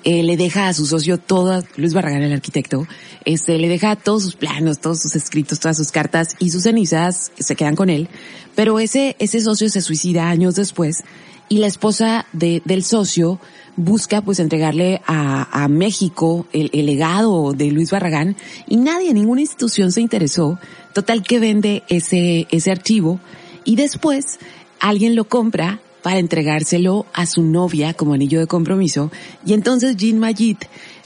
eh, 0.05 0.23
le 0.23 0.37
deja 0.37 0.69
a 0.69 0.73
su 0.73 0.85
socio 0.85 1.17
todas, 1.17 1.65
Luis 1.77 1.93
Barragán, 1.93 2.23
el 2.23 2.31
arquitecto, 2.31 2.87
este, 3.25 3.57
le 3.57 3.67
deja 3.67 3.97
todos 3.97 4.23
sus 4.23 4.35
planos, 4.35 4.79
todos 4.79 5.01
sus 5.01 5.15
escritos, 5.15 5.59
todas 5.59 5.77
sus 5.77 5.91
cartas 5.91 6.35
y 6.39 6.51
sus 6.51 6.63
cenizas 6.63 7.31
se 7.37 7.55
quedan 7.55 7.75
con 7.75 7.89
él. 7.89 8.07
Pero 8.55 8.79
ese, 8.79 9.17
ese 9.19 9.41
socio 9.41 9.69
se 9.69 9.81
suicida 9.81 10.29
años 10.29 10.55
después 10.55 11.03
y 11.53 11.59
la 11.59 11.67
esposa 11.67 12.25
de, 12.33 12.63
del 12.65 12.83
socio 12.83 13.39
busca 13.75 14.23
pues 14.23 14.39
entregarle 14.39 15.03
a, 15.05 15.67
México 15.69 16.47
el, 16.51 16.71
legado 16.83 17.53
de 17.53 17.69
Luis 17.69 17.91
Barragán 17.91 18.35
y 18.67 18.77
nadie, 18.77 19.13
ninguna 19.13 19.41
institución 19.41 19.91
se 19.91 20.01
interesó. 20.01 20.57
Total 20.95 21.21
que 21.21 21.37
vende 21.37 21.83
ese, 21.89 22.47
ese 22.49 22.71
archivo 22.71 23.19
y 23.65 23.75
después 23.75 24.39
alguien 24.79 25.15
lo 25.15 25.25
compra 25.25 25.79
para 26.01 26.17
entregárselo 26.17 27.05
a 27.13 27.27
su 27.27 27.43
novia 27.43 27.93
como 27.93 28.15
anillo 28.15 28.39
de 28.39 28.47
compromiso 28.47 29.11
y 29.45 29.53
entonces 29.53 29.95
Jean 29.95 30.17
Magid 30.17 30.57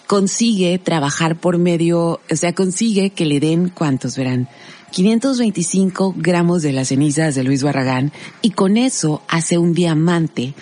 consigue 0.07 0.79
trabajar 0.79 1.35
por 1.35 1.57
medio, 1.57 2.21
o 2.31 2.35
sea, 2.37 2.55
consigue 2.55 3.09
que 3.09 3.25
le 3.25 3.41
den, 3.41 3.67
¿cuántos 3.67 4.15
verán? 4.15 4.47
525 4.91 6.15
gramos 6.17 6.61
de 6.61 6.71
las 6.71 6.87
cenizas 6.87 7.35
de 7.35 7.43
Luis 7.43 7.63
Barragán 7.63 8.11
y 8.41 8.51
con 8.51 8.77
eso 8.77 9.21
hace 9.27 9.57
un 9.57 9.73
diamante 9.73 10.53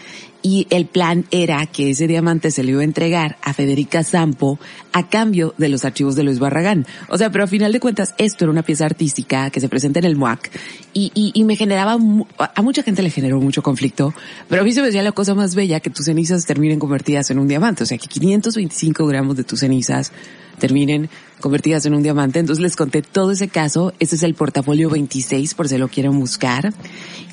y 0.46 0.68
el 0.70 0.86
plan 0.86 1.26
era 1.32 1.66
que 1.66 1.90
ese 1.90 2.06
diamante 2.06 2.52
se 2.52 2.64
le 2.64 2.74
iba 2.74 2.82
a 2.82 2.84
entregar 2.84 3.36
a 3.42 3.56
Federica 3.56 4.04
Sampo 4.04 4.60
a 4.94 5.10
cambio 5.10 5.56
de 5.58 5.70
los 5.70 5.86
archivos 5.86 6.16
de 6.16 6.22
Luis 6.22 6.38
Barragán. 6.38 6.86
O 7.10 7.18
sea, 7.18 7.32
pero 7.32 7.46
a 7.46 7.48
final 7.48 7.72
de 7.72 7.80
cuentas 7.80 8.14
esto 8.20 8.46
era 8.46 8.52
una 8.52 8.62
pieza 8.62 8.86
artística 8.86 9.50
que 9.50 9.60
se 9.60 9.70
presenta 9.70 9.98
en 9.98 10.06
el 10.06 10.16
MUAC 10.16 10.52
y, 10.94 11.12
y, 11.16 11.32
y 11.34 11.44
me 11.46 11.56
generaba, 11.56 11.94
a 11.94 12.62
mucha 12.62 12.84
gente 12.84 13.02
le 13.02 13.10
generó 13.10 13.42
mucho 13.42 13.64
conflicto, 13.64 14.14
pero 14.48 14.62
a 14.62 14.66
mí 14.66 14.72
se 14.72 14.82
me 14.82 14.88
decía 14.88 15.02
la 15.02 15.14
cosa 15.14 15.34
más 15.34 15.56
bella 15.56 15.80
que 15.80 15.90
tus 15.90 16.06
cenizas 16.06 16.46
terminen 16.46 16.78
convertidas 16.78 17.32
en 17.32 17.40
un 17.40 17.48
diamante. 17.48 17.82
O 17.82 17.88
sea, 17.88 17.98
que 17.98 18.08
525 18.08 19.08
gramos 19.08 19.38
de 19.38 19.46
tus 19.46 19.62
cenizas 19.62 20.12
terminen 20.60 21.10
convertidas 21.40 21.86
en 21.86 21.94
un 21.94 22.04
diamante. 22.04 22.40
Entonces 22.40 22.62
les 22.62 22.76
conté 22.76 23.02
todo 23.02 23.32
ese 23.32 23.48
caso. 23.48 23.94
Ese 24.00 24.16
es 24.16 24.24
el 24.24 24.36
portafolio 24.36 24.90
26 24.90 25.54
por 25.54 25.68
si 25.68 25.78
lo 25.78 25.88
quieren 25.88 26.20
buscar. 26.20 26.74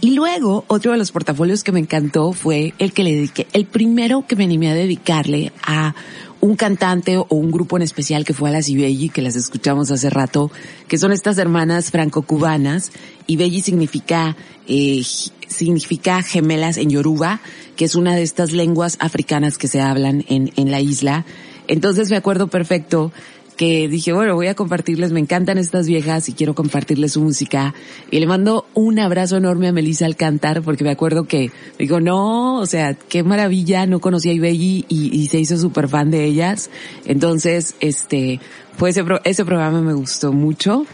Y 0.01 0.11
luego 0.11 0.65
otro 0.67 0.93
de 0.93 0.99
los 0.99 1.13
portafolios 1.13 1.63
que 1.63 1.73
me 1.73 1.81
encantó 1.81 2.33
fue 2.33 2.75
el 2.79 2.93
que 2.93 3.05
le 3.05 3.15
dediqué, 3.15 3.47
el 3.53 3.67
primero 3.67 4.27
que 4.27 4.37
me 4.37 4.45
animé 4.45 4.71
a 4.71 4.75
dedicarle 4.75 5.53
a 5.65 5.95
un 6.41 6.57
cantante 6.57 7.19
o 7.19 7.27
un 7.31 7.53
grupo 7.53 7.77
en 7.77 7.83
especial 7.83 8.25
que 8.25 8.35
fue 8.35 8.49
a 8.49 8.53
las 8.53 8.69
Ibelli, 8.69 9.11
que 9.11 9.23
las 9.23 9.37
escuchamos 9.37 9.93
hace 9.93 10.11
rato, 10.11 10.51
que 10.89 10.99
son 10.99 11.13
estas 11.13 11.39
hermanas 11.39 11.93
franco-cubanas. 11.93 12.91
Ibelli 13.29 13.61
significa, 13.61 14.37
eh, 14.67 15.05
significa 15.47 16.21
gemelas 16.23 16.79
en 16.79 16.91
Yoruba, 16.91 17.41
que 17.77 17.85
es 17.85 17.95
una 17.95 18.17
de 18.17 18.23
estas 18.23 18.51
lenguas 18.51 18.97
africanas 18.99 19.57
que 19.57 19.69
se 19.69 19.81
hablan 19.81 20.25
en, 20.29 20.53
en 20.57 20.73
la 20.73 20.81
isla. 20.81 21.25
Entonces 21.69 22.11
me 22.11 22.17
acuerdo 22.17 22.49
perfecto 22.49 23.13
que 23.57 23.89
dije, 23.89 24.13
bueno, 24.13 24.35
voy 24.35 24.47
a 24.47 24.55
compartirles, 24.55 25.13
me 25.13 25.21
encantan 25.21 25.59
estas 25.59 25.87
viejas 25.87 26.29
y 26.29 26.33
quiero 26.33 26.55
compartirles 26.55 27.13
su 27.13 27.21
música. 27.21 27.75
Y 28.11 28.19
le 28.21 28.27
mando 28.27 28.67
un 28.75 28.99
abrazo 28.99 29.37
enorme 29.37 29.69
a 29.69 29.73
Melissa 29.73 30.07
al 30.07 30.17
cantar, 30.17 30.63
porque 30.63 30.85
me 30.85 30.91
acuerdo 30.91 31.25
que 31.25 31.51
digo, 31.79 32.01
no, 32.01 32.57
o 32.57 32.67
sea, 32.67 32.95
qué 32.95 33.23
maravilla, 33.23 33.87
no 33.87 34.01
conocía 34.01 34.33
a 34.33 34.35
Ibelli 34.35 34.85
y, 34.89 35.27
se 35.29 35.41
hizo 35.41 35.57
súper 35.57 35.89
fan 35.89 36.11
de 36.11 36.25
ellas. 36.25 36.71
Entonces, 37.05 37.75
este, 37.81 38.41
fue 38.77 38.91
ese, 38.91 39.05
ese 39.25 39.45
programa 39.45 39.81
me 39.81 39.95
gustó 39.95 40.33
mucho. 40.33 40.87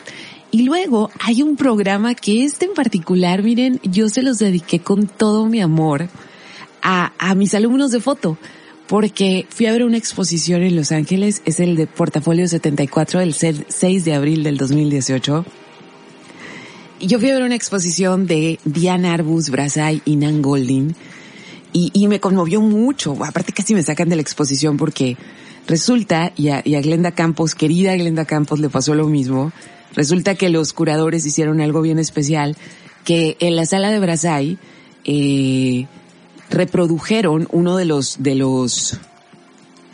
Y 0.51 0.63
luego 0.63 1.11
hay 1.21 1.43
un 1.43 1.57
programa 1.57 2.15
que 2.15 2.45
este 2.45 2.67
en 2.67 2.75
particular, 2.75 3.43
miren, 3.43 3.81
yo 3.83 4.09
se 4.09 4.23
los 4.23 4.39
dediqué 4.39 4.81
con 4.81 5.07
todo 5.07 5.47
mi 5.47 5.61
amor 5.61 6.09
a, 6.83 7.13
a 7.19 7.35
mis 7.35 7.55
alumnos 7.55 7.91
de 7.91 8.01
foto 8.01 8.39
porque 8.89 9.47
fui 9.51 9.66
a 9.66 9.72
ver 9.72 9.84
una 9.84 9.99
exposición 9.99 10.62
en 10.62 10.74
Los 10.74 10.93
Ángeles, 10.93 11.43
es 11.45 11.61
el 11.61 11.76
de 11.76 11.86
Portafolio 11.86 12.49
74 12.49 13.20
del 13.20 13.34
6 13.34 14.05
de 14.05 14.14
abril 14.14 14.43
del 14.43 14.57
2018. 14.57 15.45
Y 17.01 17.07
yo 17.07 17.20
fui 17.20 17.30
a 17.30 17.34
ver 17.34 17.43
una 17.43 17.55
exposición 17.55 18.26
de 18.26 18.59
Diane 18.64 19.09
Arbus, 19.09 19.51
Brazay 19.51 20.03
y 20.05 20.16
Nan 20.16 20.43
Goldin 20.43 20.97
y, 21.72 22.09
me 22.09 22.18
conmovió 22.18 22.61
mucho. 22.61 23.16
Aparte 23.24 23.53
casi 23.53 23.74
me 23.74 23.82
sacan 23.82 24.09
de 24.09 24.16
la 24.16 24.22
exposición 24.22 24.76
porque 24.76 25.16
resulta, 25.66 26.32
y 26.34 26.49
a, 26.49 26.62
y 26.64 26.74
a 26.74 26.80
Glenda 26.80 27.12
Campos, 27.12 27.55
querida 27.55 27.95
Glenda 27.95 28.24
Campos, 28.24 28.59
le 28.59 28.70
pasó 28.70 28.95
lo 28.95 29.07
mismo. 29.07 29.53
Resulta 29.95 30.34
que 30.34 30.49
los 30.49 30.72
curadores 30.72 31.26
hicieron 31.26 31.61
algo 31.61 31.82
bien 31.82 31.99
especial, 31.99 32.57
que 33.05 33.36
en 33.41 33.55
la 33.55 33.66
sala 33.66 33.91
de 33.91 34.01
Brazay, 34.01 34.59
eh, 35.05 35.86
reprodujeron 36.51 37.49
uno 37.53 37.77
de 37.77 37.85
los, 37.85 38.23
de 38.23 38.35
los, 38.35 38.99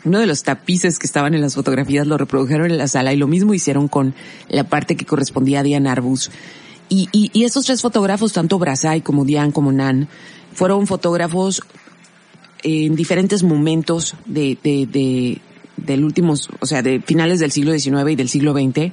uno 0.03 0.19
de 0.19 0.25
los 0.25 0.43
tapices 0.43 0.99
que 0.99 1.07
estaban 1.07 1.33
en 1.33 1.41
las 1.41 1.55
fotografías, 1.55 2.07
lo 2.07 2.17
reprodujeron 2.17 2.71
en 2.71 2.77
la 2.77 2.87
sala 2.87 3.13
y 3.13 3.17
lo 3.17 3.27
mismo 3.27 3.53
hicieron 3.53 3.87
con 3.87 4.13
la 4.49 4.63
parte 4.63 4.95
que 4.95 5.05
correspondía 5.05 5.59
a 5.59 5.63
Diane 5.63 5.89
Arbus. 5.89 6.31
Y, 6.87 7.09
y, 7.11 7.31
y 7.33 7.49
tres 7.49 7.81
fotógrafos, 7.81 8.33
tanto 8.33 8.59
Brazay 8.59 9.01
como 9.01 9.25
Diane 9.25 9.51
como 9.51 9.71
Nan, 9.71 10.07
fueron 10.53 10.87
fotógrafos 10.87 11.61
en 12.63 12.95
diferentes 12.95 13.43
momentos 13.43 14.15
de, 14.25 14.57
de, 14.63 14.85
de, 14.85 15.41
del 15.77 16.03
últimos, 16.03 16.49
o 16.59 16.65
sea, 16.65 16.81
de 16.81 17.01
finales 17.01 17.39
del 17.39 17.51
siglo 17.51 17.77
XIX 17.77 18.09
y 18.11 18.15
del 18.15 18.29
siglo 18.29 18.53
XX. 18.53 18.91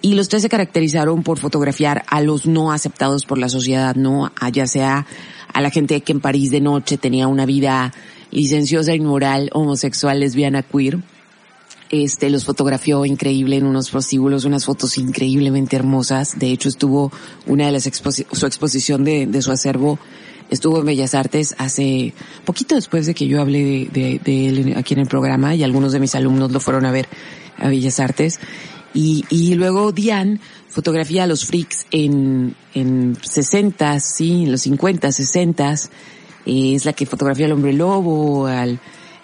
Y 0.00 0.14
los 0.14 0.28
tres 0.28 0.42
se 0.42 0.48
caracterizaron 0.48 1.24
por 1.24 1.38
fotografiar 1.38 2.04
a 2.06 2.20
los 2.20 2.46
no 2.46 2.70
aceptados 2.70 3.24
por 3.24 3.38
la 3.38 3.48
sociedad, 3.48 3.96
¿no? 3.96 4.30
A 4.40 4.48
ya 4.48 4.68
sea 4.68 5.06
a 5.52 5.60
la 5.60 5.70
gente 5.70 6.00
que 6.00 6.12
en 6.12 6.20
París 6.20 6.50
de 6.50 6.60
noche 6.60 6.98
tenía 6.98 7.26
una 7.26 7.46
vida 7.46 7.92
licenciosa, 8.30 8.94
inmoral, 8.94 9.50
homosexual, 9.52 10.20
lesbiana, 10.20 10.62
queer. 10.62 10.98
Este, 11.90 12.28
los 12.28 12.44
fotografió 12.44 13.06
increíble 13.06 13.56
en 13.56 13.64
unos 13.64 13.90
prostíbulos, 13.90 14.44
unas 14.44 14.66
fotos 14.66 14.98
increíblemente 14.98 15.76
hermosas. 15.76 16.38
De 16.38 16.50
hecho, 16.50 16.68
estuvo 16.68 17.10
una 17.46 17.66
de 17.66 17.72
las 17.72 17.86
exposi 17.86 18.26
su 18.30 18.46
exposición 18.46 19.04
de, 19.04 19.26
de, 19.26 19.40
su 19.40 19.50
acervo 19.50 19.98
estuvo 20.50 20.80
en 20.80 20.86
Bellas 20.86 21.14
Artes 21.14 21.54
hace 21.58 22.14
poquito 22.44 22.74
después 22.74 23.06
de 23.06 23.14
que 23.14 23.26
yo 23.26 23.40
hablé 23.40 23.64
de, 23.64 23.88
de, 23.92 24.20
de 24.22 24.48
él 24.48 24.74
aquí 24.76 24.94
en 24.94 25.00
el 25.00 25.06
programa 25.06 25.54
y 25.54 25.62
algunos 25.62 25.92
de 25.92 26.00
mis 26.00 26.14
alumnos 26.14 26.52
lo 26.52 26.60
fueron 26.60 26.86
a 26.86 26.92
ver 26.92 27.08
a 27.58 27.68
Bellas 27.68 28.00
Artes. 28.00 28.38
Y, 28.94 29.24
y 29.30 29.54
luego 29.54 29.92
Diane 29.92 30.40
fotografía 30.68 31.24
a 31.24 31.26
los 31.26 31.44
freaks 31.44 31.86
en, 31.90 32.54
en 32.74 33.16
60, 33.20 34.00
sí, 34.00 34.44
en 34.44 34.52
los 34.52 34.62
50, 34.62 35.10
60, 35.10 35.74
eh, 36.46 36.74
es 36.74 36.84
la 36.84 36.92
que 36.92 37.06
fotografía 37.06 37.46
al 37.46 37.52
hombre 37.52 37.72
lobo, 37.72 38.46
al 38.46 38.78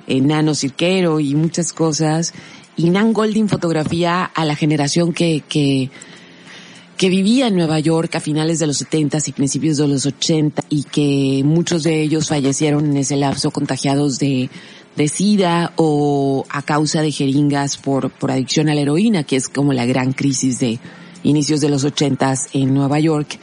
enano 0.07 0.55
cirquero 0.55 1.21
y 1.21 1.35
muchas 1.35 1.73
cosas. 1.73 2.35
Y 2.77 2.91
Nan 2.91 3.13
Golding 3.13 3.49
fotografía 3.49 4.25
a 4.25 4.45
la 4.45 4.57
generación 4.57 5.13
que, 5.13 5.43
que, 5.49 5.91
que 6.97 7.09
vivía 7.09 7.47
en 7.47 7.57
Nueva 7.57 7.79
York 7.79 8.15
a 8.17 8.21
finales 8.21 8.59
de 8.59 8.67
los 8.67 8.79
70 8.79 9.19
y 9.27 9.33
principios 9.33 9.77
de 9.77 9.89
los 9.89 10.07
80 10.07 10.65
y 10.71 10.83
que 10.83 11.43
muchos 11.45 11.85
de 11.85 12.03
ellos 12.03 12.29
fallecieron 12.29 12.87
en 12.87 12.97
ese 12.97 13.17
lapso 13.17 13.51
contagiados 13.53 14.19
de, 14.19 14.51
de 14.97 15.09
SIDA 15.09 15.73
o 15.77 16.45
a 16.49 16.63
causa 16.63 17.03
de 17.03 17.11
jeringas 17.11 17.77
por, 17.77 18.11
por 18.11 18.31
adicción 18.31 18.69
a 18.69 18.75
la 18.75 18.81
heroína, 18.81 19.25
que 19.25 19.37
es 19.37 19.49
como 19.49 19.73
la 19.73 19.87
gran 19.87 20.13
crisis 20.13 20.61
de 20.61 20.79
inicios 21.23 21.61
de 21.61 21.69
los 21.69 21.85
ochentas 21.85 22.49
en 22.53 22.75
Nueva 22.75 23.01
York. 23.01 23.39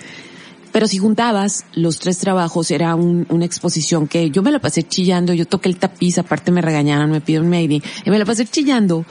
Pero 0.72 0.88
si 0.88 1.00
juntabas 1.00 1.66
los 1.74 2.00
tres 2.00 2.18
trabajos, 2.20 2.72
era 2.72 2.96
un, 2.96 3.26
una 3.30 3.46
exposición 3.46 4.08
que 4.08 4.30
yo 4.30 4.42
me 4.42 4.52
la 4.52 4.60
pasé 4.60 4.84
chillando, 4.84 5.34
yo 5.34 5.46
toqué 5.46 5.68
el 5.68 5.78
tapiz, 5.78 6.18
aparte 6.18 6.52
me 6.52 6.62
regañaron, 6.62 7.12
me 7.12 7.20
pidieron 7.20 7.50
maybe, 7.50 7.82
y 8.06 8.10
me 8.10 8.18
la 8.18 8.26
pasé 8.26 8.46
chillando. 8.46 9.06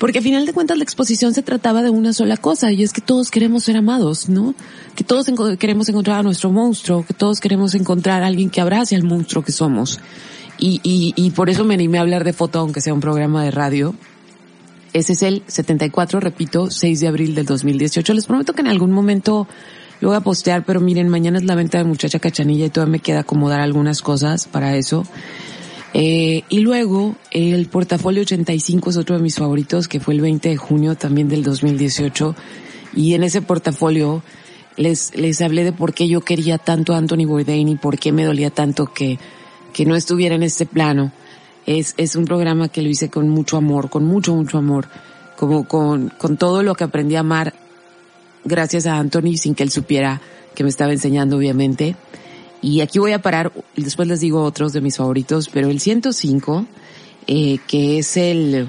Porque 0.00 0.18
al 0.18 0.24
final 0.24 0.44
de 0.44 0.52
cuentas 0.52 0.76
la 0.76 0.82
exposición 0.82 1.32
se 1.32 1.44
trataba 1.44 1.84
de 1.84 1.90
una 1.90 2.12
sola 2.12 2.36
cosa, 2.36 2.72
y 2.72 2.82
es 2.82 2.92
que 2.92 3.00
todos 3.00 3.30
queremos 3.30 3.62
ser 3.62 3.76
amados, 3.76 4.28
¿no? 4.28 4.56
Que 4.96 5.04
todos 5.04 5.26
queremos 5.56 5.88
encontrar 5.88 6.18
a 6.18 6.22
nuestro 6.24 6.50
monstruo, 6.50 7.04
que 7.06 7.14
todos 7.14 7.38
queremos 7.38 7.76
encontrar 7.76 8.24
a 8.24 8.26
alguien 8.26 8.50
que 8.50 8.60
abrace 8.60 8.96
al 8.96 9.04
monstruo 9.04 9.44
que 9.44 9.52
somos. 9.52 10.00
Y, 10.62 10.80
y, 10.84 11.12
y 11.16 11.30
por 11.32 11.50
eso 11.50 11.64
me 11.64 11.74
animé 11.74 11.98
a 11.98 12.02
hablar 12.02 12.22
de 12.22 12.32
foto, 12.32 12.60
aunque 12.60 12.80
sea 12.80 12.94
un 12.94 13.00
programa 13.00 13.42
de 13.42 13.50
radio. 13.50 13.96
Ese 14.92 15.14
es 15.14 15.22
el 15.24 15.42
74, 15.48 16.20
repito, 16.20 16.70
6 16.70 17.00
de 17.00 17.08
abril 17.08 17.34
del 17.34 17.46
2018. 17.46 18.14
Les 18.14 18.26
prometo 18.26 18.52
que 18.52 18.60
en 18.60 18.68
algún 18.68 18.92
momento 18.92 19.48
lo 20.00 20.10
voy 20.10 20.16
a 20.16 20.20
postear, 20.20 20.64
pero 20.64 20.80
miren, 20.80 21.08
mañana 21.08 21.38
es 21.38 21.44
la 21.46 21.56
venta 21.56 21.78
de 21.78 21.84
muchacha 21.84 22.20
cachanilla 22.20 22.66
y 22.66 22.70
todavía 22.70 22.92
me 22.92 22.98
queda 23.00 23.20
acomodar 23.20 23.58
algunas 23.58 24.02
cosas 24.02 24.46
para 24.46 24.76
eso. 24.76 25.04
Eh, 25.94 26.44
y 26.48 26.60
luego 26.60 27.16
el 27.32 27.66
portafolio 27.66 28.22
85 28.22 28.90
es 28.90 28.96
otro 28.98 29.16
de 29.16 29.22
mis 29.22 29.34
favoritos, 29.34 29.88
que 29.88 29.98
fue 29.98 30.14
el 30.14 30.20
20 30.20 30.48
de 30.48 30.56
junio 30.56 30.94
también 30.94 31.28
del 31.28 31.42
2018. 31.42 32.36
Y 32.94 33.14
en 33.14 33.24
ese 33.24 33.42
portafolio 33.42 34.22
les, 34.76 35.12
les 35.16 35.40
hablé 35.40 35.64
de 35.64 35.72
por 35.72 35.92
qué 35.92 36.06
yo 36.06 36.20
quería 36.20 36.58
tanto 36.58 36.94
a 36.94 36.98
Anthony 36.98 37.26
Bourdain 37.26 37.68
y 37.68 37.74
por 37.74 37.98
qué 37.98 38.12
me 38.12 38.24
dolía 38.24 38.50
tanto 38.50 38.86
que, 38.86 39.18
que 39.72 39.86
no 39.86 39.96
estuviera 39.96 40.34
en 40.34 40.42
este 40.42 40.66
plano. 40.66 41.12
Es, 41.66 41.94
es 41.96 42.16
un 42.16 42.24
programa 42.24 42.68
que 42.68 42.82
lo 42.82 42.88
hice 42.88 43.08
con 43.08 43.28
mucho 43.28 43.56
amor, 43.56 43.88
con 43.88 44.04
mucho, 44.04 44.34
mucho 44.34 44.58
amor, 44.58 44.88
como 45.36 45.66
con, 45.66 46.08
con 46.18 46.36
todo 46.36 46.62
lo 46.62 46.74
que 46.74 46.84
aprendí 46.84 47.16
a 47.16 47.20
amar 47.20 47.54
gracias 48.44 48.86
a 48.86 48.98
Anthony 48.98 49.36
sin 49.36 49.54
que 49.54 49.62
él 49.62 49.70
supiera 49.70 50.20
que 50.54 50.64
me 50.64 50.70
estaba 50.70 50.92
enseñando 50.92 51.36
obviamente. 51.36 51.96
Y 52.60 52.80
aquí 52.80 52.98
voy 52.98 53.12
a 53.12 53.20
parar, 53.20 53.52
después 53.76 54.06
les 54.06 54.20
digo 54.20 54.42
otros 54.42 54.72
de 54.72 54.80
mis 54.80 54.96
favoritos, 54.96 55.48
pero 55.48 55.68
el 55.68 55.80
105, 55.80 56.66
eh, 57.26 57.58
que 57.66 57.98
es 57.98 58.16
el... 58.16 58.68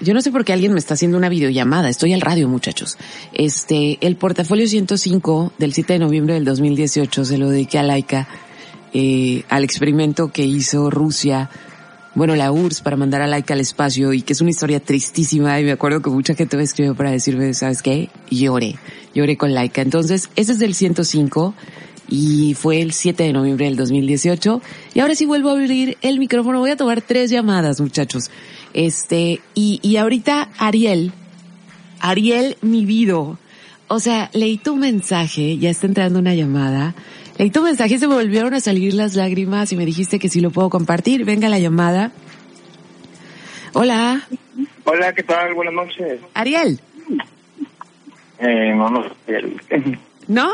Yo 0.00 0.12
no 0.12 0.20
sé 0.20 0.30
por 0.30 0.44
qué 0.44 0.52
alguien 0.52 0.72
me 0.72 0.78
está 0.78 0.94
haciendo 0.94 1.16
una 1.16 1.28
videollamada, 1.28 1.88
estoy 1.88 2.12
al 2.12 2.20
radio 2.20 2.48
muchachos. 2.48 2.98
Este, 3.32 3.96
el 4.00 4.16
portafolio 4.16 4.66
105 4.66 5.52
del 5.56 5.72
7 5.72 5.94
de 5.94 5.98
noviembre 6.00 6.34
del 6.34 6.44
2018 6.44 7.24
se 7.24 7.38
lo 7.38 7.48
dediqué 7.48 7.78
a 7.78 7.82
Laika 7.82 8.28
eh, 8.98 9.44
al 9.50 9.62
experimento 9.62 10.32
que 10.32 10.46
hizo 10.46 10.88
Rusia, 10.88 11.50
bueno, 12.14 12.34
la 12.34 12.50
URSS 12.50 12.80
para 12.80 12.96
mandar 12.96 13.20
a 13.20 13.26
Laika 13.26 13.52
al 13.52 13.60
espacio 13.60 14.14
y 14.14 14.22
que 14.22 14.32
es 14.32 14.40
una 14.40 14.48
historia 14.48 14.80
tristísima 14.80 15.60
y 15.60 15.64
me 15.64 15.72
acuerdo 15.72 16.00
que 16.00 16.08
mucha 16.08 16.34
gente 16.34 16.56
me 16.56 16.62
escribió 16.62 16.94
para 16.94 17.10
decirme, 17.10 17.52
¿sabes 17.52 17.82
qué? 17.82 18.08
Lloré, 18.30 18.76
lloré 19.14 19.36
con 19.36 19.52
Laika. 19.52 19.82
Entonces, 19.82 20.30
ese 20.34 20.52
es 20.52 20.58
del 20.58 20.74
105 20.74 21.52
y 22.08 22.54
fue 22.54 22.80
el 22.80 22.94
7 22.94 23.22
de 23.22 23.34
noviembre 23.34 23.66
del 23.66 23.76
2018 23.76 24.62
y 24.94 25.00
ahora 25.00 25.14
sí 25.14 25.26
vuelvo 25.26 25.50
a 25.50 25.52
abrir 25.52 25.98
el 26.00 26.18
micrófono, 26.18 26.60
voy 26.60 26.70
a 26.70 26.76
tomar 26.78 27.02
tres 27.02 27.28
llamadas 27.28 27.82
muchachos. 27.82 28.30
Este, 28.72 29.42
y, 29.54 29.78
y 29.82 29.98
ahorita 29.98 30.48
Ariel, 30.56 31.12
Ariel 32.00 32.56
mi 32.62 32.86
vida, 32.86 33.36
o 33.88 34.00
sea, 34.00 34.30
leí 34.32 34.56
tu 34.56 34.74
mensaje, 34.76 35.58
ya 35.58 35.68
está 35.68 35.86
entrando 35.86 36.18
una 36.18 36.34
llamada 36.34 36.94
Leí 37.38 37.50
tu 37.50 37.62
mensaje, 37.62 37.98
se 37.98 38.08
me 38.08 38.14
volvieron 38.14 38.54
a 38.54 38.60
salir 38.60 38.94
las 38.94 39.14
lágrimas 39.14 39.70
y 39.72 39.76
me 39.76 39.84
dijiste 39.84 40.18
que 40.18 40.28
si 40.28 40.40
lo 40.40 40.50
puedo 40.50 40.70
compartir. 40.70 41.24
Venga 41.24 41.48
la 41.48 41.58
llamada. 41.58 42.12
Hola. 43.74 44.22
Hola, 44.84 45.12
¿qué 45.12 45.22
tal? 45.22 45.52
Buenas 45.54 45.74
noches. 45.74 46.20
Ariel. 46.34 46.80
Eh, 48.38 48.74
no, 48.74 48.88
no. 48.90 49.04
¿No? 50.28 50.50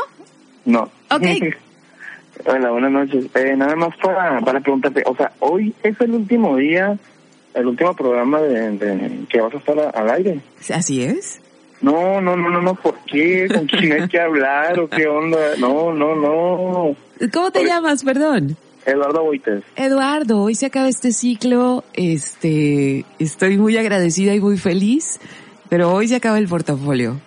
No. 0.65 0.83
Ok. 1.09 1.23
Hola, 2.45 2.71
buenas 2.71 2.91
noches. 2.91 3.25
Eh, 3.35 3.55
nada 3.55 3.75
más 3.75 3.95
para, 3.97 4.41
para 4.41 4.59
preguntarte, 4.59 5.03
o 5.05 5.15
sea, 5.15 5.31
hoy 5.39 5.73
es 5.83 5.99
el 6.01 6.11
último 6.11 6.57
día, 6.57 6.97
el 7.53 7.67
último 7.67 7.95
programa 7.95 8.41
de, 8.41 8.71
de 8.71 9.19
que 9.29 9.39
vas 9.39 9.53
a 9.53 9.57
estar 9.57 9.79
a- 9.79 9.89
al 9.91 10.09
aire. 10.09 10.39
Así 10.73 11.03
es. 11.03 11.39
No, 11.83 12.21
no, 12.21 12.37
no, 12.37 12.49
no, 12.49 12.61
no, 12.61 12.75
¿por 12.75 12.95
qué? 13.05 13.47
¿Con 13.53 13.67
quién 13.67 13.91
hay 13.91 14.07
que 14.07 14.19
hablar 14.19 14.79
o 14.79 14.87
qué 14.89 15.05
onda? 15.05 15.57
No, 15.59 15.93
no, 15.93 16.15
no. 16.15 16.95
¿Cómo 17.31 17.51
te 17.51 17.59
Oye. 17.59 17.67
llamas? 17.67 18.03
Perdón. 18.05 18.55
Eduardo 18.85 19.23
Boites. 19.23 19.63
Eduardo, 19.75 20.41
hoy 20.41 20.55
se 20.55 20.65
acaba 20.65 20.87
este 20.87 21.11
ciclo. 21.11 21.83
Este, 21.93 23.03
estoy 23.19 23.57
muy 23.57 23.75
agradecida 23.77 24.33
y 24.33 24.39
muy 24.39 24.57
feliz, 24.57 25.19
pero 25.69 25.91
hoy 25.93 26.07
se 26.07 26.15
acaba 26.15 26.39
el 26.39 26.47
portafolio. 26.47 27.19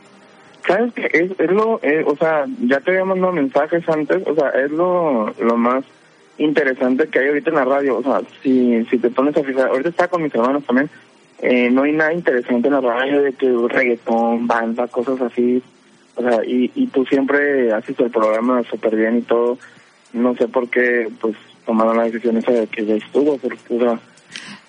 ¿Sabes 0.67 0.93
qué? 0.95 1.07
Es, 1.13 1.39
es 1.39 1.51
lo, 1.51 1.79
eh, 1.83 2.03
o 2.07 2.17
sea, 2.17 2.47
ya 2.63 2.81
te 2.81 2.93
había 2.93 3.05
mandado 3.05 3.35
mensajes 3.35 3.87
antes, 3.89 4.27
o 4.27 4.35
sea, 4.35 4.49
es 4.51 4.71
lo, 4.71 5.35
lo 5.39 5.57
más 5.59 5.85
interesante 6.39 7.09
que 7.09 7.19
hay 7.19 7.29
ahorita 7.29 7.51
en 7.51 7.57
la 7.57 7.65
radio, 7.67 7.99
o 7.99 8.03
sea, 8.03 8.23
si, 8.43 8.85
si 8.87 8.99
te 8.99 9.11
pones 9.11 9.37
a 9.37 9.45
fijar, 9.45 9.69
ahorita 9.69 9.91
está 9.91 10.09
con 10.09 10.23
mis 10.23 10.35
hermanos 10.35 10.65
también, 10.65 10.91
eh, 11.43 11.71
no 11.71 11.83
hay 11.83 11.93
nada 11.93 12.13
interesante 12.13 12.69
en 12.69 12.75
la 12.75 12.81
radio 12.81 13.23
de 13.23 13.33
que 13.33 13.51
reggaetón, 13.69 14.47
banda, 14.47 14.89
cosas 14.89 15.21
así, 15.21 15.63
o 16.15 16.23
sea, 16.23 16.45
y, 16.47 16.71
y 16.75 16.87
tú 16.87 17.05
siempre 17.05 17.73
haces 17.73 17.99
el 18.01 18.11
programa 18.11 18.63
súper 18.65 18.97
bien 18.97 19.19
y 19.19 19.23
todo, 19.23 19.59
no 20.13 20.35
sé 20.35 20.49
por 20.49 20.69
qué, 20.71 21.09
pues, 21.21 21.37
tomaron 21.67 21.97
la 21.97 22.05
decisión 22.05 22.39
esa 22.39 22.53
de 22.53 22.67
que 22.69 22.87
ya 22.87 22.95
estuvo, 22.95 23.37
porque, 23.37 23.59
o 23.69 23.79
sea, 23.79 24.01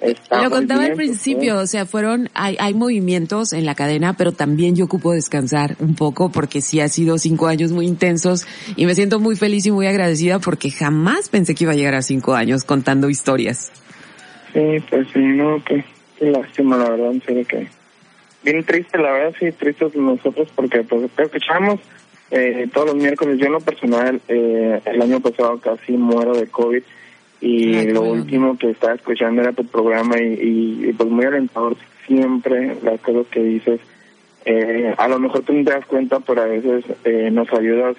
está 0.02 0.44
Lo 0.44 0.50
contaba 0.50 0.82
bien, 0.82 0.92
al 0.92 0.98
principio, 0.98 1.58
o 1.58 1.66
sea, 1.68 1.86
fueron, 1.86 2.30
hay, 2.34 2.58
hay 2.60 2.74
movimientos 2.74 3.54
en 3.54 3.66
la 3.66 3.76
cadena, 3.76 4.14
pero 4.14 4.34
también 4.34 4.76
yo 4.76 4.86
ocupo 4.86 5.14
descansar 5.14 5.78
un 5.80 5.96
poco 5.96 6.32
porque 6.32 6.60
sí 6.60 6.82
ha 6.82 6.90
sido 6.90 7.18
cinco 7.18 7.48
años 7.48 7.72
muy 7.72 7.88
intensos 7.88 8.46
y 8.76 8.86
me 8.86 8.96
siento 8.96 9.20
muy 9.20 9.38
feliz 9.38 9.66
y 9.66 9.72
muy 9.72 9.88
agradecida 9.88 10.40
porque 10.40 10.70
jamás 10.70 11.30
pensé 11.30 11.56
que 11.56 11.64
iba 11.64 11.72
a 11.72 11.76
llegar 11.76 11.96
a 11.96 12.02
cinco 12.02 12.36
años 12.36 12.66
contando 12.66 13.10
historias. 13.10 13.72
Sí, 14.54 14.84
pues 14.90 15.08
sí, 15.14 15.20
no, 15.20 15.64
qué, 15.64 15.86
qué 16.18 16.32
lástima, 16.32 16.78
la 16.78 16.90
verdad, 16.90 17.12
en 17.12 17.22
serio 17.22 17.46
que... 17.48 17.68
Bien 18.44 18.64
triste, 18.64 18.98
la 18.98 19.12
verdad, 19.12 19.36
sí, 19.40 19.52
tristes 19.52 19.96
nosotros 19.96 20.48
porque 20.56 20.84
pues 20.84 21.10
escuchamos 21.18 21.80
eh, 22.32 22.68
todos 22.74 22.88
los 22.88 22.96
miércoles. 22.96 23.40
Yo 23.40 23.48
en 23.48 23.52
lo 23.54 23.60
personal, 23.60 24.22
eh, 24.28 24.80
el 24.86 25.02
año 25.02 25.20
pasado 25.20 25.60
casi 25.60 25.94
muero 25.94 26.34
de 26.38 26.48
COVID 26.48 26.84
y 27.42 27.76
Ay, 27.76 27.88
qué 27.88 27.94
lo 27.94 28.02
bueno. 28.02 28.22
último 28.22 28.58
que 28.58 28.70
estaba 28.72 28.94
escuchando 28.94 29.42
era 29.42 29.54
tu 29.54 29.66
programa 29.66 30.20
y, 30.20 30.34
y, 30.34 30.90
y, 30.90 30.94
pues 30.94 31.10
muy 31.10 31.26
alentador 31.26 31.76
siempre 32.06 32.78
las 32.84 33.00
cosas 33.02 33.28
que 33.28 33.42
dices. 33.44 33.80
Eh, 34.46 34.94
a 34.98 35.08
lo 35.08 35.20
mejor 35.20 35.42
tú 35.42 35.54
no 35.54 35.64
te 35.66 35.72
das 35.72 35.86
cuenta, 35.86 36.20
pero 36.22 36.42
a 36.42 36.46
veces 36.46 36.86
eh, 37.04 37.30
nos 37.32 37.52
ayudas 37.52 37.98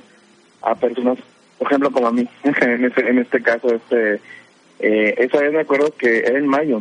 a 0.62 0.74
personas, 0.74 1.18
por 1.58 1.66
ejemplo, 1.68 1.90
como 1.90 2.08
a 2.08 2.12
mí, 2.12 2.26
en 2.42 2.84
este, 2.84 3.08
en 3.08 3.18
este 3.18 3.42
caso, 3.42 3.74
este, 3.74 4.20
eh, 4.78 5.14
esa 5.18 5.40
vez 5.40 5.52
me 5.52 5.60
acuerdo 5.60 5.92
que 5.96 6.20
era 6.20 6.38
en 6.38 6.46
mayo 6.46 6.80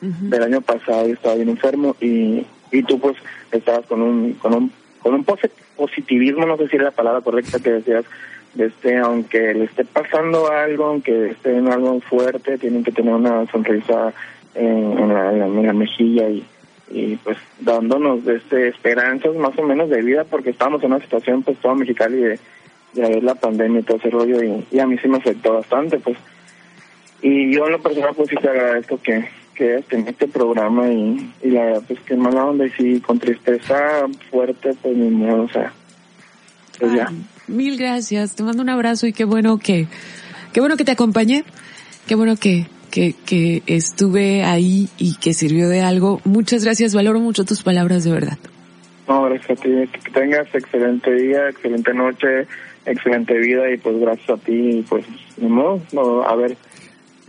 del 0.00 0.42
año 0.42 0.60
pasado, 0.62 1.06
yo 1.06 1.14
estaba 1.14 1.34
bien 1.34 1.50
enfermo 1.50 1.94
y, 2.00 2.46
y 2.72 2.82
tú 2.84 2.98
pues 2.98 3.16
estabas 3.52 3.84
con 3.86 4.00
un, 4.02 4.32
con 4.34 4.54
un, 4.54 4.72
con 5.02 5.14
un 5.14 5.24
posi- 5.26 5.50
positivismo, 5.76 6.46
no 6.46 6.56
sé 6.56 6.68
si 6.68 6.76
era 6.76 6.86
la 6.86 6.90
palabra 6.90 7.20
correcta 7.20 7.58
que 7.60 7.70
decías, 7.70 8.04
de 8.54 8.66
este, 8.66 8.96
aunque 8.98 9.54
le 9.54 9.64
esté 9.64 9.84
pasando 9.84 10.50
algo, 10.50 10.86
aunque 10.86 11.30
esté 11.30 11.56
en 11.56 11.68
algo 11.68 12.00
fuerte, 12.00 12.58
tienen 12.58 12.82
que 12.82 12.92
tener 12.92 13.14
una 13.14 13.46
sonrisa 13.50 14.12
en, 14.54 15.08
la, 15.12 15.32
en 15.32 15.66
la- 15.66 15.72
mejilla 15.72 16.28
y, 16.28 16.44
y 16.90 17.16
pues 17.16 17.36
dándonos 17.60 18.26
este, 18.26 18.68
esperanzas 18.68 19.36
más 19.36 19.56
o 19.58 19.62
menos 19.62 19.88
de 19.90 20.02
vida 20.02 20.24
porque 20.24 20.50
estábamos 20.50 20.82
en 20.82 20.92
una 20.92 21.00
situación 21.02 21.42
pues 21.42 21.58
toda 21.58 21.74
Mexicali 21.76 22.16
de, 22.16 22.38
de 22.94 23.02
ver 23.02 23.22
la 23.22 23.36
pandemia 23.36 23.80
y 23.80 23.84
todo 23.84 23.98
ese 23.98 24.10
rollo 24.10 24.42
y, 24.42 24.64
y 24.72 24.78
a 24.80 24.86
mí 24.86 24.96
sí 24.98 25.06
me 25.08 25.18
afectó 25.18 25.54
bastante 25.54 25.98
pues. 25.98 26.16
Y 27.22 27.54
yo 27.54 27.66
en 27.66 27.72
lo 27.72 27.78
personal 27.82 28.14
pues 28.16 28.30
sí 28.30 28.36
te 28.36 28.48
agradezco 28.48 28.98
que, 29.00 29.28
que 29.60 29.84
tenido 29.88 30.10
este 30.10 30.26
programa 30.26 30.88
y, 30.88 31.32
y 31.42 31.50
la 31.50 31.64
verdad 31.64 31.82
pues 31.86 32.00
que 32.00 32.16
mala 32.16 32.46
onda 32.46 32.64
y 32.64 32.70
sí 32.70 33.00
con 33.00 33.18
tristeza 33.18 34.06
fuerte 34.30 34.70
pues 34.80 34.96
ni 34.96 35.10
modo 35.10 35.42
o 35.42 35.48
sea 35.48 35.72
pues 36.78 36.94
ya 36.94 37.08
mil 37.50 37.76
gracias, 37.76 38.36
te 38.36 38.42
mando 38.42 38.62
un 38.62 38.70
abrazo 38.70 39.06
y 39.06 39.12
qué 39.12 39.24
bueno 39.24 39.58
que, 39.58 39.86
qué 40.52 40.60
bueno 40.60 40.76
que 40.76 40.84
te 40.84 40.92
acompañé, 40.92 41.44
qué 42.06 42.14
bueno 42.14 42.36
que, 42.36 42.66
que, 42.90 43.14
que 43.26 43.62
estuve 43.66 44.44
ahí 44.44 44.88
y 44.96 45.16
que 45.16 45.34
sirvió 45.34 45.68
de 45.68 45.82
algo. 45.82 46.20
Muchas 46.24 46.64
gracias, 46.64 46.94
valoro 46.94 47.20
mucho 47.20 47.44
tus 47.44 47.62
palabras 47.62 48.04
de 48.04 48.12
verdad. 48.12 48.38
no 49.08 49.22
gracias 49.24 49.58
a 49.58 49.62
ti 49.62 49.68
que 49.92 50.10
tengas 50.12 50.46
excelente 50.54 51.12
día 51.12 51.48
excelente 51.48 51.92
noche 51.92 52.46
excelente 52.86 53.36
vida 53.38 53.70
y 53.70 53.76
pues 53.76 53.98
gracias 53.98 54.30
a 54.30 54.36
ti 54.36 54.78
y 54.78 54.82
pues 54.88 55.04
ni 55.36 55.48
modo 55.48 55.82
no, 55.92 56.22
a 56.22 56.34
ver 56.36 56.56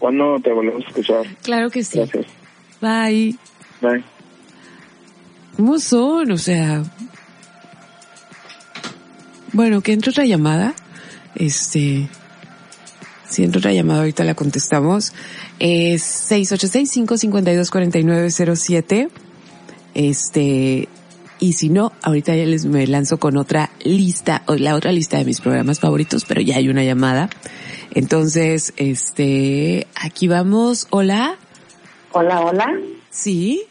cuándo 0.01 0.37
te 0.43 0.51
volvemos 0.51 0.83
a 0.83 0.87
escuchar 0.89 1.23
Claro 1.43 1.69
que 1.69 1.81
sí. 1.85 1.99
gracias 1.99 2.25
Bye. 2.81 3.37
bye 3.81 4.03
¿Cómo 5.55 5.79
son? 5.79 6.31
O 6.31 6.37
sea. 6.37 6.83
Bueno, 9.53 9.81
que 9.81 9.91
entre 9.93 10.09
otra 10.11 10.25
llamada. 10.25 10.73
Este. 11.35 12.07
Si 13.29 13.43
entra 13.43 13.59
otra 13.59 13.73
llamada, 13.73 13.99
ahorita 13.99 14.23
la 14.23 14.33
contestamos. 14.33 15.13
Es 15.59 16.31
686-552-4907. 16.31 19.09
Este. 19.93 20.87
Y 21.41 21.53
si 21.53 21.69
no, 21.69 21.91
ahorita 22.03 22.35
ya 22.35 22.45
les 22.45 22.67
me 22.67 22.85
lanzo 22.85 23.17
con 23.17 23.35
otra 23.35 23.71
lista, 23.83 24.43
o 24.45 24.53
la 24.53 24.75
otra 24.75 24.91
lista 24.91 25.17
de 25.17 25.25
mis 25.25 25.41
programas 25.41 25.79
favoritos, 25.79 26.23
pero 26.23 26.39
ya 26.39 26.57
hay 26.57 26.69
una 26.69 26.83
llamada. 26.83 27.31
Entonces, 27.95 28.73
este, 28.77 29.87
aquí 29.99 30.27
vamos. 30.27 30.85
Hola. 30.91 31.37
Hola, 32.11 32.41
hola. 32.41 32.67
Sí. 33.09 33.63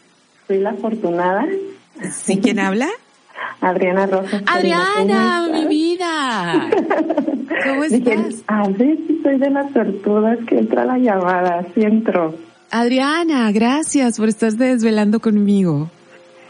Soy 0.47 0.59
la 0.59 0.71
afortunada. 0.71 1.45
¿Sí? 2.11 2.41
¿Quién 2.43 2.59
habla? 2.59 2.89
Adriana 3.61 4.05
Rosa. 4.05 4.41
Adriana, 4.47 5.47
mi 5.53 5.65
vida. 5.67 6.69
¿Cómo 7.67 7.83
Dije, 7.83 8.13
estás? 8.15 8.43
a 8.47 8.67
ver 8.67 8.97
si 9.07 9.21
soy 9.23 9.37
de 9.39 9.49
las 9.49 9.71
tortugas 9.71 10.39
que 10.45 10.59
entra 10.59 10.83
la 10.83 10.97
llamada. 10.97 11.65
Sí 11.73 11.83
entró. 11.83 12.35
Adriana, 12.69 13.49
gracias 13.53 14.17
por 14.17 14.27
estar 14.27 14.51
desvelando 14.51 15.21
conmigo. 15.21 15.89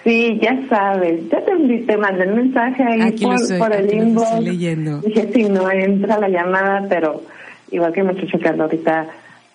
Sí, 0.04 0.39
ya 0.41 0.60
sabes. 0.68 1.30
Ya 1.30 1.43
te, 1.45 1.78
te 1.80 1.97
mandé 1.97 2.24
el 2.24 2.34
mensaje 2.34 2.84
ahí 2.84 3.02
Aquí 3.02 3.26
por, 3.60 3.74
el 3.74 3.93
inbox. 3.93 4.43
Dije, 5.04 5.30
si 5.34 5.43
no 5.43 5.70
entra 5.70 6.20
la 6.20 6.30
llamada, 6.30 6.86
pero 6.89 7.22
igual 7.70 7.93
que 7.93 8.04
muchacho 8.04 8.38
anda 8.43 8.64
ahorita, 8.64 9.08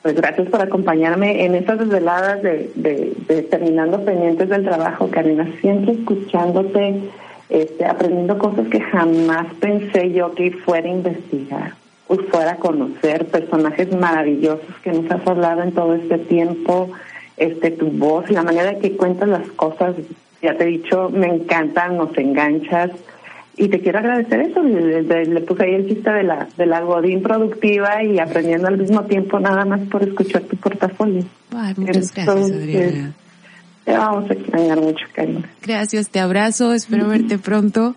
pues 0.03 0.15
gracias 0.15 0.49
por 0.49 0.61
acompañarme 0.63 1.45
en 1.45 1.57
estas 1.57 1.81
desveladas 1.81 2.43
de, 2.43 2.71
de, 2.77 3.13
de 3.27 3.43
terminando 3.43 4.05
pendientes 4.05 4.49
del 4.49 4.65
trabajo, 4.65 5.11
Karina. 5.11 5.49
Siempre 5.61 5.95
escuchándote, 5.95 7.01
este, 7.49 7.85
aprendiendo 7.85 8.39
cosas 8.39 8.69
que 8.69 8.81
jamás 8.81 9.47
pensé 9.61 10.13
yo 10.13 10.33
que 10.35 10.53
fuera 10.53 10.89
a 10.89 10.93
investigar 10.93 11.75
o 12.09 12.17
fuera 12.17 12.53
a 12.53 12.57
conocer, 12.57 13.27
personajes 13.27 13.93
maravillosos 13.93 14.77
que 14.83 14.93
nos 14.93 15.11
has 15.11 15.27
hablado 15.27 15.63
en 15.63 15.73
todo 15.73 15.95
este 15.95 16.19
tiempo, 16.19 16.91
este, 17.37 17.73
tu 17.73 17.87
voz, 17.87 18.31
la 18.31 18.43
manera 18.43 18.79
que 18.79 18.97
cuentas 18.97 19.29
las 19.29 19.49
cosas, 19.51 19.97
ya 20.43 20.57
te 20.57 20.65
he 20.65 20.67
dicho, 20.69 21.09
me 21.11 21.27
encantan, 21.29 21.97
nos 21.97 22.17
enganchas. 22.19 22.91
Y 23.59 23.69
te 23.69 23.81
quiero 23.81 24.01
agradecer 24.01 24.41
eso, 24.41 24.63
le, 24.63 25.03
le- 25.03 25.25
le 25.25 25.41
puse 25.41 25.65
ahí 25.65 25.75
el 25.77 25.89
chiste 25.89 26.11
de 26.11 26.23
la, 26.25 26.47
de 26.59 26.67
la 26.67 26.81
godín 26.83 27.23
productiva 27.23 28.05
y 28.05 28.19
aprendiendo 28.19 28.69
al 28.69 28.77
mismo 28.77 29.03
tiempo 29.05 29.41
nada 29.41 29.65
más 29.65 29.81
por 29.89 30.03
escuchar 30.03 30.43
tu 30.43 30.57
portafolio. 30.57 31.25
Ay, 31.57 31.73
muchas 31.79 32.13
gracias, 32.13 32.51
Adriana. 32.53 33.15
Te 33.87 33.93
vamos 33.93 34.29
a 34.31 34.35
extrañar 34.35 34.79
mucho, 34.81 35.07
Karina. 35.15 35.49
Gracias, 35.63 36.11
te 36.11 36.21
abrazo, 36.21 36.75
espero 36.75 37.09
verte 37.09 37.39
pronto 37.39 37.95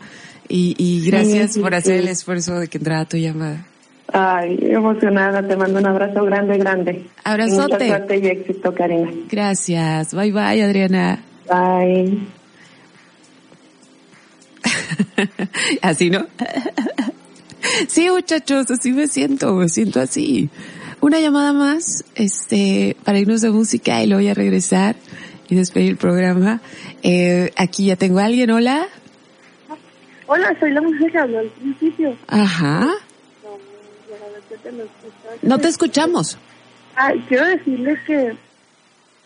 y, 0.47 0.75
y 0.77 1.05
gracias 1.09 1.53
Sí, 1.55 1.59
por 1.61 1.75
hacer 1.75 1.97
sí. 1.97 2.03
el 2.03 2.07
esfuerzo 2.07 2.57
de 2.59 2.67
que 2.69 2.77
entrara 2.77 3.03
tu 3.05 3.17
llamada. 3.17 3.65
Ay, 4.13 4.57
emocionada, 4.61 5.45
te 5.45 5.57
mando 5.57 5.79
un 5.79 5.87
abrazo 5.87 6.23
grande, 6.23 6.57
grande. 6.57 7.03
Abrazote. 7.25 7.73
Mucha 7.73 7.85
suerte 7.87 8.17
y 8.17 8.27
éxito, 8.27 8.73
Karina. 8.73 9.11
Gracias, 9.29 10.13
bye 10.15 10.31
bye, 10.31 10.63
Adriana. 10.63 11.19
Bye. 11.49 12.19
así, 15.81 16.09
¿no? 16.09 16.27
sí, 17.87 18.09
muchachos, 18.09 18.69
así 18.71 18.91
me 18.91 19.07
siento, 19.07 19.53
me 19.53 19.67
siento 19.67 19.99
así. 19.99 20.49
Una 21.01 21.19
llamada 21.19 21.53
más, 21.53 22.03
este, 22.15 22.95
para 23.03 23.19
irnos 23.19 23.41
de 23.41 23.49
música 23.49 24.03
y 24.03 24.07
luego 24.07 24.21
ya 24.21 24.33
regresar 24.33 24.95
y 25.49 25.55
despedir 25.55 25.91
el 25.91 25.97
programa. 25.97 26.61
Eh, 27.03 27.51
aquí 27.55 27.85
ya 27.85 27.95
tengo 27.95 28.19
a 28.19 28.25
alguien, 28.25 28.51
hola. 28.51 28.87
Hola, 30.27 30.55
soy 30.59 30.71
la 30.71 30.81
mujer 30.81 31.11
que 31.11 31.17
habló 31.17 31.39
al 31.39 31.49
principio. 31.49 32.15
Ajá. 32.27 32.87
No 35.41 35.57
te 35.57 35.67
escuchamos. 35.67 36.37
Ah, 36.95 37.13
quiero 37.27 37.47
decirles 37.47 37.97
que 38.05 38.35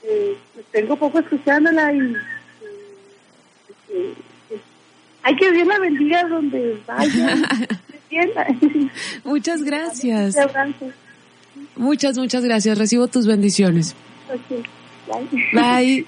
eh, 0.04 0.38
tengo 0.72 0.96
poco 0.96 1.20
escuchándola 1.20 1.94
y 1.94 2.16
eh, 3.90 4.14
hay 5.24 5.36
que 5.36 5.52
Dios 5.52 5.68
la 5.68 5.80
bendiga 5.80 6.28
donde 6.28 6.82
vaya. 6.86 7.38
Muchas 9.24 9.64
gracias. 9.64 10.36
Muchas, 11.76 12.18
muchas 12.18 12.44
gracias. 12.44 12.78
Recibo 12.78 13.08
tus 13.08 13.26
bendiciones. 13.26 13.96
Bye. 15.08 15.26
Bye. 15.54 16.06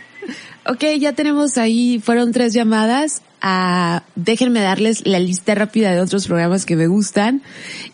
Ok, 0.68 0.84
ya 1.00 1.14
tenemos 1.14 1.58
ahí, 1.58 2.00
fueron 2.00 2.32
tres 2.32 2.54
llamadas. 2.54 3.22
Ah, 3.48 4.02
déjenme 4.16 4.60
darles 4.60 5.06
la 5.06 5.20
lista 5.20 5.54
rápida 5.54 5.92
de 5.92 6.02
otros 6.02 6.26
programas 6.26 6.66
que 6.66 6.76
me 6.76 6.88
gustan. 6.88 7.44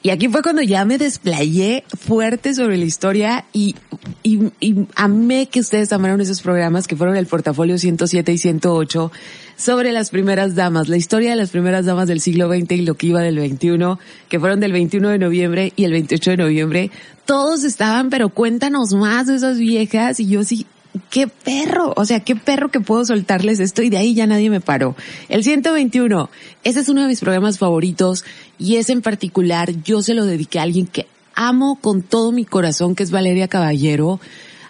Y 0.02 0.12
aquí 0.12 0.30
fue 0.30 0.41
cuando 0.43 0.62
ya 0.62 0.86
me 0.86 0.97
desplayé 0.97 1.84
fuerte 1.99 2.54
sobre 2.54 2.78
la 2.78 2.86
historia 2.86 3.43
y, 3.52 3.76
y, 4.24 4.49
y 4.62 4.88
amé 4.95 5.49
que 5.49 5.60
ustedes 5.60 5.91
amaron 5.91 6.22
esos 6.22 6.41
programas 6.41 6.88
que 6.88 6.95
fueron 6.95 7.18
el 7.18 7.26
portafolio 7.26 7.78
107 7.78 8.32
y 8.32 8.38
108 8.38 9.12
sobre 9.58 9.91
las 9.91 10.10
primeras 10.10 10.56
damas, 10.56 10.88
la 10.88 10.95
historia 10.95 11.32
de 11.32 11.36
las 11.36 11.49
primeras 11.49 11.86
damas 11.86 12.08
del 12.08 12.22
siglo 12.22 12.47
XX 12.47 12.72
y 12.72 12.86
lo 12.86 12.95
que 12.95 13.08
iba 13.08 13.22
del 13.22 13.36
21, 13.36 13.99
que 14.30 14.39
fueron 14.39 14.62
del 14.62 14.72
21 14.72 15.10
de 15.10 15.20
noviembre 15.20 15.74
y 15.76 15.84
el 15.84 15.91
28 15.91 16.32
de 16.32 16.38
noviembre. 16.38 16.91
Todos 17.26 17.66
estaban, 17.66 18.10
pero 18.10 18.30
cuéntanos 18.30 18.93
más 18.93 19.28
de 19.28 19.36
esas 19.36 19.58
viejas 19.58 20.22
y 20.22 20.28
yo 20.28 20.45
sí, 20.45 20.66
qué 21.10 21.28
perro, 21.28 21.94
o 21.96 22.06
sea, 22.06 22.20
qué 22.22 22.36
perro 22.36 22.70
que 22.70 22.80
puedo 22.80 23.06
soltarles 23.06 23.60
esto 23.60 23.82
y 23.82 23.89
de 23.89 23.98
ahí 23.98 24.14
ya 24.14 24.28
nadie 24.28 24.50
me 24.50 24.62
paró. 24.62 24.96
El 25.30 25.44
121, 25.44 26.30
ese 26.64 26.80
es 26.80 26.89
uno 26.89 27.02
de 27.02 27.08
mis 27.08 27.20
programas 27.20 27.58
favoritos 27.58 28.26
y 28.58 28.76
ese 28.78 28.94
en 28.94 29.02
particular 29.02 29.72
yo 29.84 30.02
se 30.02 30.14
lo 30.14 30.26
dediqué 30.26 30.60
a 30.60 30.64
alguien 30.64 30.88
que 30.88 31.08
amo 31.36 31.78
con 31.80 32.02
todo 32.02 32.32
mi 32.32 32.46
corazón, 32.46 32.96
que 32.96 33.04
es 33.04 33.12
Valeria 33.12 33.48
Caballero. 33.48 34.20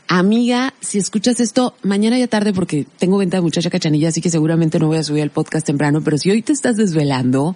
Amiga, 0.07 0.73
si 0.81 0.97
escuchas 0.97 1.39
esto, 1.39 1.73
mañana 1.83 2.19
ya 2.19 2.27
tarde 2.27 2.53
porque 2.53 2.85
tengo 2.97 3.17
venta 3.17 3.37
de 3.37 3.41
muchacha 3.41 3.69
cachanilla, 3.69 4.09
así 4.09 4.21
que 4.21 4.29
seguramente 4.29 4.77
no 4.77 4.87
voy 4.87 4.97
a 4.97 5.03
subir 5.03 5.23
el 5.23 5.29
podcast 5.29 5.65
temprano, 5.65 6.01
pero 6.03 6.17
si 6.17 6.29
hoy 6.29 6.41
te 6.41 6.53
estás 6.53 6.75
desvelando, 6.75 7.55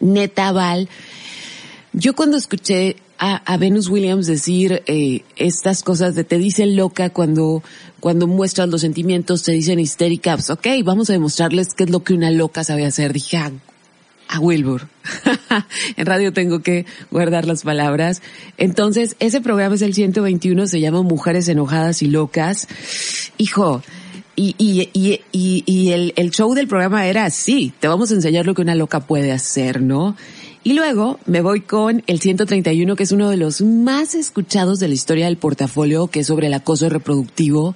neta 0.00 0.50
Val, 0.52 0.88
yo 1.92 2.14
cuando 2.14 2.36
escuché 2.36 2.96
a, 3.20 3.36
a 3.36 3.56
Venus 3.58 3.88
Williams 3.88 4.26
decir 4.26 4.82
eh, 4.86 5.22
estas 5.36 5.82
cosas 5.82 6.14
de 6.14 6.24
te 6.24 6.38
dicen 6.38 6.74
loca 6.74 7.10
cuando, 7.10 7.62
cuando 8.00 8.26
muestras 8.26 8.70
los 8.70 8.80
sentimientos, 8.80 9.42
te 9.42 9.52
dicen 9.52 9.78
histérica, 9.78 10.34
pues 10.34 10.48
ok, 10.48 10.66
vamos 10.82 11.10
a 11.10 11.12
demostrarles 11.12 11.74
qué 11.74 11.84
es 11.84 11.90
lo 11.90 12.02
que 12.02 12.14
una 12.14 12.30
loca 12.30 12.64
sabe 12.64 12.86
hacer. 12.86 13.12
Dije, 13.12 13.36
ah, 13.36 13.52
a 14.26 14.40
Wilbur. 14.40 14.88
en 15.96 16.06
radio 16.06 16.32
tengo 16.32 16.60
que 16.60 16.86
guardar 17.10 17.46
las 17.46 17.62
palabras. 17.62 18.22
Entonces, 18.56 19.16
ese 19.18 19.42
programa 19.42 19.74
es 19.74 19.82
el 19.82 19.92
121, 19.92 20.66
se 20.66 20.80
llama 20.80 21.02
Mujeres 21.02 21.46
Enojadas 21.48 22.00
y 22.00 22.06
Locas. 22.06 22.68
Hijo, 23.36 23.82
y, 24.34 24.54
y, 24.56 24.88
y, 24.94 25.20
y, 25.30 25.62
y 25.66 25.92
el, 25.92 26.14
el 26.16 26.30
show 26.30 26.54
del 26.54 26.68
programa 26.68 27.06
era 27.06 27.26
así, 27.26 27.74
te 27.80 27.88
vamos 27.88 28.10
a 28.10 28.14
enseñar 28.14 28.46
lo 28.46 28.54
que 28.54 28.62
una 28.62 28.74
loca 28.74 29.00
puede 29.00 29.32
hacer, 29.32 29.82
¿no? 29.82 30.16
Y 30.62 30.74
luego 30.74 31.18
me 31.24 31.40
voy 31.40 31.62
con 31.62 32.02
el 32.06 32.20
131, 32.20 32.94
que 32.94 33.02
es 33.02 33.12
uno 33.12 33.30
de 33.30 33.38
los 33.38 33.62
más 33.62 34.14
escuchados 34.14 34.78
de 34.78 34.88
la 34.88 34.94
historia 34.94 35.24
del 35.24 35.38
portafolio, 35.38 36.08
que 36.08 36.20
es 36.20 36.26
sobre 36.26 36.48
el 36.48 36.54
acoso 36.54 36.88
reproductivo. 36.90 37.74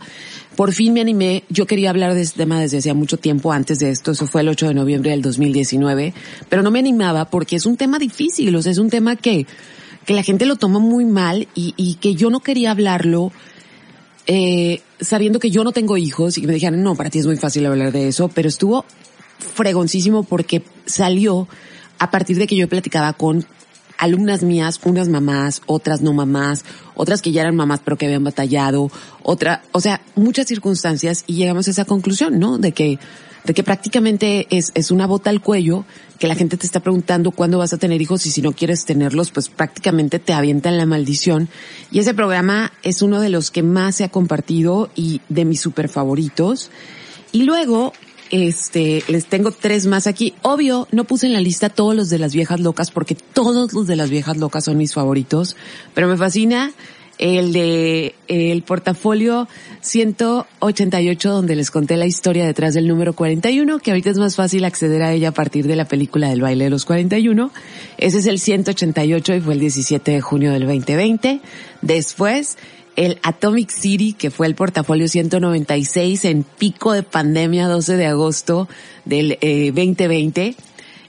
Por 0.55 0.72
fin 0.72 0.93
me 0.93 1.01
animé, 1.01 1.45
yo 1.49 1.66
quería 1.66 1.89
hablar 1.89 2.14
de 2.14 2.20
este 2.20 2.37
tema 2.37 2.61
desde 2.61 2.78
hacía 2.78 2.93
mucho 2.93 3.16
tiempo 3.16 3.53
antes 3.53 3.78
de 3.78 3.91
esto, 3.91 4.12
eso 4.12 4.26
fue 4.26 4.43
el 4.43 4.49
8 4.49 4.68
de 4.68 4.74
noviembre 4.74 5.12
del 5.12 5.22
2019, 5.22 6.12
pero 6.49 6.62
no 6.62 6.70
me 6.70 6.78
animaba 6.78 7.24
porque 7.24 7.57
es 7.57 7.66
un 7.66 7.76
tema 7.76 7.99
difícil, 7.99 8.55
o 8.55 8.62
sea, 8.62 8.70
es 8.70 8.78
un 8.78 8.91
tema 8.91 9.16
que, 9.16 9.47
que 10.05 10.14
la 10.14 10.22
gente 10.22 10.47
lo 10.47 10.57
toma 10.57 10.78
muy 10.78 11.07
mal 11.07 11.49
y, 11.55 11.74
y 11.76 11.95
que 11.95 12.14
yo 12.14 12.30
no 12.30 12.41
quería 12.41 12.70
hablarlo 12.70 13.32
eh, 14.26 14.80
sabiendo 15.01 15.39
que 15.39 15.51
yo 15.51 15.64
no 15.64 15.72
tengo 15.72 15.97
hijos 15.97 16.39
y 16.39 16.41
que 16.41 16.47
me 16.47 16.55
dijeron, 16.55 16.82
no, 16.82 16.95
para 16.95 17.11
ti 17.11 17.18
es 17.18 17.26
muy 17.26 17.37
fácil 17.37 17.66
hablar 17.66 17.93
de 17.93 18.09
eso, 18.09 18.28
pero 18.28 18.49
estuvo 18.49 18.85
fregoncísimo 19.55 20.22
porque 20.22 20.62
salió 20.87 21.49
a 21.99 22.11
partir 22.11 22.38
de 22.38 22.47
que 22.47 22.57
yo 22.57 22.68
platicaba 22.68 23.12
con 23.12 23.47
alumnas 23.99 24.42
mías, 24.42 24.80
unas 24.84 25.09
mamás, 25.09 25.62
otras 25.66 26.03
no 26.03 26.12
mamás, 26.12 26.64
otras 26.95 27.22
que 27.22 27.32
ya 27.32 27.42
eran 27.42 27.57
mamás 27.57 27.80
pero 27.84 27.97
que 27.97 28.07
habían 28.07 28.24
batallado, 28.24 28.90
otra, 29.22 29.62
o 29.72 29.80
sea, 29.80 30.01
muchas 30.14 30.47
circunstancias 30.47 31.24
y 31.26 31.34
llegamos 31.34 31.68
a 31.68 31.70
esa 31.70 31.84
conclusión, 31.84 32.38
¿no? 32.38 32.59
De 32.59 32.72
que, 32.72 32.99
de 33.45 33.55
que 33.55 33.62
prácticamente 33.62 34.47
es, 34.51 34.72
es 34.74 34.90
una 34.90 35.07
bota 35.07 35.30
al 35.30 35.40
cuello, 35.40 35.84
que 36.18 36.26
la 36.26 36.34
gente 36.34 36.57
te 36.57 36.66
está 36.66 36.80
preguntando 36.80 37.30
cuándo 37.30 37.59
vas 37.59 37.72
a 37.72 37.78
tener 37.78 38.01
hijos 38.01 38.26
y 38.26 38.30
si 38.30 38.42
no 38.42 38.53
quieres 38.53 38.84
tenerlos, 38.84 39.30
pues 39.30 39.49
prácticamente 39.49 40.18
te 40.18 40.32
avientan 40.32 40.78
la 40.78 40.86
maldición. 40.86 41.49
Y 41.90 41.99
ese 41.99 42.14
programa 42.14 42.72
es 42.82 43.03
uno 43.03 43.20
de 43.20 43.28
los 43.28 43.51
que 43.51 43.62
más 43.62 43.97
se 43.97 44.05
ha 44.05 44.09
compartido 44.09 44.90
y 44.95 45.20
de 45.28 45.45
mis 45.45 45.61
super 45.61 45.88
favoritos. 45.88 46.70
Y 47.32 47.42
luego, 47.42 47.92
este, 48.30 49.02
les 49.08 49.26
tengo 49.26 49.50
tres 49.50 49.86
más 49.86 50.06
aquí. 50.06 50.34
Obvio, 50.42 50.88
no 50.92 51.04
puse 51.04 51.26
en 51.26 51.32
la 51.32 51.40
lista 51.40 51.68
todos 51.68 51.94
los 51.94 52.10
de 52.10 52.18
las 52.18 52.34
viejas 52.34 52.60
locas 52.60 52.90
porque 52.90 53.14
todos 53.14 53.72
los 53.72 53.86
de 53.86 53.96
las 53.96 54.10
viejas 54.10 54.36
locas 54.36 54.64
son 54.64 54.76
mis 54.76 54.94
favoritos, 54.94 55.56
pero 55.94 56.08
me 56.08 56.16
fascina 56.16 56.72
el 57.18 57.52
de 57.52 58.14
el 58.26 58.62
portafolio 58.62 59.46
188 59.80 61.30
donde 61.30 61.56
les 61.56 61.70
conté 61.70 61.96
la 61.96 62.06
historia 62.06 62.44
detrás 62.44 62.74
del 62.74 62.88
número 62.88 63.12
41, 63.12 63.78
que 63.78 63.90
ahorita 63.90 64.10
es 64.10 64.18
más 64.18 64.36
fácil 64.36 64.64
acceder 64.64 65.02
a 65.02 65.12
ella 65.12 65.28
a 65.28 65.32
partir 65.32 65.66
de 65.66 65.76
la 65.76 65.84
película 65.84 66.28
del 66.28 66.40
baile 66.40 66.64
de 66.64 66.70
los 66.70 66.84
41. 66.84 67.50
Ese 67.98 68.18
es 68.18 68.26
el 68.26 68.40
188 68.40 69.34
y 69.34 69.40
fue 69.40 69.54
el 69.54 69.60
17 69.60 70.10
de 70.10 70.20
junio 70.20 70.52
del 70.52 70.66
2020. 70.66 71.40
Después, 71.82 72.56
el 72.97 73.18
Atomic 73.22 73.70
City, 73.70 74.12
que 74.12 74.30
fue 74.30 74.47
el 74.47 74.55
portafolio 74.55 75.09
196 75.09 76.24
en 76.24 76.42
pico 76.45 76.92
de 76.92 77.03
pandemia 77.03 77.68
12 77.68 77.97
de 77.97 78.07
agosto 78.07 78.68
del 79.05 79.38
eh, 79.40 79.72
2020. 79.74 80.55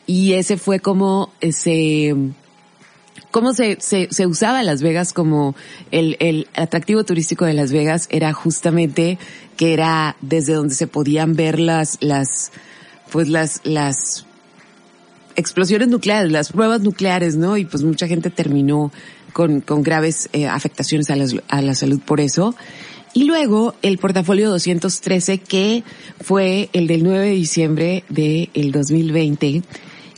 Y 0.08 0.34
ese 0.34 0.58
fue 0.58 0.80
como 0.80 1.34
ese, 1.42 2.16
cómo 3.32 3.54
se, 3.54 3.78
se, 3.80 4.08
se 4.12 4.28
usaba 4.28 4.64
Las 4.64 4.82
Vegas 4.82 5.14
como 5.14 5.56
el, 5.92 6.18
el 6.20 6.48
atractivo 6.56 7.04
turístico 7.04 7.46
de 7.46 7.54
Las 7.54 7.72
Vegas 7.72 8.08
era 8.12 8.34
justamente 8.34 9.18
que 9.58 9.74
era 9.74 10.16
desde 10.22 10.54
donde 10.54 10.76
se 10.76 10.88
podían 10.88 11.36
ver 11.36 11.60
las, 11.60 11.98
las, 12.02 12.52
pues 13.12 13.30
las, 13.30 13.62
las 13.64 14.26
explosiones 15.36 15.88
nucleares, 15.88 16.32
las 16.32 16.52
pruebas 16.52 16.82
nucleares, 16.82 17.36
¿no? 17.36 17.58
Y 17.58 17.66
pues 17.66 17.84
mucha 17.84 18.08
gente 18.08 18.30
terminó 18.30 18.92
con, 19.36 19.60
con 19.60 19.84
graves 19.84 20.30
eh, 20.32 20.48
afectaciones 20.48 21.10
a 21.10 21.18
la, 21.18 21.26
a 21.50 21.62
la 21.62 21.76
salud 21.76 22.00
por 22.00 22.22
eso. 22.22 22.56
Y 23.14 23.26
luego 23.26 23.76
el 23.82 23.98
portafolio 23.98 24.50
213 24.50 25.40
que 25.40 25.84
fue 26.22 26.70
el 26.72 26.88
del 26.88 27.04
9 27.04 27.20
de 27.20 27.32
diciembre 27.32 28.04
del 28.08 28.72
2020 28.72 29.62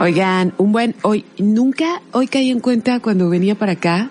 Oigan, 0.00 0.54
un 0.58 0.72
buen, 0.72 0.94
hoy, 1.02 1.24
nunca, 1.38 2.02
hoy 2.12 2.28
caí 2.28 2.50
en 2.50 2.60
cuenta 2.60 3.00
cuando 3.00 3.28
venía 3.28 3.56
para 3.56 3.72
acá 3.72 4.10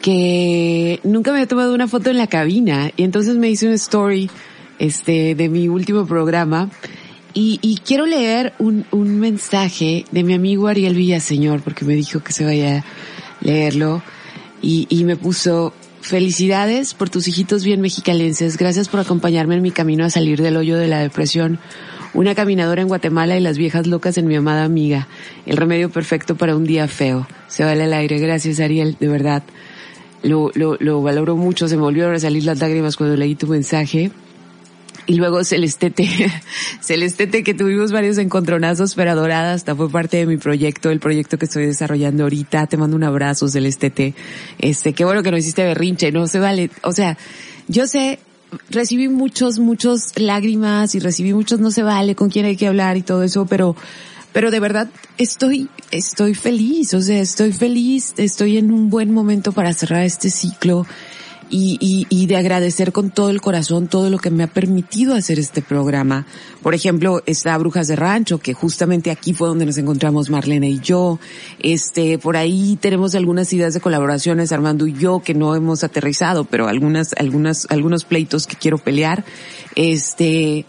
que 0.00 1.00
nunca 1.04 1.32
me 1.32 1.38
había 1.38 1.48
tomado 1.48 1.74
una 1.74 1.86
foto 1.86 2.10
en 2.10 2.16
la 2.16 2.28
cabina. 2.28 2.90
Y 2.96 3.02
entonces 3.02 3.36
me 3.36 3.50
hice 3.50 3.66
una 3.66 3.74
story, 3.74 4.30
este, 4.78 5.34
de 5.34 5.48
mi 5.48 5.68
último 5.68 6.06
programa. 6.06 6.70
Y, 7.34 7.78
quiero 7.84 8.06
leer 8.06 8.54
un, 8.58 8.86
un 8.90 9.18
mensaje 9.20 10.06
de 10.10 10.22
mi 10.22 10.32
amigo 10.32 10.68
Ariel 10.68 10.94
Villaseñor 10.94 11.60
porque 11.60 11.84
me 11.84 11.94
dijo 11.94 12.20
que 12.20 12.32
se 12.32 12.46
vaya 12.46 12.78
a 12.78 12.84
leerlo. 13.42 14.02
Y 14.62 15.04
me 15.04 15.16
puso, 15.16 15.74
felicidades 16.06 16.94
por 16.94 17.10
tus 17.10 17.28
hijitos 17.28 17.64
bien 17.64 17.80
mexicalenses, 17.80 18.56
gracias 18.56 18.88
por 18.88 19.00
acompañarme 19.00 19.56
en 19.56 19.62
mi 19.62 19.70
camino 19.70 20.04
a 20.04 20.10
salir 20.10 20.40
del 20.40 20.56
hoyo 20.56 20.78
de 20.78 20.88
la 20.88 21.00
depresión 21.00 21.58
una 22.16 22.34
caminadora 22.34 22.80
en 22.80 22.88
Guatemala 22.88 23.36
y 23.36 23.40
las 23.40 23.58
viejas 23.58 23.86
locas 23.86 24.16
en 24.16 24.26
mi 24.26 24.36
amada 24.36 24.64
amiga. 24.64 25.06
El 25.44 25.58
remedio 25.58 25.90
perfecto 25.90 26.34
para 26.34 26.56
un 26.56 26.64
día 26.64 26.88
feo. 26.88 27.26
Se 27.46 27.62
vale 27.62 27.84
al 27.84 27.92
aire. 27.92 28.18
Gracias, 28.18 28.58
Ariel, 28.58 28.96
de 28.98 29.08
verdad. 29.08 29.42
Lo, 30.22 30.50
lo, 30.54 30.76
lo 30.80 31.02
valoro 31.02 31.36
mucho. 31.36 31.68
Se 31.68 31.76
me 31.76 31.82
volvieron 31.82 32.14
a 32.14 32.18
salir 32.18 32.44
las 32.44 32.58
lágrimas 32.58 32.96
cuando 32.96 33.16
leí 33.16 33.34
tu 33.34 33.46
mensaje. 33.46 34.10
Y 35.06 35.14
luego 35.14 35.44
Celestete, 35.44 36.08
Celestete 36.80 37.44
que 37.44 37.54
tuvimos 37.54 37.92
varios 37.92 38.18
encontronazos, 38.18 38.94
pero 38.94 39.12
adorada, 39.12 39.52
hasta 39.52 39.76
fue 39.76 39.88
parte 39.88 40.16
de 40.16 40.26
mi 40.26 40.36
proyecto, 40.36 40.90
el 40.90 40.98
proyecto 40.98 41.38
que 41.38 41.44
estoy 41.44 41.66
desarrollando 41.66 42.24
ahorita. 42.24 42.66
Te 42.66 42.76
mando 42.76 42.96
un 42.96 43.04
abrazo, 43.04 43.48
Celestete. 43.48 44.14
Este, 44.58 44.92
qué 44.92 45.04
bueno 45.04 45.22
que 45.22 45.30
no 45.30 45.36
hiciste 45.36 45.62
berrinche, 45.62 46.10
no 46.10 46.26
se 46.26 46.40
vale. 46.40 46.70
O 46.82 46.92
sea, 46.92 47.16
yo 47.68 47.86
sé, 47.86 48.18
recibí 48.70 49.08
muchos, 49.08 49.58
muchos 49.58 50.18
lágrimas 50.18 50.94
y 50.94 50.98
recibí 50.98 51.32
muchos 51.34 51.60
no 51.60 51.70
se 51.70 51.82
vale 51.82 52.14
con 52.14 52.28
quién 52.28 52.46
hay 52.46 52.56
que 52.56 52.66
hablar 52.66 52.96
y 52.96 53.02
todo 53.02 53.22
eso, 53.22 53.46
pero, 53.46 53.76
pero 54.32 54.50
de 54.50 54.60
verdad 54.60 54.88
estoy, 55.18 55.68
estoy 55.90 56.34
feliz, 56.34 56.94
o 56.94 57.00
sea, 57.00 57.20
estoy 57.20 57.52
feliz, 57.52 58.14
estoy 58.16 58.58
en 58.58 58.72
un 58.72 58.90
buen 58.90 59.12
momento 59.12 59.52
para 59.52 59.72
cerrar 59.72 60.02
este 60.02 60.30
ciclo 60.30 60.86
y, 61.50 61.78
y, 61.80 62.06
y, 62.08 62.26
de 62.26 62.36
agradecer 62.36 62.92
con 62.92 63.10
todo 63.10 63.30
el 63.30 63.40
corazón 63.40 63.88
todo 63.88 64.10
lo 64.10 64.18
que 64.18 64.30
me 64.30 64.42
ha 64.42 64.46
permitido 64.46 65.14
hacer 65.14 65.38
este 65.38 65.62
programa. 65.62 66.26
Por 66.62 66.74
ejemplo, 66.74 67.22
está 67.26 67.56
Brujas 67.58 67.88
de 67.88 67.96
Rancho, 67.96 68.38
que 68.38 68.54
justamente 68.54 69.10
aquí 69.10 69.32
fue 69.32 69.48
donde 69.48 69.66
nos 69.66 69.78
encontramos 69.78 70.30
Marlene 70.30 70.68
y 70.68 70.80
yo. 70.80 71.18
Este, 71.58 72.18
por 72.18 72.36
ahí 72.36 72.78
tenemos 72.80 73.14
algunas 73.14 73.52
ideas 73.52 73.74
de 73.74 73.80
colaboraciones, 73.80 74.52
Armando 74.52 74.86
y 74.86 74.94
yo, 74.94 75.20
que 75.20 75.34
no 75.34 75.54
hemos 75.54 75.84
aterrizado, 75.84 76.44
pero 76.44 76.68
algunas, 76.68 77.12
algunas, 77.18 77.66
algunos 77.70 78.04
pleitos 78.04 78.46
que 78.46 78.56
quiero 78.56 78.78
pelear. 78.78 79.24
Este, 79.74 80.66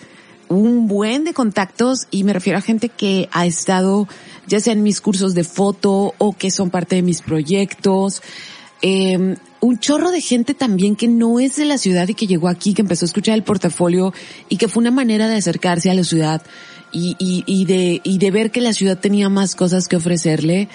un 0.50 0.88
buen 0.88 1.24
de 1.24 1.34
contactos 1.34 2.08
y 2.12 2.24
me 2.24 2.34
refiero 2.34 2.60
a 2.60 2.62
gente 2.62 2.90
que 2.90 3.28
ha 3.32 3.46
estado 3.46 4.08
ya 4.48 4.60
sea 4.60 4.74
en 4.74 4.82
mis 4.82 5.02
cursos 5.02 5.34
de 5.34 5.44
foto 5.44 6.14
o 6.18 6.34
que 6.34 6.52
son 6.52 6.70
parte 6.70 6.96
de 6.96 7.02
mis 7.02 7.22
proyectos. 7.22 8.22
Eh, 8.82 9.36
un 9.60 9.80
chorro 9.80 10.12
de 10.12 10.22
gente 10.22 10.54
también 10.54 10.96
que 10.96 11.08
no 11.08 11.40
es 11.40 11.56
de 11.56 11.66
la 11.66 11.78
ciudad 11.78 12.08
y 12.08 12.14
que 12.14 12.28
llegó 12.28 12.48
aquí, 12.48 12.74
que 12.74 12.82
empezó 12.82 13.06
a 13.06 13.08
escuchar 13.08 13.36
el 13.36 13.44
portafolio 13.44 14.14
y 14.50 14.58
que 14.58 14.68
fue 14.68 14.82
una 14.82 14.92
manera 14.92 15.28
de 15.28 15.36
acercarse 15.36 15.90
a 15.90 15.94
la 15.94 16.04
ciudad 16.04 16.42
y, 16.92 17.16
y, 17.20 17.44
y 17.46 17.66
de, 17.66 18.02
y 18.04 18.18
de 18.18 18.32
ver 18.32 18.52
que 18.52 18.62
la 18.62 18.74
ciudad 18.74 19.00
tenía 19.00 19.30
más 19.30 19.56
cosas 19.56 19.88
que 19.88 19.96
ofrecerle. 19.96 20.70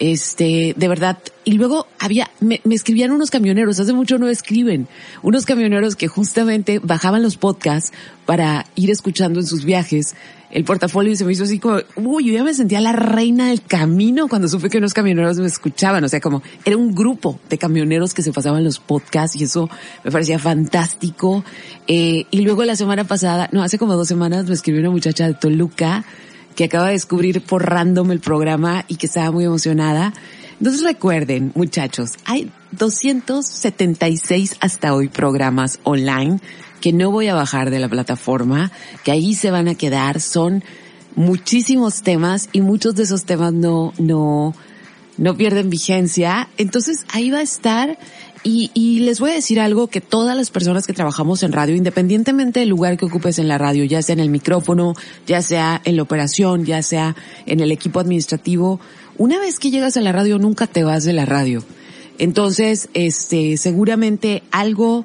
Este, 0.00 0.74
de 0.76 0.86
verdad. 0.88 1.18
Y 1.44 1.52
luego 1.52 1.88
había, 1.98 2.30
me, 2.38 2.60
me 2.62 2.76
escribían 2.76 3.10
unos 3.10 3.32
camioneros, 3.32 3.80
hace 3.80 3.92
mucho 3.92 4.16
no 4.16 4.28
escriben, 4.28 4.86
unos 5.22 5.44
camioneros 5.44 5.96
que 5.96 6.06
justamente 6.06 6.78
bajaban 6.78 7.20
los 7.20 7.36
podcasts 7.36 7.92
para 8.24 8.66
ir 8.76 8.90
escuchando 8.92 9.40
en 9.40 9.46
sus 9.46 9.64
viajes 9.64 10.14
el 10.50 10.64
portafolio 10.64 11.12
y 11.12 11.16
se 11.16 11.24
me 11.24 11.32
hizo 11.32 11.44
así 11.44 11.58
como, 11.58 11.80
uy, 11.96 12.26
yo 12.26 12.32
ya 12.32 12.44
me 12.44 12.54
sentía 12.54 12.80
la 12.80 12.92
reina 12.92 13.48
del 13.48 13.62
camino 13.62 14.28
cuando 14.28 14.48
supe 14.48 14.70
que 14.70 14.78
unos 14.78 14.94
camioneros 14.94 15.38
me 15.38 15.46
escuchaban. 15.46 16.02
O 16.04 16.08
sea, 16.08 16.20
como 16.20 16.42
era 16.64 16.76
un 16.76 16.94
grupo 16.94 17.38
de 17.48 17.58
camioneros 17.58 18.14
que 18.14 18.22
se 18.22 18.32
pasaban 18.32 18.64
los 18.64 18.78
podcasts 18.78 19.36
y 19.36 19.44
eso 19.44 19.68
me 20.04 20.10
parecía 20.10 20.38
fantástico. 20.38 21.44
Eh, 21.86 22.26
y 22.30 22.40
luego 22.42 22.64
la 22.64 22.76
semana 22.76 23.04
pasada, 23.04 23.48
no, 23.52 23.62
hace 23.62 23.78
como 23.78 23.94
dos 23.94 24.08
semanas 24.08 24.46
me 24.46 24.54
escribió 24.54 24.80
una 24.80 24.90
muchacha 24.90 25.26
de 25.26 25.34
Toluca 25.34 26.04
que 26.56 26.64
acaba 26.64 26.86
de 26.86 26.92
descubrir 26.92 27.40
por 27.42 27.68
random 27.68 28.10
el 28.10 28.20
programa 28.20 28.84
y 28.88 28.96
que 28.96 29.06
estaba 29.06 29.30
muy 29.30 29.44
emocionada. 29.44 30.12
Entonces 30.58 30.82
recuerden, 30.82 31.52
muchachos, 31.54 32.12
hay 32.24 32.50
276 32.72 34.56
hasta 34.60 34.92
hoy 34.92 35.08
programas 35.08 35.78
online 35.84 36.40
que 36.80 36.92
no 36.92 37.10
voy 37.10 37.28
a 37.28 37.34
bajar 37.34 37.70
de 37.70 37.78
la 37.78 37.88
plataforma, 37.88 38.72
que 39.04 39.12
ahí 39.12 39.34
se 39.34 39.50
van 39.50 39.68
a 39.68 39.74
quedar. 39.74 40.20
Son 40.20 40.62
muchísimos 41.16 42.02
temas 42.02 42.48
y 42.52 42.60
muchos 42.60 42.94
de 42.94 43.02
esos 43.02 43.24
temas 43.24 43.52
no, 43.52 43.92
no, 43.98 44.54
no 45.16 45.36
pierden 45.36 45.70
vigencia. 45.70 46.48
Entonces 46.56 47.04
ahí 47.12 47.30
va 47.30 47.38
a 47.38 47.42
estar 47.42 47.98
y, 48.44 48.70
y, 48.72 49.00
les 49.00 49.18
voy 49.18 49.32
a 49.32 49.34
decir 49.34 49.58
algo 49.58 49.88
que 49.88 50.00
todas 50.00 50.36
las 50.36 50.50
personas 50.50 50.86
que 50.86 50.92
trabajamos 50.92 51.42
en 51.42 51.50
radio, 51.50 51.74
independientemente 51.74 52.60
del 52.60 52.68
lugar 52.68 52.96
que 52.96 53.04
ocupes 53.04 53.40
en 53.40 53.48
la 53.48 53.58
radio, 53.58 53.84
ya 53.84 54.00
sea 54.00 54.12
en 54.12 54.20
el 54.20 54.30
micrófono, 54.30 54.94
ya 55.26 55.42
sea 55.42 55.82
en 55.84 55.96
la 55.96 56.02
operación, 56.02 56.64
ya 56.64 56.82
sea 56.82 57.16
en 57.46 57.58
el 57.58 57.72
equipo 57.72 57.98
administrativo, 57.98 58.78
una 59.16 59.40
vez 59.40 59.58
que 59.58 59.72
llegas 59.72 59.96
a 59.96 60.00
la 60.00 60.12
radio 60.12 60.38
nunca 60.38 60.68
te 60.68 60.84
vas 60.84 61.02
de 61.02 61.12
la 61.12 61.26
radio. 61.26 61.64
Entonces, 62.18 62.88
este, 62.94 63.56
seguramente 63.56 64.44
algo, 64.52 65.04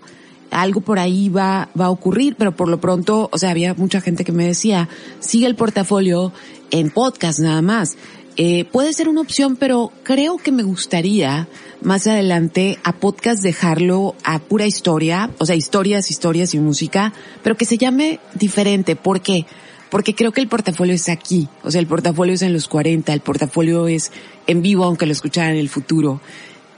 algo 0.53 0.81
por 0.81 0.99
ahí 0.99 1.29
va, 1.29 1.69
va 1.79 1.85
a 1.85 1.89
ocurrir, 1.89 2.35
pero 2.37 2.55
por 2.55 2.69
lo 2.69 2.79
pronto, 2.79 3.29
o 3.31 3.37
sea, 3.37 3.49
había 3.49 3.73
mucha 3.73 4.01
gente 4.01 4.23
que 4.23 4.31
me 4.31 4.47
decía, 4.47 4.89
sigue 5.19 5.47
el 5.47 5.55
portafolio 5.55 6.31
en 6.71 6.89
podcast 6.89 7.39
nada 7.39 7.61
más. 7.61 7.97
Eh, 8.35 8.65
puede 8.65 8.93
ser 8.93 9.09
una 9.09 9.21
opción, 9.21 9.55
pero 9.57 9.91
creo 10.01 10.37
que 10.37 10.51
me 10.51 10.63
gustaría 10.63 11.47
más 11.81 12.07
adelante 12.07 12.79
a 12.83 12.93
podcast 12.93 13.43
dejarlo 13.43 14.15
a 14.23 14.39
pura 14.39 14.65
historia, 14.65 15.29
o 15.37 15.45
sea, 15.45 15.55
historias, 15.55 16.09
historias 16.09 16.55
y 16.55 16.59
música, 16.59 17.13
pero 17.43 17.55
que 17.55 17.65
se 17.65 17.77
llame 17.77 18.19
diferente. 18.33 18.95
¿Por 18.95 19.21
qué? 19.21 19.45
Porque 19.91 20.15
creo 20.15 20.31
que 20.31 20.41
el 20.41 20.47
portafolio 20.47 20.95
es 20.95 21.09
aquí, 21.09 21.47
o 21.63 21.69
sea, 21.69 21.79
el 21.79 21.85
portafolio 21.85 22.33
es 22.33 22.41
en 22.41 22.53
los 22.53 22.67
40, 22.67 23.13
el 23.13 23.19
portafolio 23.19 23.87
es 23.87 24.11
en 24.47 24.63
vivo, 24.63 24.85
aunque 24.85 25.05
lo 25.05 25.11
escucharan 25.11 25.51
en 25.51 25.59
el 25.59 25.69
futuro, 25.69 26.19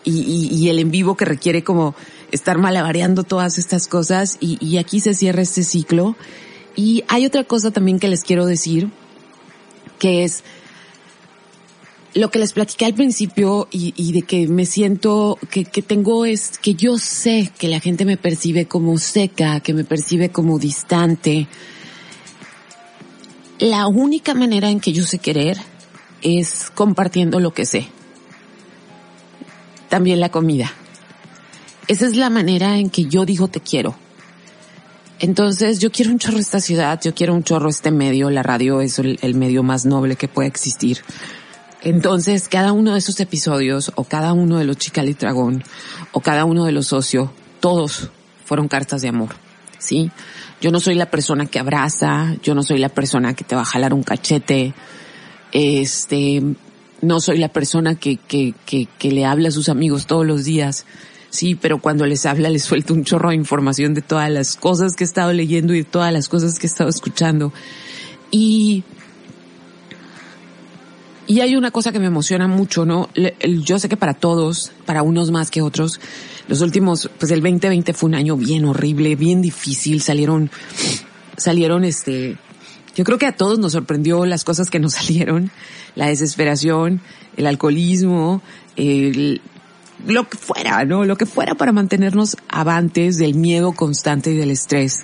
y, 0.05 0.69
el 0.69 0.79
en 0.79 0.91
vivo 0.91 1.17
que 1.17 1.25
requiere 1.25 1.63
como 1.63 1.95
estar 2.31 2.57
malabareando 2.57 3.23
todas 3.23 3.57
estas 3.57 3.87
cosas, 3.87 4.37
y, 4.39 4.77
aquí 4.77 4.99
se 4.99 5.13
cierra 5.13 5.41
este 5.41 5.63
ciclo. 5.63 6.15
Y 6.75 7.03
hay 7.07 7.25
otra 7.25 7.43
cosa 7.43 7.71
también 7.71 7.99
que 7.99 8.07
les 8.07 8.23
quiero 8.23 8.45
decir, 8.45 8.89
que 9.97 10.23
es, 10.23 10.43
lo 12.13 12.31
que 12.31 12.39
les 12.39 12.53
platiqué 12.53 12.85
al 12.85 12.93
principio 12.93 13.67
y, 13.71 13.93
y 13.97 14.13
de 14.13 14.21
que 14.21 14.47
me 14.47 14.65
siento, 14.65 15.37
que, 15.49 15.65
que, 15.65 15.81
tengo 15.81 16.25
es 16.25 16.57
que 16.57 16.73
yo 16.73 16.97
sé 16.97 17.51
que 17.57 17.67
la 17.67 17.79
gente 17.79 18.05
me 18.05 18.17
percibe 18.17 18.67
como 18.67 18.97
seca, 18.97 19.59
que 19.59 19.73
me 19.73 19.83
percibe 19.83 20.29
como 20.29 20.59
distante. 20.59 21.47
La 23.59 23.87
única 23.87 24.33
manera 24.33 24.69
en 24.69 24.79
que 24.79 24.93
yo 24.93 25.03
sé 25.03 25.19
querer 25.19 25.57
es 26.21 26.69
compartiendo 26.73 27.39
lo 27.39 27.53
que 27.53 27.65
sé. 27.65 27.87
También 29.95 30.19
la 30.19 30.27
comida. 30.27 30.73
Esa 31.87 32.07
es 32.07 32.17
la 32.17 32.29
manera 32.29 32.77
en 32.77 32.89
que 32.89 33.05
yo 33.05 33.23
digo 33.23 33.47
te 33.47 33.61
quiero. 33.61 33.95
Entonces 35.19 35.79
yo 35.79 35.89
quiero 35.89 36.11
un 36.11 36.19
chorro 36.19 36.37
esta 36.37 36.59
ciudad, 36.59 36.99
yo 37.01 37.15
quiero 37.15 37.33
un 37.33 37.45
chorro 37.45 37.69
este 37.69 37.91
medio, 37.91 38.29
la 38.29 38.43
radio 38.43 38.81
es 38.81 38.99
el, 38.99 39.35
medio 39.35 39.63
más 39.63 39.85
noble 39.85 40.17
que 40.17 40.27
puede 40.27 40.49
existir. 40.49 40.99
Entonces, 41.81 42.49
cada 42.49 42.73
uno 42.73 42.91
de 42.91 42.99
esos 42.99 43.21
episodios, 43.21 43.93
o 43.95 44.03
cada 44.03 44.33
uno 44.33 44.57
de 44.57 44.65
los 44.65 44.75
Chical 44.75 45.07
y 45.07 45.13
Dragón, 45.13 45.63
o 46.11 46.19
cada 46.19 46.43
uno 46.43 46.65
de 46.65 46.73
los 46.73 46.87
socios, 46.87 47.29
todos 47.61 48.09
fueron 48.43 48.67
cartas 48.67 49.01
de 49.01 49.07
amor. 49.07 49.29
¿Sí? 49.77 50.11
Yo 50.59 50.71
no 50.71 50.81
soy 50.81 50.95
la 50.95 51.09
persona 51.09 51.45
que 51.45 51.59
abraza, 51.59 52.35
yo 52.43 52.53
no 52.53 52.63
soy 52.63 52.79
la 52.79 52.89
persona 52.89 53.33
que 53.33 53.45
te 53.45 53.55
va 53.55 53.61
a 53.61 53.65
jalar 53.65 53.93
un 53.93 54.03
cachete, 54.03 54.73
este, 55.53 56.43
no 57.05 57.19
soy 57.19 57.37
la 57.37 57.49
persona 57.49 57.95
que, 57.95 58.17
que, 58.17 58.53
que, 58.65 59.11
le 59.11 59.25
habla 59.25 59.49
a 59.49 59.51
sus 59.51 59.69
amigos 59.69 60.07
todos 60.07 60.25
los 60.25 60.43
días. 60.43 60.85
Sí, 61.29 61.55
pero 61.55 61.81
cuando 61.81 62.05
les 62.05 62.25
habla 62.25 62.49
les 62.49 62.63
suelto 62.63 62.93
un 62.93 63.03
chorro 63.03 63.29
de 63.29 63.35
información 63.35 63.93
de 63.93 64.01
todas 64.01 64.29
las 64.29 64.55
cosas 64.55 64.95
que 64.95 65.03
he 65.03 65.07
estado 65.07 65.33
leyendo 65.33 65.73
y 65.73 65.79
de 65.79 65.83
todas 65.83 66.11
las 66.13 66.29
cosas 66.29 66.59
que 66.59 66.67
he 66.67 66.69
estado 66.69 66.89
escuchando. 66.89 67.53
Y 68.31 68.83
y 71.27 71.39
hay 71.39 71.55
una 71.55 71.71
cosa 71.71 71.91
que 71.91 71.99
me 71.99 72.05
emociona 72.05 72.47
mucho, 72.47 72.85
¿no? 72.85 73.09
Yo 73.63 73.79
sé 73.79 73.89
que 73.89 73.97
para 73.97 74.13
todos, 74.13 74.71
para 74.85 75.01
unos 75.01 75.31
más 75.31 75.49
que 75.49 75.61
otros, 75.61 75.99
los 76.47 76.61
últimos, 76.61 77.09
pues 77.19 77.31
el 77.31 77.41
2020 77.41 77.93
fue 77.93 78.09
un 78.09 78.15
año 78.15 78.37
bien 78.37 78.65
horrible, 78.65 79.15
bien 79.15 79.41
difícil, 79.41 80.01
salieron, 80.01 80.51
salieron 81.35 81.83
este, 81.83 82.37
yo 82.95 83.03
creo 83.03 83.17
que 83.17 83.27
a 83.27 83.35
todos 83.35 83.59
nos 83.59 83.73
sorprendió 83.73 84.25
las 84.25 84.43
cosas 84.43 84.69
que 84.69 84.79
nos 84.79 84.93
salieron, 84.95 85.51
la 85.95 86.07
desesperación, 86.07 87.01
el 87.37 87.45
alcoholismo, 87.45 88.41
el, 88.75 89.41
lo 90.07 90.27
que 90.27 90.37
fuera, 90.37 90.83
¿no? 90.85 91.03
Lo 91.03 91.17
que 91.17 91.25
fuera 91.25 91.55
para 91.55 91.71
mantenernos 91.71 92.37
avantes 92.47 93.17
del 93.17 93.35
miedo 93.35 93.73
constante 93.73 94.31
y 94.31 94.37
del 94.37 94.51
estrés. 94.51 95.03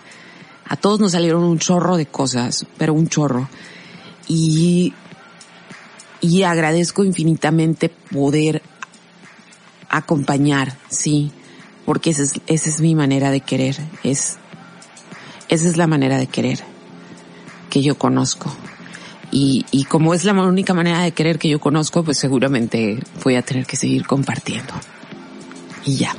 A 0.68 0.78
todos 0.78 1.02
nos 1.02 1.12
salieron 1.12 1.44
un 1.44 1.60
chorro 1.60 1.98
de 1.98 2.06
cosas, 2.06 2.66
pero 2.78 2.94
un 2.94 3.10
chorro. 3.10 3.50
Y 4.28 4.94
y 6.22 6.44
agradezco 6.44 7.04
infinitamente 7.04 7.90
poder 7.90 8.62
acompañar, 9.90 10.78
sí, 10.88 11.32
porque 11.84 12.12
esa 12.12 12.22
es, 12.22 12.34
esa 12.46 12.70
es 12.70 12.80
mi 12.80 12.94
manera 12.94 13.32
de 13.32 13.42
querer, 13.42 13.76
es, 14.04 14.38
esa 15.50 15.68
es 15.68 15.78
la 15.78 15.88
manera 15.88 16.20
de 16.20 16.28
querer 16.28 16.70
que 17.72 17.81
yo 17.81 17.98
conozco. 17.98 18.56
Y, 19.31 19.65
y 19.72 19.85
como 19.85 20.14
es 20.14 20.26
la 20.26 20.34
única 20.34 20.76
manera 20.76 21.02
de 21.02 21.14
querer 21.14 21.39
que 21.39 21.49
yo 21.49 21.60
conozco, 21.60 22.03
pues 22.03 22.19
seguramente 22.19 22.99
voy 23.23 23.35
a 23.35 23.41
tener 23.41 23.65
que 23.65 23.77
seguir 23.77 24.06
compartiendo. 24.06 24.73
Y 25.85 25.95
ya. 25.95 26.15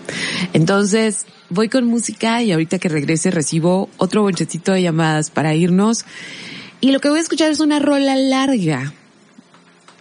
Entonces, 0.55 1.27
voy 1.51 1.69
con 1.69 1.85
música 1.87 2.43
y 2.43 2.51
ahorita 2.51 2.79
que 2.79 2.89
regrese 2.89 3.31
recibo 3.31 3.89
otro 3.99 4.23
bonchecito 4.23 4.73
de 4.73 4.83
llamadas 4.83 5.31
para 5.31 5.55
irnos. 5.55 6.05
Y 6.81 6.91
lo 6.91 6.99
que 6.99 7.11
voy 7.11 7.19
a 7.19 7.23
escuchar 7.23 7.53
es 7.53 7.61
una 7.61 7.79
rola 7.79 8.17
larga 8.17 8.93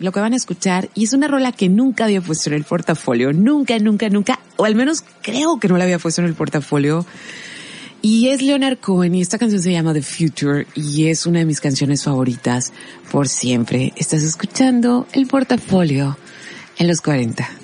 lo 0.01 0.11
que 0.11 0.19
van 0.19 0.33
a 0.33 0.35
escuchar, 0.35 0.89
y 0.95 1.03
es 1.03 1.13
una 1.13 1.27
rola 1.27 1.51
que 1.51 1.69
nunca 1.69 2.05
había 2.05 2.21
puesto 2.21 2.49
en 2.49 2.55
el 2.55 2.63
portafolio, 2.63 3.33
nunca, 3.33 3.77
nunca, 3.77 4.09
nunca, 4.09 4.39
o 4.57 4.65
al 4.65 4.73
menos 4.73 5.03
creo 5.21 5.59
que 5.59 5.67
no 5.67 5.77
la 5.77 5.83
había 5.83 5.99
puesto 5.99 6.21
en 6.21 6.27
el 6.27 6.33
portafolio. 6.33 7.05
Y 8.03 8.29
es 8.29 8.41
Leonard 8.41 8.79
Cohen 8.79 9.13
y 9.13 9.21
esta 9.21 9.37
canción 9.37 9.61
se 9.61 9.71
llama 9.71 9.93
The 9.93 10.01
Future 10.01 10.65
y 10.73 11.07
es 11.07 11.27
una 11.27 11.39
de 11.39 11.45
mis 11.45 11.61
canciones 11.61 12.03
favoritas 12.03 12.73
por 13.11 13.27
siempre. 13.27 13.93
Estás 13.95 14.23
escuchando 14.23 15.05
el 15.13 15.27
portafolio 15.27 16.17
en 16.79 16.87
los 16.87 16.99
40. 17.01 17.60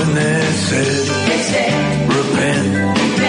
when 0.00 0.14
they 0.14 0.40
said, 0.52 1.28
they 1.28 1.42
said 1.42 2.08
repent. 2.08 3.19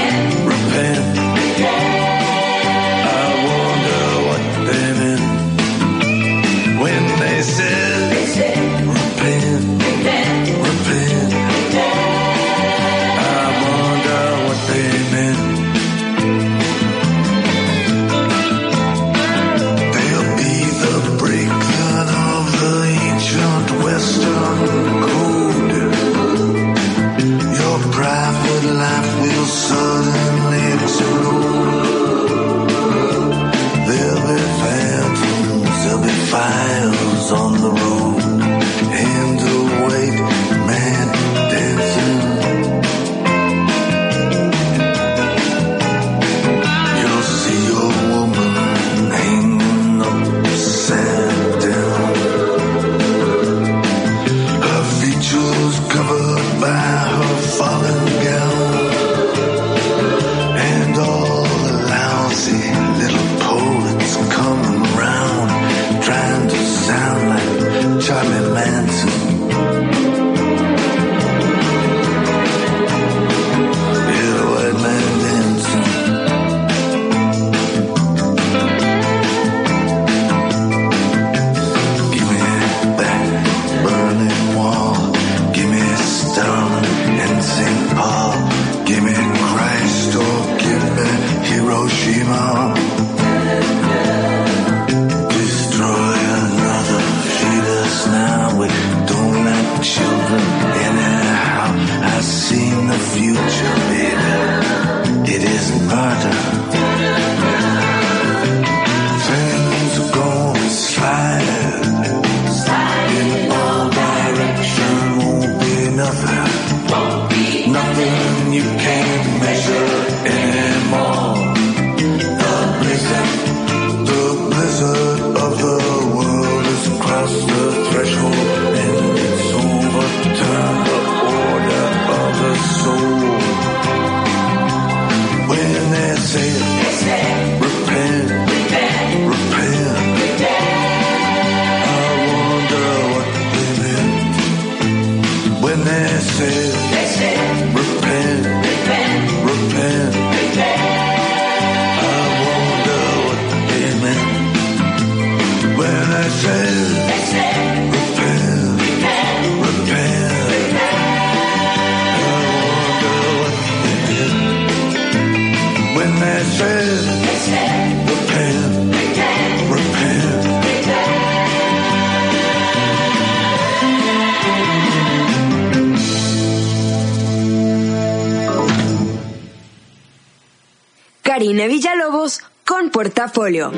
Portafolio. 183.22 183.72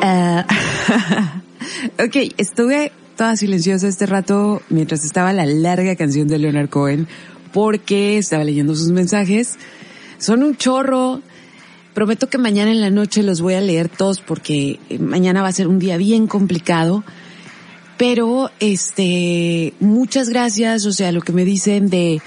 Ah, 0.00 0.46
ok, 1.98 2.16
estuve 2.38 2.92
toda 3.14 3.36
silenciosa 3.36 3.86
este 3.86 4.06
rato 4.06 4.62
mientras 4.70 5.04
estaba 5.04 5.34
la 5.34 5.44
larga 5.44 5.96
canción 5.96 6.28
de 6.28 6.38
Leonard 6.38 6.70
Cohen 6.70 7.08
porque 7.52 8.16
estaba 8.16 8.42
leyendo 8.42 8.74
sus 8.74 8.90
mensajes. 8.90 9.58
Son 10.16 10.42
un 10.42 10.56
chorro. 10.56 11.20
Prometo 11.92 12.30
que 12.30 12.38
mañana 12.38 12.70
en 12.70 12.80
la 12.80 12.90
noche 12.90 13.22
los 13.22 13.42
voy 13.42 13.52
a 13.52 13.60
leer 13.60 13.90
todos 13.90 14.20
porque 14.20 14.80
eh, 14.88 14.98
mañana 14.98 15.42
va 15.42 15.48
a 15.48 15.52
ser 15.52 15.68
un 15.68 15.78
día 15.78 15.98
bien 15.98 16.26
complicado. 16.26 17.04
Pero, 17.98 18.50
este, 18.60 19.74
muchas 19.78 20.30
gracias. 20.30 20.86
O 20.86 20.92
sea, 20.92 21.12
lo 21.12 21.20
que 21.20 21.32
me 21.32 21.44
dicen 21.44 21.90
de, 21.90 22.22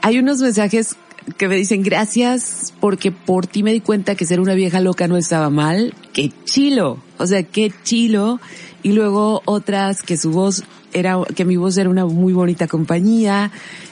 hay 0.00 0.18
unos 0.18 0.40
mensajes 0.40 0.96
que 1.36 1.48
me 1.48 1.56
dicen 1.56 1.82
gracias 1.82 2.72
porque 2.80 3.12
por 3.12 3.46
ti 3.46 3.62
me 3.62 3.72
di 3.72 3.80
cuenta 3.80 4.14
que 4.14 4.26
ser 4.26 4.40
una 4.40 4.54
vieja 4.54 4.80
loca 4.80 5.08
no 5.08 5.16
estaba 5.16 5.50
mal. 5.50 5.94
Qué 6.12 6.32
chilo. 6.44 6.98
O 7.18 7.26
sea, 7.26 7.42
qué 7.42 7.72
chilo. 7.82 8.40
Y 8.82 8.92
luego 8.92 9.42
otras 9.44 10.02
que 10.02 10.16
su 10.16 10.30
voz 10.30 10.64
era, 10.92 11.18
que 11.34 11.44
mi 11.44 11.56
voz 11.56 11.76
era 11.76 11.90
una 11.90 12.06
muy 12.06 12.32
bonita 12.32 12.66
compañía. 12.66 13.50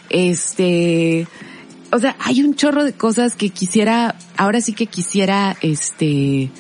Este, 0.09 1.27
o 1.93 1.99
sea, 1.99 2.17
hay 2.21 2.43
un 2.43 2.55
chorro 2.55 2.85
de 2.85 2.93
cosas 2.93 3.37
que 3.37 3.51
quisiera, 3.51 4.17
ahora 4.37 4.61
sí 4.61 4.73
que 4.73 4.87
quisiera, 4.87 5.57
este, 5.61 6.51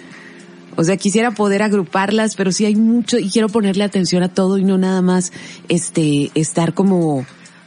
o 0.76 0.84
sea, 0.84 0.96
quisiera 0.96 1.30
poder 1.30 1.62
agruparlas, 1.62 2.36
pero 2.36 2.52
sí 2.52 2.64
hay 2.64 2.76
mucho 2.76 3.18
y 3.18 3.30
quiero 3.30 3.48
ponerle 3.48 3.84
atención 3.84 4.22
a 4.22 4.28
todo 4.28 4.58
y 4.58 4.64
no 4.64 4.78
nada 4.78 5.02
más, 5.02 5.32
este, 5.68 6.30
estar 6.34 6.74
como, 6.74 7.26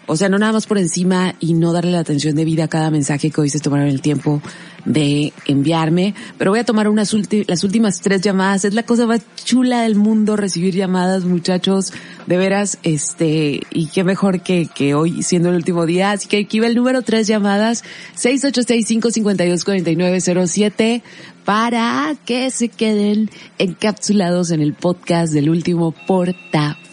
o 0.09 0.17
sea, 0.17 0.27
no 0.27 0.37
nada 0.39 0.53
más 0.53 0.65
por 0.65 0.79
encima 0.79 1.35
y 1.39 1.53
no 1.53 1.71
darle 1.71 1.91
la 1.91 1.99
atención 1.99 2.35
debida 2.35 2.63
a 2.63 2.67
cada 2.67 2.89
mensaje 2.89 3.29
que 3.29 3.41
hoy 3.41 3.51
se 3.51 3.59
tomaron 3.59 3.87
el 3.87 4.01
tiempo 4.01 4.41
de 4.83 5.31
enviarme, 5.45 6.15
pero 6.39 6.49
voy 6.49 6.59
a 6.59 6.63
tomar 6.63 6.89
unas 6.89 7.15
las 7.47 7.63
últimas 7.63 8.01
tres 8.01 8.21
llamadas. 8.21 8.65
Es 8.65 8.73
la 8.73 8.81
cosa 8.81 9.05
más 9.05 9.21
chula 9.45 9.83
del 9.83 9.95
mundo 9.95 10.35
recibir 10.35 10.73
llamadas, 10.73 11.25
muchachos, 11.25 11.93
de 12.25 12.37
veras, 12.37 12.79
este, 12.81 13.59
y 13.69 13.85
qué 13.93 14.03
mejor 14.03 14.41
que, 14.41 14.67
que 14.73 14.95
hoy 14.95 15.21
siendo 15.21 15.49
el 15.49 15.55
último 15.57 15.85
día. 15.85 16.09
Así 16.09 16.27
que 16.27 16.39
aquí 16.39 16.59
va 16.59 16.65
el 16.65 16.73
número 16.73 17.03
tres 17.03 17.27
llamadas, 17.27 17.83
686-552-4907, 18.17 21.03
para 21.45 22.15
que 22.25 22.49
se 22.49 22.69
queden 22.69 23.29
encapsulados 23.59 24.49
en 24.49 24.61
el 24.61 24.73
podcast 24.73 25.33
del 25.33 25.51
último 25.51 25.91
portafolio. 25.91 26.88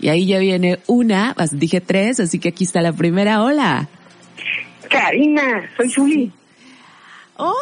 Y 0.00 0.08
ahí 0.08 0.26
ya 0.26 0.38
viene 0.38 0.78
una, 0.86 1.34
dije 1.52 1.80
tres, 1.80 2.20
así 2.20 2.38
que 2.38 2.50
aquí 2.50 2.64
está 2.64 2.80
la 2.80 2.92
primera. 2.92 3.42
Hola. 3.42 3.88
Karina, 4.88 5.68
soy 5.76 5.90
Zuli. 5.90 6.32
¡Hola! 7.36 7.54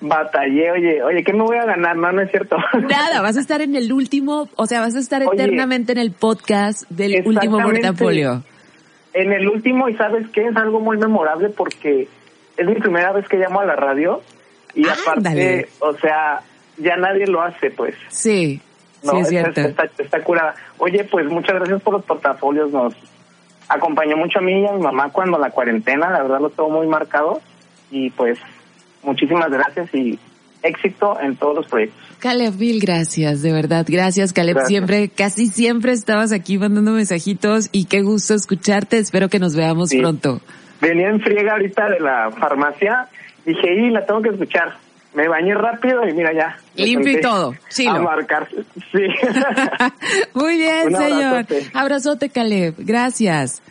Batallé, 0.00 0.70
oye, 0.70 1.02
oye, 1.02 1.24
¿qué 1.24 1.32
me 1.32 1.42
voy 1.42 1.56
a 1.56 1.64
ganar? 1.64 1.96
No, 1.96 2.12
no 2.12 2.22
es 2.22 2.30
cierto. 2.30 2.56
Nada, 2.88 3.20
vas 3.20 3.36
a 3.36 3.40
estar 3.40 3.60
en 3.60 3.74
el 3.74 3.92
último, 3.92 4.48
o 4.54 4.66
sea, 4.66 4.80
vas 4.80 4.94
a 4.94 5.00
estar 5.00 5.22
eternamente 5.22 5.92
en 5.92 5.98
el 5.98 6.12
podcast 6.12 6.88
del 6.90 7.22
último 7.26 7.58
portafolio 7.60 8.42
en 9.18 9.32
el 9.32 9.48
último, 9.48 9.88
y 9.88 9.96
sabes 9.96 10.28
qué, 10.30 10.46
es 10.46 10.56
algo 10.56 10.80
muy 10.80 10.96
memorable 10.96 11.48
porque 11.48 12.08
es 12.56 12.66
mi 12.66 12.74
primera 12.74 13.12
vez 13.12 13.26
que 13.28 13.36
llamo 13.36 13.60
a 13.60 13.66
la 13.66 13.74
radio 13.74 14.22
y 14.74 14.86
aparte, 14.88 15.68
o 15.80 15.92
sea, 15.94 16.40
ya 16.76 16.96
nadie 16.96 17.26
lo 17.26 17.42
hace, 17.42 17.70
pues. 17.70 17.94
Sí, 18.08 18.60
sí 19.02 19.16
es 19.16 19.28
cierto. 19.28 19.60
Está, 19.60 20.22
curada. 20.22 20.54
Oye, 20.78 21.04
pues 21.04 21.26
muchas 21.26 21.56
gracias 21.56 21.82
por 21.82 21.94
los 21.94 22.04
portafolios, 22.04 22.70
nos 22.70 22.94
acompañó 23.68 24.16
mucho 24.16 24.38
a 24.38 24.42
mí 24.42 24.62
y 24.62 24.66
a 24.66 24.72
mi 24.72 24.82
mamá 24.82 25.10
cuando 25.10 25.38
la 25.38 25.50
cuarentena, 25.50 26.10
la 26.10 26.22
verdad 26.22 26.40
lo 26.40 26.50
tengo 26.50 26.70
muy 26.70 26.86
marcado 26.86 27.40
y 27.90 28.10
pues 28.10 28.38
muchísimas 29.02 29.50
gracias 29.50 29.94
y 29.94 30.18
éxito 30.62 31.18
en 31.20 31.36
todos 31.36 31.56
los 31.56 31.66
proyectos. 31.66 32.08
Caleb, 32.18 32.54
mil 32.58 32.80
gracias, 32.80 33.42
de 33.42 33.52
verdad. 33.52 33.86
Gracias, 33.88 34.32
Caleb. 34.32 34.58
Siempre, 34.66 35.08
casi 35.08 35.46
siempre 35.46 35.92
estabas 35.92 36.32
aquí 36.32 36.58
mandando 36.58 36.92
mensajitos 36.92 37.68
y 37.70 37.84
qué 37.84 38.02
gusto 38.02 38.34
escucharte. 38.34 38.98
Espero 38.98 39.28
que 39.28 39.38
nos 39.38 39.54
veamos 39.54 39.90
pronto. 39.94 40.40
Venía 40.80 41.08
en 41.08 41.20
friega 41.20 41.52
ahorita 41.52 41.88
de 41.90 42.00
la 42.00 42.30
farmacia. 42.32 43.08
Dije, 43.44 43.74
y 43.74 43.90
la 43.90 44.04
tengo 44.04 44.20
que 44.20 44.30
escuchar. 44.30 44.76
Me 45.14 45.26
bañé 45.28 45.54
rápido 45.54 46.06
y 46.06 46.12
mira 46.12 46.32
ya. 46.32 46.58
Limpio 46.74 47.18
y 47.18 47.20
todo. 47.20 47.54
Sí. 47.68 47.86
A 47.86 47.94
marcar. 47.94 48.48
Sí. 48.92 49.06
Muy 50.34 50.58
bien, 50.58 50.94
señor. 50.96 51.46
Abrazote, 51.72 52.28
Caleb. 52.28 52.74
Gracias. 52.78 53.62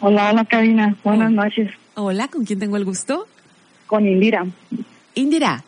Hola, 0.00 0.30
hola 0.30 0.46
Karina, 0.46 0.96
buenas 1.04 1.30
noches. 1.30 1.70
Hola, 1.96 2.28
¿con 2.28 2.46
quién 2.46 2.58
tengo 2.58 2.78
el 2.78 2.86
gusto? 2.86 3.26
Con 3.86 4.08
Indira. 4.08 4.46
Indira. 5.14 5.62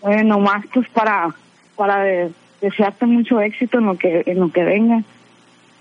Bueno, 0.00 0.38
más 0.38 0.64
pues 0.72 0.88
para, 0.90 1.34
para 1.76 2.28
desearte 2.60 3.06
mucho 3.06 3.40
éxito 3.40 3.78
en 3.78 3.86
lo 3.86 3.98
que, 3.98 4.22
en 4.26 4.40
lo 4.40 4.50
que 4.50 4.64
venga. 4.64 5.02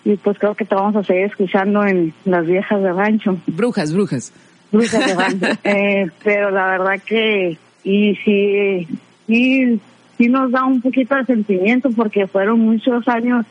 Y 0.05 0.15
pues 0.15 0.37
creo 0.39 0.55
que 0.55 0.65
te 0.65 0.75
vamos 0.75 0.95
a 0.95 1.03
seguir 1.03 1.25
escuchando 1.25 1.85
en 1.85 2.13
las 2.25 2.45
viejas 2.45 2.81
de 2.81 2.93
rancho. 2.93 3.37
Brujas, 3.47 3.93
brujas. 3.93 4.33
Brujas 4.71 5.05
de 5.05 5.15
rancho. 5.15 5.59
eh, 5.63 6.09
pero 6.23 6.51
la 6.51 6.67
verdad 6.67 7.01
que, 7.05 7.57
y 7.83 8.15
si, 8.15 8.87
y 9.27 9.79
sí 10.17 10.27
nos 10.27 10.51
da 10.51 10.65
un 10.65 10.81
poquito 10.81 11.15
de 11.15 11.25
sentimiento 11.25 11.89
porque 11.91 12.27
fueron 12.27 12.59
muchos 12.61 13.07
años 13.07 13.45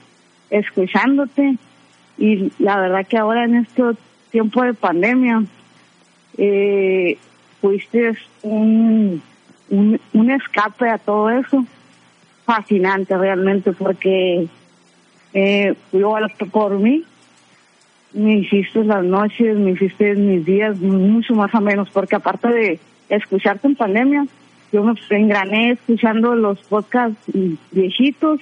escuchándote 0.51 1.57
y 2.19 2.51
la 2.59 2.81
verdad 2.81 3.07
que 3.07 3.17
ahora 3.17 3.45
en 3.45 3.57
este 3.57 3.83
tiempo 4.31 4.63
de 4.63 4.75
pandemia 4.75 5.45
eh, 6.37 7.19
fuiste 7.61 8.17
un, 8.43 9.23
un, 9.71 10.01
un 10.13 10.31
escape 10.31 10.89
a 10.89 10.99
todo 10.99 11.31
eso 11.31 11.65
fascinante 12.45 13.17
realmente 13.17 13.73
porque 13.73 14.49
eh, 15.35 15.75
por 16.51 16.79
mí 16.79 17.05
me 18.15 18.39
hiciste 18.39 18.85
las 18.85 19.05
noches, 19.05 19.57
me 19.57 19.73
hiciste 19.73 20.15
mis 20.15 20.45
días 20.47 20.79
mucho 20.79 21.35
más 21.35 21.55
o 21.55 21.61
menos 21.61 21.91
porque 21.91 22.17
aparte 22.17 22.49
de 22.49 22.81
escucharte 23.11 23.67
en 23.67 23.77
pandemia, 23.77 24.27
yo 24.73 24.83
me 24.83 24.95
engrané 25.11 25.73
escuchando 25.73 26.35
los 26.35 26.59
podcasts 26.61 27.19
viejitos 27.71 28.41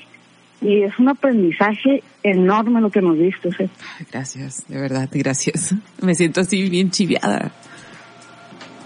y 0.60 0.82
es 0.82 0.98
un 0.98 1.08
aprendizaje 1.08 2.02
enorme 2.22 2.80
lo 2.80 2.90
que 2.90 3.02
nos 3.02 3.18
diste. 3.18 3.50
¿sí? 3.52 3.68
Gracias, 4.10 4.66
de 4.68 4.80
verdad, 4.80 5.08
gracias. 5.12 5.74
Me 6.00 6.14
siento 6.14 6.40
así 6.40 6.68
bien 6.68 6.90
chiviada. 6.90 7.52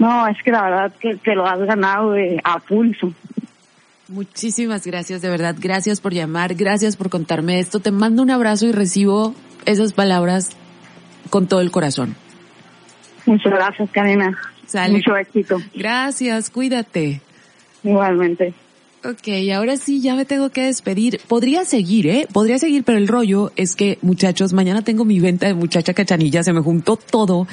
No, 0.01 0.27
es 0.27 0.43
que 0.43 0.51
la 0.51 0.63
verdad 0.63 0.93
que, 0.99 1.19
que 1.19 1.35
lo 1.35 1.47
has 1.47 1.61
ganado 1.61 2.13
de, 2.13 2.41
a 2.43 2.59
pulso. 2.59 3.13
Muchísimas 4.09 4.87
gracias, 4.87 5.21
de 5.21 5.29
verdad. 5.29 5.55
Gracias 5.57 6.01
por 6.01 6.15
llamar, 6.15 6.55
gracias 6.55 6.97
por 6.97 7.11
contarme 7.11 7.61
esto. 7.61 7.81
Te 7.81 7.91
mando 7.91 8.23
un 8.23 8.31
abrazo 8.31 8.67
y 8.67 8.73
recibo 8.73 9.35
esas 9.67 9.93
palabras 9.93 10.57
con 11.29 11.47
todo 11.47 11.61
el 11.61 11.71
corazón. 11.71 12.17
Muchas 13.27 13.53
gracias, 13.53 13.91
Karina. 13.91 14.37
Sale. 14.67 14.95
Mucho 14.95 15.15
éxito. 15.17 15.59
Gracias, 15.75 16.49
cuídate. 16.49 17.21
Igualmente. 17.85 18.55
Ok, 19.03 19.29
ahora 19.55 19.79
sí, 19.79 20.03
ya 20.03 20.15
me 20.15 20.27
tengo 20.27 20.51
que 20.51 20.65
despedir. 20.65 21.23
Podría 21.27 21.65
seguir, 21.65 22.07
¿eh? 22.07 22.29
Podría 22.31 22.59
seguir, 22.59 22.85
pero 22.85 22.99
el 22.99 23.09
rollo 23.09 23.51
es 23.57 23.75
que, 23.75 23.99
muchachos, 24.03 24.53
mañana 24.53 24.83
tengo 24.83 25.07
mi 25.07 25.21
venta 25.21 25.47
de 25.47 25.55
muchacha 25.55 25.95
cachanilla, 25.95 26.43
se 26.43 26.53
me 26.53 26.61
juntó 26.61 26.97
todo. 26.97 27.47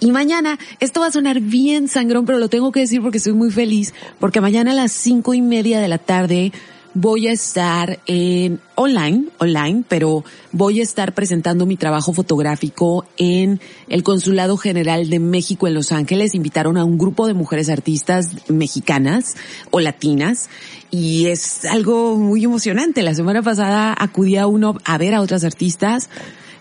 Y 0.00 0.12
mañana, 0.12 0.58
esto 0.80 1.00
va 1.00 1.08
a 1.08 1.12
sonar 1.12 1.40
bien 1.40 1.88
sangrón, 1.88 2.24
pero 2.24 2.38
lo 2.38 2.48
tengo 2.48 2.72
que 2.72 2.80
decir 2.80 3.02
porque 3.02 3.18
estoy 3.18 3.34
muy 3.34 3.50
feliz, 3.50 3.92
porque 4.18 4.40
mañana 4.40 4.70
a 4.70 4.74
las 4.74 4.92
cinco 4.92 5.34
y 5.34 5.42
media 5.42 5.78
de 5.78 5.88
la 5.88 5.98
tarde 5.98 6.52
voy 6.94 7.26
a 7.26 7.32
estar 7.32 7.98
en 8.06 8.60
online, 8.76 9.26
online, 9.38 9.84
pero 9.88 10.24
voy 10.52 10.80
a 10.80 10.82
estar 10.82 11.12
presentando 11.12 11.66
mi 11.66 11.76
trabajo 11.76 12.12
fotográfico 12.12 13.04
en 13.16 13.60
el 13.88 14.02
Consulado 14.02 14.56
General 14.56 15.10
de 15.10 15.18
México 15.18 15.66
en 15.66 15.74
Los 15.74 15.92
Ángeles. 15.92 16.34
Invitaron 16.34 16.78
a 16.78 16.84
un 16.84 16.96
grupo 16.96 17.26
de 17.26 17.34
mujeres 17.34 17.68
artistas 17.68 18.48
mexicanas 18.48 19.34
o 19.70 19.80
latinas 19.80 20.48
y 20.90 21.26
es 21.26 21.64
algo 21.64 22.16
muy 22.16 22.44
emocionante. 22.44 23.02
La 23.02 23.14
semana 23.14 23.42
pasada 23.42 23.94
acudí 23.98 24.36
a 24.36 24.46
uno 24.46 24.78
a 24.84 24.96
ver 24.96 25.14
a 25.14 25.20
otras 25.20 25.44
artistas. 25.44 26.08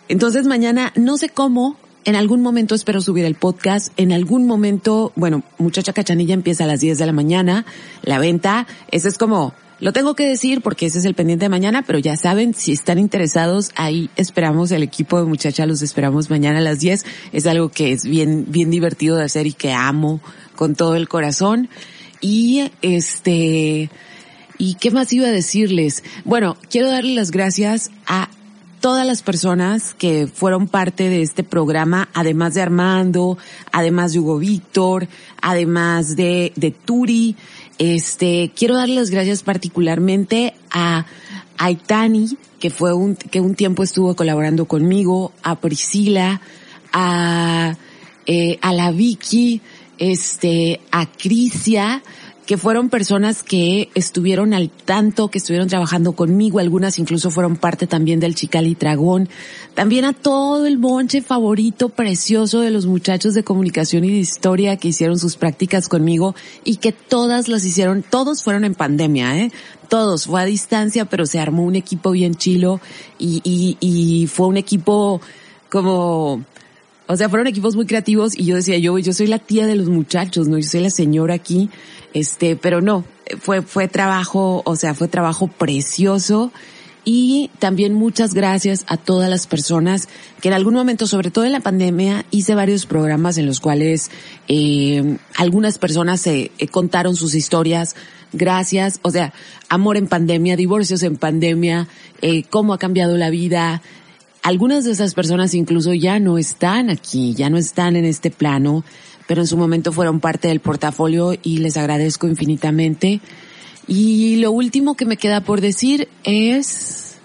Entonces 0.10 0.48
mañana 0.48 0.92
no 0.96 1.18
sé 1.18 1.30
cómo, 1.30 1.78
en 2.06 2.16
algún 2.16 2.42
momento 2.42 2.76
espero 2.76 3.02
subir 3.02 3.24
el 3.24 3.36
podcast. 3.36 3.94
En 3.98 4.12
algún 4.12 4.48
momento, 4.48 5.14
bueno, 5.16 5.44
Muchacha 5.58 5.94
Cachanilla 5.94 6.34
empieza 6.34 6.66
a 6.66 6.68
las 6.68 6.82
10 6.82 6.98
de 6.98 7.06
la 7.06 7.14
mañana. 7.14 7.66
La 8.02 8.20
venta, 8.20 8.68
ese 8.92 9.08
es 9.08 9.18
como 9.18 9.54
lo 9.84 9.92
tengo 9.92 10.16
que 10.16 10.26
decir 10.26 10.62
porque 10.62 10.86
ese 10.86 11.00
es 11.00 11.04
el 11.04 11.14
pendiente 11.14 11.44
de 11.44 11.50
mañana, 11.50 11.84
pero 11.86 12.00
ya 12.00 12.16
saben, 12.16 12.54
si 12.54 12.72
están 12.72 13.00
interesados, 13.00 13.72
ahí 13.76 14.10
esperamos 14.16 14.72
el 14.72 14.82
equipo 14.82 15.20
de 15.20 15.26
muchacha, 15.26 15.66
los 15.66 15.82
esperamos 15.82 16.30
mañana 16.30 16.60
a 16.60 16.62
las 16.62 16.80
10. 16.80 17.06
Es 17.34 17.46
algo 17.48 17.68
que 17.68 17.92
es 17.92 18.06
bien, 18.06 18.46
bien 18.48 18.72
divertido 18.72 19.18
de 19.18 19.26
hacer 19.26 19.46
y 19.46 19.52
que 19.52 19.74
amo 19.74 20.22
con 20.56 20.76
todo 20.76 20.96
el 20.96 21.10
corazón. 21.10 21.68
Y 22.22 22.72
este, 22.82 23.90
¿y 24.58 24.76
qué 24.76 24.92
más 24.92 25.12
iba 25.12 25.28
a 25.28 25.32
decirles? 25.32 26.06
Bueno, 26.24 26.56
quiero 26.70 26.90
darle 26.90 27.14
las 27.14 27.32
gracias 27.32 27.92
a 28.08 28.30
todas 28.84 29.08
las 29.08 29.22
personas 29.22 29.94
que 29.94 30.28
fueron 30.28 30.68
parte 30.68 31.08
de 31.08 31.22
este 31.22 31.44
programa, 31.44 32.10
además 32.14 32.54
de 32.54 32.62
Armando, 32.62 33.38
además 33.72 34.12
de 34.12 34.20
Hugo 34.20 34.40
Víctor, 34.40 35.08
además 35.42 36.18
de, 36.18 36.52
de 36.58 36.72
Turi, 36.72 37.38
este, 37.84 38.54
quiero 38.56 38.78
darle 38.78 38.96
las 38.96 39.10
gracias 39.10 39.44
particularmente 39.44 40.54
a 40.72 41.06
Aitani, 41.58 42.38
que 42.58 42.70
fue 42.70 42.94
un, 42.94 43.18
que 43.18 43.42
un 43.42 43.56
tiempo 43.56 43.84
estuvo 43.84 44.16
colaborando 44.16 44.66
conmigo, 44.70 45.34
a 45.44 45.60
Priscila, 45.60 46.40
a, 46.94 47.76
eh, 48.26 48.58
a 48.62 48.72
la 48.72 48.92
Vicky, 48.92 49.60
este, 49.98 50.80
a 50.92 51.12
Crisia, 51.12 52.02
que 52.46 52.58
fueron 52.58 52.90
personas 52.90 53.42
que 53.42 53.90
estuvieron 53.96 54.54
al 54.54 54.70
tanto, 54.70 55.30
que 55.30 55.38
estuvieron 55.38 55.70
trabajando 55.70 56.14
conmigo, 56.14 56.60
algunas 56.60 57.00
incluso 57.00 57.32
fueron 57.32 57.56
parte 57.56 57.88
también 57.88 58.20
del 58.20 58.36
Chicali 58.36 58.76
Dragón, 58.76 59.30
también 59.74 60.04
a 60.06 60.14
todo 60.14 60.66
el 60.66 60.78
bonche 60.78 61.22
favorito 61.22 61.90
precioso 61.90 62.60
de 62.60 62.72
los 62.72 62.86
muchachos 62.86 63.34
de 63.34 63.44
comunicación 63.44 64.04
y 64.04 64.12
de 64.12 64.18
historia 64.18 64.78
que 64.78 64.90
hicieron 64.90 65.20
sus 65.20 65.38
prácticas 65.38 65.88
conmigo 65.88 66.36
y 66.66 66.78
que 66.78 66.92
todas 66.92 67.48
las 67.48 67.64
hicieron, 67.64 68.04
todos 68.04 68.44
fueron 68.44 68.66
en 68.66 68.76
pandemia, 68.76 69.40
eh, 69.40 69.52
todos, 69.88 70.26
fue 70.26 70.42
a 70.42 70.46
distancia, 70.46 71.06
pero 71.06 71.26
se 71.26 71.40
armó 71.40 71.64
un 71.64 71.76
equipo 71.76 72.12
bien 72.12 72.36
chilo 72.36 72.82
y, 73.18 73.42
y, 73.44 73.78
y 73.80 74.28
fue 74.28 74.48
un 74.48 74.58
equipo 74.58 75.22
como, 75.70 76.44
o 77.08 77.18
sea, 77.18 77.30
fueron 77.30 77.48
equipos 77.48 77.76
muy 77.76 77.86
creativos 77.86 78.38
y 78.38 78.46
yo 78.46 78.56
decía, 78.56 78.78
yo, 78.78 78.98
yo 78.98 79.14
soy 79.14 79.28
la 79.28 79.40
tía 79.40 79.68
de 79.68 79.76
los 79.76 79.90
muchachos, 79.90 80.48
¿no? 80.48 80.58
Yo 80.58 80.68
soy 80.68 80.82
la 80.82 80.90
señora 80.90 81.34
aquí, 81.34 81.70
este, 82.14 82.56
pero 82.56 82.82
no, 82.82 83.06
fue, 83.40 83.62
fue 83.62 83.88
trabajo, 83.88 84.62
o 84.66 84.76
sea, 84.76 84.94
fue 84.94 85.08
trabajo 85.08 85.48
precioso 85.48 86.52
y 87.06 87.50
también 87.60 87.94
muchas 87.94 88.34
gracias 88.34 88.86
a 88.88 88.96
todas 88.96 89.30
las 89.30 89.46
personas 89.46 90.08
que 90.40 90.48
en 90.48 90.54
algún 90.54 90.74
momento, 90.74 91.06
sobre 91.06 91.32
todo 91.32 91.44
en 91.44 91.52
la 91.52 91.60
pandemia, 91.60 92.26
hice 92.32 92.56
varios 92.56 92.86
programas 92.86 93.38
en 93.38 93.46
los 93.46 93.60
cuales 93.60 94.10
eh, 94.48 95.18
algunas 95.36 95.78
personas 95.78 96.22
se 96.22 96.52
eh, 96.58 96.68
contaron 96.68 97.16
sus 97.16 97.36
historias. 97.36 97.96
Gracias, 98.32 99.00
o 99.04 99.12
sea, 99.12 99.34
amor 99.70 99.98
en 99.98 100.08
pandemia, 100.08 100.56
divorcios 100.56 101.04
en 101.04 101.18
pandemia, 101.18 101.88
eh, 102.22 102.44
cómo 102.50 102.74
ha 102.74 102.80
cambiado 102.80 103.18
la 103.18 103.30
vida, 103.30 103.82
algunas 104.44 104.84
de 104.84 104.92
esas 104.92 105.14
personas 105.14 105.54
incluso 105.54 105.94
ya 105.94 106.20
no 106.20 106.38
están 106.38 106.90
aquí, 106.90 107.34
ya 107.34 107.50
no 107.50 107.58
están 107.58 107.96
en 107.96 108.06
este 108.06 108.30
plano, 108.30 108.84
pero 109.26 109.42
en 109.42 109.48
su 109.48 109.58
momento 109.58 109.92
fueron 109.94 110.20
parte 110.20 110.50
del 110.50 110.60
portafolio 110.60 111.34
y 111.42 111.58
les 111.60 111.78
agradezco 111.78 112.28
infinitamente. 112.28 113.22
Y 113.88 114.36
lo 114.38 114.52
último 114.52 114.96
que 114.96 115.06
me 115.06 115.18
queda 115.18 115.42
por 115.42 115.62
decir 115.62 116.10
es 116.26 117.16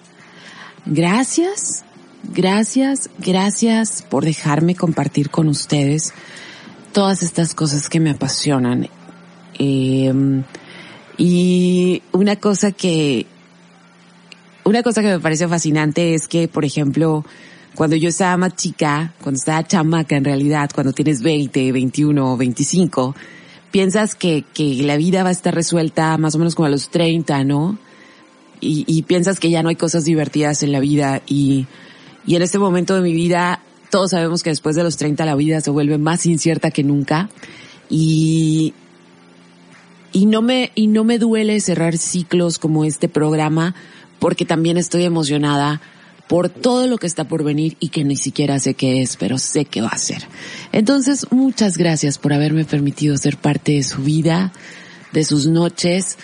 gracias, 0.86 1.84
gracias, 2.32 3.10
gracias 3.18 4.02
por 4.08 4.24
dejarme 4.24 4.76
compartir 4.76 5.28
con 5.28 5.48
ustedes 5.48 6.14
todas 6.92 7.22
estas 7.24 7.54
cosas 7.54 7.88
que 7.88 8.00
me 8.00 8.10
apasionan. 8.10 8.88
Eh, 9.58 10.12
y 11.16 12.02
una 12.12 12.36
cosa 12.36 12.70
que 12.70 13.26
una 14.68 14.82
cosa 14.82 15.02
que 15.02 15.08
me 15.08 15.20
parece 15.20 15.48
fascinante 15.48 16.14
es 16.14 16.28
que, 16.28 16.46
por 16.46 16.64
ejemplo, 16.64 17.24
cuando 17.74 17.96
yo 17.96 18.08
estaba 18.08 18.36
más 18.36 18.54
chica, 18.56 19.14
cuando 19.22 19.38
estaba 19.38 19.66
chamaca 19.66 20.16
en 20.16 20.24
realidad, 20.24 20.70
cuando 20.74 20.92
tienes 20.92 21.22
20, 21.22 21.72
21 21.72 22.32
o 22.32 22.36
25, 22.36 23.14
piensas 23.70 24.14
que, 24.14 24.44
que 24.52 24.82
la 24.82 24.96
vida 24.96 25.22
va 25.22 25.30
a 25.30 25.32
estar 25.32 25.54
resuelta 25.54 26.16
más 26.18 26.34
o 26.34 26.38
menos 26.38 26.54
como 26.54 26.66
a 26.66 26.70
los 26.70 26.90
30, 26.90 27.44
¿no? 27.44 27.78
Y, 28.60 28.84
y 28.86 29.02
piensas 29.02 29.40
que 29.40 29.50
ya 29.50 29.62
no 29.62 29.68
hay 29.68 29.76
cosas 29.76 30.04
divertidas 30.04 30.62
en 30.62 30.72
la 30.72 30.80
vida 30.80 31.22
y, 31.26 31.66
y 32.26 32.34
en 32.36 32.42
este 32.42 32.58
momento 32.58 32.94
de 32.94 33.02
mi 33.02 33.12
vida 33.12 33.62
todos 33.90 34.10
sabemos 34.10 34.42
que 34.42 34.50
después 34.50 34.76
de 34.76 34.82
los 34.82 34.96
30 34.96 35.24
la 35.24 35.34
vida 35.34 35.60
se 35.60 35.70
vuelve 35.70 35.96
más 35.96 36.26
incierta 36.26 36.70
que 36.70 36.82
nunca 36.82 37.30
y, 37.88 38.74
y 40.12 40.26
no 40.26 40.42
me, 40.42 40.72
y 40.74 40.88
no 40.88 41.04
me 41.04 41.18
duele 41.18 41.60
cerrar 41.60 41.96
ciclos 41.96 42.58
como 42.58 42.84
este 42.84 43.08
programa 43.08 43.74
porque 44.18 44.44
también 44.44 44.76
estoy 44.76 45.04
emocionada 45.04 45.80
por 46.28 46.50
todo 46.50 46.86
lo 46.86 46.98
que 46.98 47.06
está 47.06 47.24
por 47.24 47.42
venir 47.42 47.76
y 47.80 47.88
que 47.88 48.04
ni 48.04 48.16
siquiera 48.16 48.60
sé 48.60 48.74
qué 48.74 49.00
es, 49.00 49.16
pero 49.16 49.38
sé 49.38 49.64
que 49.64 49.80
va 49.80 49.88
a 49.88 49.98
ser. 49.98 50.28
Entonces, 50.72 51.26
muchas 51.30 51.78
gracias 51.78 52.18
por 52.18 52.34
haberme 52.34 52.64
permitido 52.64 53.16
ser 53.16 53.38
parte 53.38 53.72
de 53.72 53.82
su 53.82 54.02
vida, 54.02 54.52
de 55.12 55.24
sus 55.24 55.46
noches, 55.46 56.18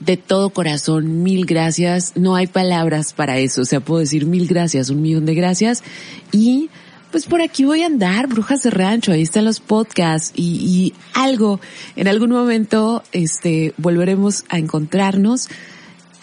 de 0.00 0.18
todo 0.18 0.50
corazón, 0.50 1.22
mil 1.22 1.46
gracias. 1.46 2.12
No 2.14 2.34
hay 2.36 2.46
palabras 2.46 3.14
para 3.14 3.38
eso, 3.38 3.62
o 3.62 3.64
sea, 3.64 3.80
puedo 3.80 4.00
decir 4.00 4.26
mil 4.26 4.46
gracias, 4.46 4.90
un 4.90 5.00
millón 5.00 5.24
de 5.24 5.34
gracias. 5.34 5.82
Y 6.30 6.68
pues 7.10 7.24
por 7.26 7.40
aquí 7.40 7.64
voy 7.64 7.82
a 7.82 7.86
andar, 7.86 8.26
Brujas 8.26 8.62
de 8.62 8.70
Rancho, 8.70 9.12
ahí 9.12 9.22
están 9.22 9.44
los 9.46 9.60
podcasts 9.60 10.32
y, 10.34 10.42
y 10.42 10.94
algo, 11.14 11.60
en 11.96 12.08
algún 12.08 12.30
momento, 12.30 13.02
este, 13.12 13.74
volveremos 13.78 14.44
a 14.48 14.58
encontrarnos. 14.58 15.48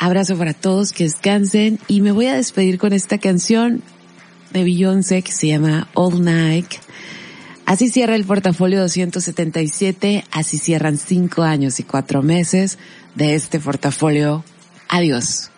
Abrazo 0.02 0.38
para 0.38 0.54
todos, 0.54 0.94
que 0.94 1.04
descansen 1.04 1.78
y 1.90 2.00
me 2.00 2.14
voy 2.14 2.28
a 2.28 2.36
despedir 2.36 2.80
con 2.80 2.94
esta 2.94 3.18
canción 3.18 3.84
de 4.54 4.64
Beyoncé 4.64 5.22
que 5.22 5.34
se 5.34 5.48
llama 5.48 5.90
All 5.94 6.24
Night. 6.24 6.76
Así 7.66 7.90
cierra 7.90 8.16
el 8.16 8.24
portafolio 8.24 8.80
277, 8.80 10.24
así 10.32 10.58
cierran 10.58 10.98
cinco 10.98 11.44
años 11.44 11.82
y 11.82 11.84
cuatro 11.84 12.24
meses 12.24 12.80
de 13.16 13.36
este 13.36 13.60
portafolio. 13.60 14.46
Adiós. 14.88 15.52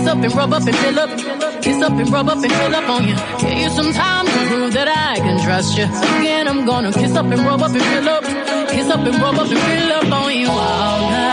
Kiss 0.00 0.08
up 0.08 0.24
and 0.24 0.34
rub 0.34 0.52
up 0.54 0.66
and 0.66 0.76
fill 0.76 0.98
up. 0.98 1.62
Kiss 1.62 1.82
up 1.82 1.92
and 1.92 2.08
rub 2.08 2.28
up 2.30 2.42
and 2.42 2.50
fill 2.50 2.74
up 2.74 2.88
on 2.88 3.06
you. 3.06 3.14
Give 3.38 3.58
you 3.58 3.68
some 3.68 3.92
time 3.92 4.24
to 4.24 4.46
prove 4.48 4.72
that 4.72 4.88
I 4.88 5.18
can 5.18 5.38
trust 5.44 5.76
you. 5.76 5.84
Again, 5.84 6.48
I'm 6.48 6.64
gonna 6.64 6.90
kiss 6.90 7.14
up 7.14 7.26
and 7.26 7.40
rub 7.42 7.60
up 7.60 7.70
and 7.70 7.82
fill 7.82 8.08
up. 8.08 8.24
Kiss 8.70 8.88
up 8.88 9.00
and 9.00 9.14
rub 9.20 9.34
up 9.34 9.50
and 9.50 9.60
fill 9.60 9.92
up 9.92 10.10
on 10.10 10.34
you 10.34 10.48
all 10.48 11.10
night. 11.10 11.29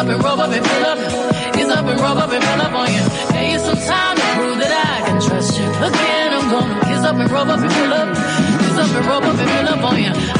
up 0.00 0.08
and 0.08 0.24
rub 0.24 0.38
up 0.38 0.50
and 0.50 0.66
fill 0.66 0.84
up. 0.86 0.98
Ease 1.58 1.68
up 1.68 1.84
and 1.84 2.00
rub 2.00 2.16
up 2.16 2.30
and 2.32 2.42
fill 2.42 2.62
up 2.62 2.72
on 2.72 2.88
you. 2.90 3.02
Take 3.28 3.52
you 3.52 3.58
some 3.58 3.76
time 3.76 4.16
to 4.16 4.22
prove 4.34 4.58
that 4.58 4.72
I 4.72 5.06
can 5.06 5.20
trust 5.20 5.58
you. 5.58 5.66
Again, 5.68 6.32
I'm 6.32 6.50
gonna 6.50 6.80
kiss 6.88 7.04
up 7.04 7.16
and 7.16 7.30
rub 7.30 7.48
up 7.48 7.60
and 7.60 7.72
fill 7.72 7.92
up. 7.92 8.08
Ease 8.64 8.78
up 8.78 8.96
and 8.96 9.06
rub 9.06 9.24
up 9.24 9.38
and 9.38 9.50
fill 9.50 9.68
up 9.68 9.84
on 9.84 9.98
you. 10.02 10.39